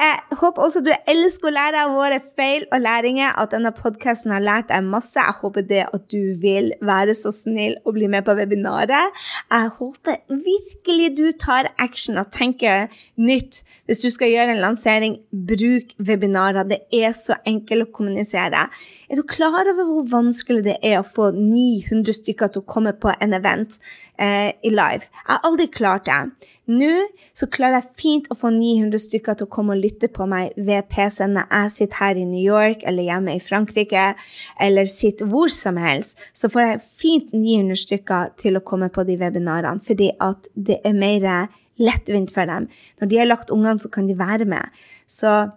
jeg 0.00 0.38
håper 0.40 0.64
også 0.64 0.80
du 0.80 0.90
elsker 1.12 1.50
å 1.50 1.52
lære 1.52 1.80
av 1.84 1.90
våre 1.92 2.20
feil 2.38 2.62
og 2.72 2.80
læringer, 2.80 3.34
at 3.36 3.50
denne 3.52 3.72
podkasten 3.76 4.32
har 4.32 4.40
lært 4.40 4.70
deg 4.70 4.86
masse. 4.86 5.20
Jeg 5.20 5.36
håper 5.42 5.66
det 5.68 5.82
at 5.84 6.06
du 6.08 6.38
vil 6.40 6.70
være 6.80 7.12
så 7.18 7.32
snill 7.34 7.76
og 7.84 7.98
bli 7.98 8.08
med 8.08 8.24
på 8.24 8.32
webinaret. 8.38 9.20
Jeg 9.52 9.72
håper 9.76 10.22
virkelig 10.30 11.10
du 11.18 11.26
tar 11.36 11.68
action 11.76 12.16
og 12.16 12.30
tenker 12.32 12.88
nytt. 13.20 13.60
Hvis 13.84 14.00
du 14.00 14.08
skal 14.14 14.32
gjøre 14.32 14.54
en 14.54 14.62
lansering, 14.64 15.18
bruk 15.30 15.92
webinarer. 15.98 16.64
Det 16.70 16.80
er 16.96 17.12
så 17.16 17.36
enkelt 17.44 17.90
å 17.90 17.92
kommunisere. 18.00 18.64
Er 19.10 19.20
du 19.20 19.26
klar 19.28 19.68
over 19.68 19.84
hvor 19.84 20.08
vanskelig 20.08 20.64
det 20.64 20.78
er 20.80 21.02
å 21.02 21.06
få 21.06 21.28
900 21.36 22.16
stykker 22.22 22.54
til 22.54 22.64
å 22.64 22.70
komme 22.72 22.96
på 22.96 23.12
en 23.20 23.36
event 23.36 23.76
eh, 24.16 24.56
i 24.64 24.72
live? 24.72 25.10
Jeg 25.20 25.28
har 25.34 25.44
aldri 25.44 25.68
klart 25.76 26.08
det. 26.08 26.48
Nå 26.70 26.94
så 27.36 27.50
klarer 27.52 27.80
jeg 27.80 27.98
fint 28.00 28.28
å 28.30 28.38
få 28.38 28.52
900 28.54 29.02
stykker 29.02 29.36
til 29.36 29.48
å 29.48 29.52
komme 29.52 29.74
og 29.74 29.82
lytte 29.82 29.89
lytter 29.90 30.10
på 30.14 30.26
meg 30.30 30.56
ved 30.56 30.88
PC-en 30.88 31.36
når 31.36 31.50
jeg 31.50 31.74
sitter 31.76 32.00
her 32.00 32.20
i 32.20 32.26
New 32.28 32.40
York 32.40 32.84
eller 32.86 33.06
hjemme 33.06 33.36
i 33.36 33.42
Frankrike, 33.44 34.14
eller 34.60 34.88
sitter 34.88 35.28
hvor 35.30 35.52
som 35.52 35.76
helst, 35.80 36.18
så 36.32 36.48
får 36.48 36.66
jeg 36.66 36.82
fint 37.00 37.32
900 37.36 37.84
stykker 37.84 38.34
til 38.40 38.56
å 38.56 38.64
komme 38.64 38.90
på 38.92 39.04
de 39.08 39.18
webinarene, 39.20 39.82
fordi 39.84 40.12
at 40.22 40.50
det 40.54 40.80
er 40.86 40.96
mer 40.96 41.48
lettvint 41.80 42.32
for 42.34 42.48
dem. 42.48 42.68
Når 43.00 43.10
de 43.10 43.18
har 43.20 43.28
lagt 43.28 43.50
ungene, 43.54 43.80
så 43.80 43.90
kan 43.92 44.08
de 44.08 44.18
være 44.18 44.48
med. 44.48 44.84
Så 45.08 45.50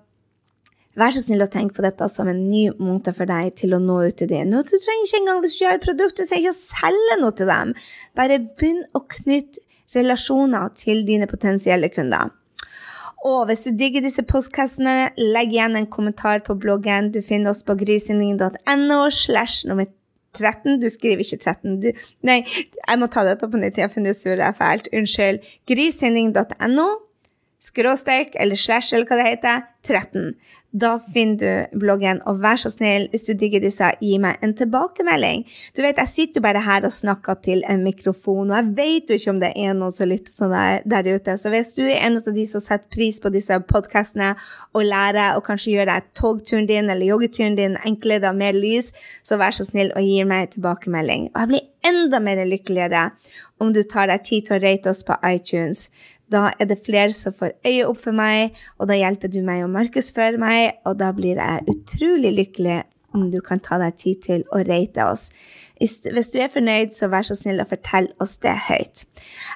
Vær 0.93 1.09
så 1.09 1.23
snill 1.23 1.41
å 1.41 1.49
tenke 1.49 1.73
på 1.73 1.81
dette 1.81 2.05
som 2.11 2.27
en 2.29 2.43
ny 2.51 2.67
måte 2.77 3.15
for 3.17 3.25
deg 3.25 3.55
til 3.57 3.73
å 3.73 3.79
nå 3.81 3.95
ut 4.11 4.17
til 4.19 4.29
dem. 4.29 4.51
Du 4.53 4.75
trenger 4.75 5.07
ikke 5.07 5.21
engang 5.23 5.39
hvis 5.41 5.55
du 5.57 5.63
gjør 5.63 5.79
produkt, 5.81 6.19
du 6.19 6.21
trenger 6.21 6.43
ikke 6.43 6.53
å 6.53 6.59
selge 6.59 7.17
noe 7.17 7.33
til 7.39 7.49
dem. 7.49 7.71
Bare 8.13 8.37
begynn 8.45 8.83
å 8.93 9.01
knytte 9.15 9.63
relasjoner 9.97 10.69
til 10.77 11.01
dine 11.07 11.25
potensielle 11.29 11.89
kunder. 11.93 12.29
Og 13.23 13.45
hvis 13.47 13.63
du 13.67 13.77
digger 13.79 14.03
disse 14.03 14.23
postkastene, 14.27 15.13
legg 15.17 15.53
igjen 15.53 15.77
en 15.79 15.87
kommentar 15.87 16.43
på 16.43 16.57
bloggen. 16.59 17.11
Du 17.15 17.21
finner 17.23 17.53
oss 17.53 17.63
på 17.63 17.77
grysynding.no 17.79 18.99
slash 19.15 19.67
nummer 19.69 19.87
13. 20.35 20.81
Du 20.81 20.89
skriver 20.91 21.23
ikke 21.23 21.39
13. 21.39 21.79
Du, 21.79 21.89
nei, 22.27 22.41
jeg 22.43 22.99
må 22.99 23.07
ta 23.07 23.23
dette 23.23 23.47
på 23.47 23.61
nytt 23.61 23.79
igjen, 23.79 23.93
for 23.93 24.03
nå 24.03 24.11
surrer 24.17 24.43
jeg 24.47 24.59
fælt. 24.59 24.91
Unnskyld. 24.99 25.49
Grysynding.no 25.71 26.89
skråstrek 27.63 28.35
eller 28.35 28.59
slash 28.59 28.93
eller 28.95 29.07
hva 29.07 29.19
det 29.19 29.29
heter, 29.29 29.63
13. 29.87 30.33
Da 30.73 30.95
finner 31.13 31.37
du 31.37 31.77
bloggen, 31.83 32.17
og 32.25 32.39
vær 32.41 32.57
så 32.57 32.71
snill, 32.73 33.05
hvis 33.11 33.27
du 33.27 33.35
digger 33.37 33.61
disse, 33.61 33.91
gi 34.01 34.15
meg 34.21 34.41
en 34.41 34.55
tilbakemelding. 34.57 35.43
Du 35.77 35.83
vet, 35.85 35.99
jeg 36.01 36.09
sitter 36.09 36.39
jo 36.39 36.45
bare 36.47 36.63
her 36.65 36.87
og 36.87 36.95
snakker 36.95 37.37
til 37.45 37.61
en 37.69 37.83
mikrofon, 37.85 38.49
og 38.49 38.57
jeg 38.57 38.71
vet 38.79 39.13
jo 39.13 39.19
ikke 39.19 39.35
om 39.35 39.41
det 39.43 39.51
er 39.53 39.75
noen 39.77 39.93
som 39.93 40.09
lytter 40.09 40.33
til 40.33 40.55
deg 40.55 40.87
der 40.89 41.09
ute. 41.13 41.35
Så 41.37 41.51
hvis 41.53 41.75
du 41.77 41.83
er 41.85 41.99
en 41.99 42.17
av 42.17 42.31
de 42.39 42.45
som 42.49 42.63
setter 42.63 42.89
pris 42.89 43.21
på 43.21 43.29
disse 43.35 43.59
podkastene 43.69 44.31
og 44.73 44.87
lærer 44.89 45.37
og 45.37 45.45
kanskje 45.45 45.75
gjør 45.75 45.91
deg 45.91 46.09
togturen 46.17 46.65
din 46.69 46.89
eller 46.89 47.05
joggeturen 47.05 47.59
din 47.59 47.77
enklere 47.85 48.31
og 48.31 48.41
mer 48.41 48.57
lys, 48.57 48.89
så 49.21 49.37
vær 49.37 49.53
så 49.53 49.67
snill 49.69 49.93
og 49.93 50.01
gi 50.01 50.25
meg 50.25 50.47
en 50.47 50.55
tilbakemelding. 50.57 51.29
Og 51.35 51.39
jeg 51.43 51.53
blir 51.53 51.69
enda 51.93 52.23
mer 52.23 52.41
lykkeligere 52.49 53.11
om 53.61 53.69
du 53.75 53.83
tar 53.85 54.09
deg 54.09 54.25
tid 54.25 54.47
til 54.47 54.57
å 54.57 54.63
rate 54.63 54.89
oss 54.89 55.05
på 55.05 55.21
iTunes. 55.29 55.87
Da 56.31 56.51
er 56.59 56.69
det 56.69 56.79
flere 56.85 57.13
som 57.15 57.35
får 57.35 57.57
øye 57.67 57.87
opp 57.87 57.99
for 58.05 58.15
meg, 58.15 58.55
og 58.79 58.89
da 58.89 58.97
hjelper 58.97 59.31
du 59.31 59.41
meg 59.45 59.65
å 59.65 59.71
markedsføre 59.71 60.39
meg, 60.41 60.79
og 60.87 60.97
da 61.01 61.11
blir 61.15 61.41
jeg 61.41 61.67
utrolig 61.73 62.31
lykkelig 62.37 62.79
om 63.13 63.29
du 63.31 63.39
kan 63.45 63.61
ta 63.63 63.79
deg 63.81 63.97
tid 63.99 64.23
til 64.25 64.47
å 64.51 64.63
rate 64.67 65.05
oss. 65.05 65.29
Hvis 65.83 66.29
du 66.31 66.37
er 66.39 66.51
fornøyd, 66.53 66.93
så 66.95 67.09
vær 67.11 67.25
så 67.27 67.35
snill 67.35 67.59
å 67.59 67.67
fortelle 67.67 68.13
oss 68.23 68.37
det 68.43 68.53
høyt. 68.69 69.03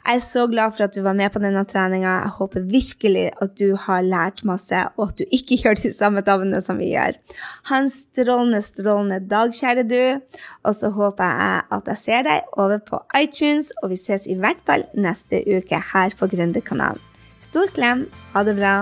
Jeg 0.08 0.18
er 0.18 0.24
så 0.24 0.44
glad 0.50 0.74
for 0.76 0.88
at 0.88 0.96
du 0.96 1.00
var 1.06 1.16
med 1.16 1.32
på 1.32 1.40
denne 1.40 1.64
treninga. 1.70 2.18
Jeg 2.26 2.34
håper 2.40 2.66
virkelig 2.74 3.26
at 3.44 3.54
du 3.60 3.78
har 3.86 4.04
lært 4.04 4.44
masse, 4.48 4.82
og 4.98 5.12
at 5.12 5.22
du 5.22 5.38
ikke 5.38 5.60
gjør 5.62 5.80
de 5.80 5.94
samme 5.94 6.24
tabbene 6.28 6.60
som 6.64 6.82
vi 6.82 6.92
gjør. 6.96 7.20
Ha 7.70 7.82
en 7.84 7.92
strålende, 7.94 8.64
strålende 8.66 9.22
dag, 9.30 9.56
kjære 9.56 9.88
du. 9.88 10.02
Og 10.68 10.76
så 10.76 10.92
håper 10.98 11.32
jeg 11.32 11.64
at 11.80 11.94
jeg 11.94 12.04
ser 12.04 12.28
deg 12.28 12.58
over 12.58 12.82
på 12.90 13.02
iTunes, 13.22 13.72
og 13.84 13.94
vi 13.94 14.02
ses 14.02 14.28
i 14.28 14.36
hvert 14.40 14.64
fall 14.68 14.88
neste 14.98 15.46
uke 15.48 15.84
her 15.94 16.18
på 16.18 16.32
Gründerkanalen. 16.34 17.04
Stor 17.40 17.70
klem. 17.72 18.08
Ha 18.34 18.44
det 18.44 18.58
bra. 18.58 18.82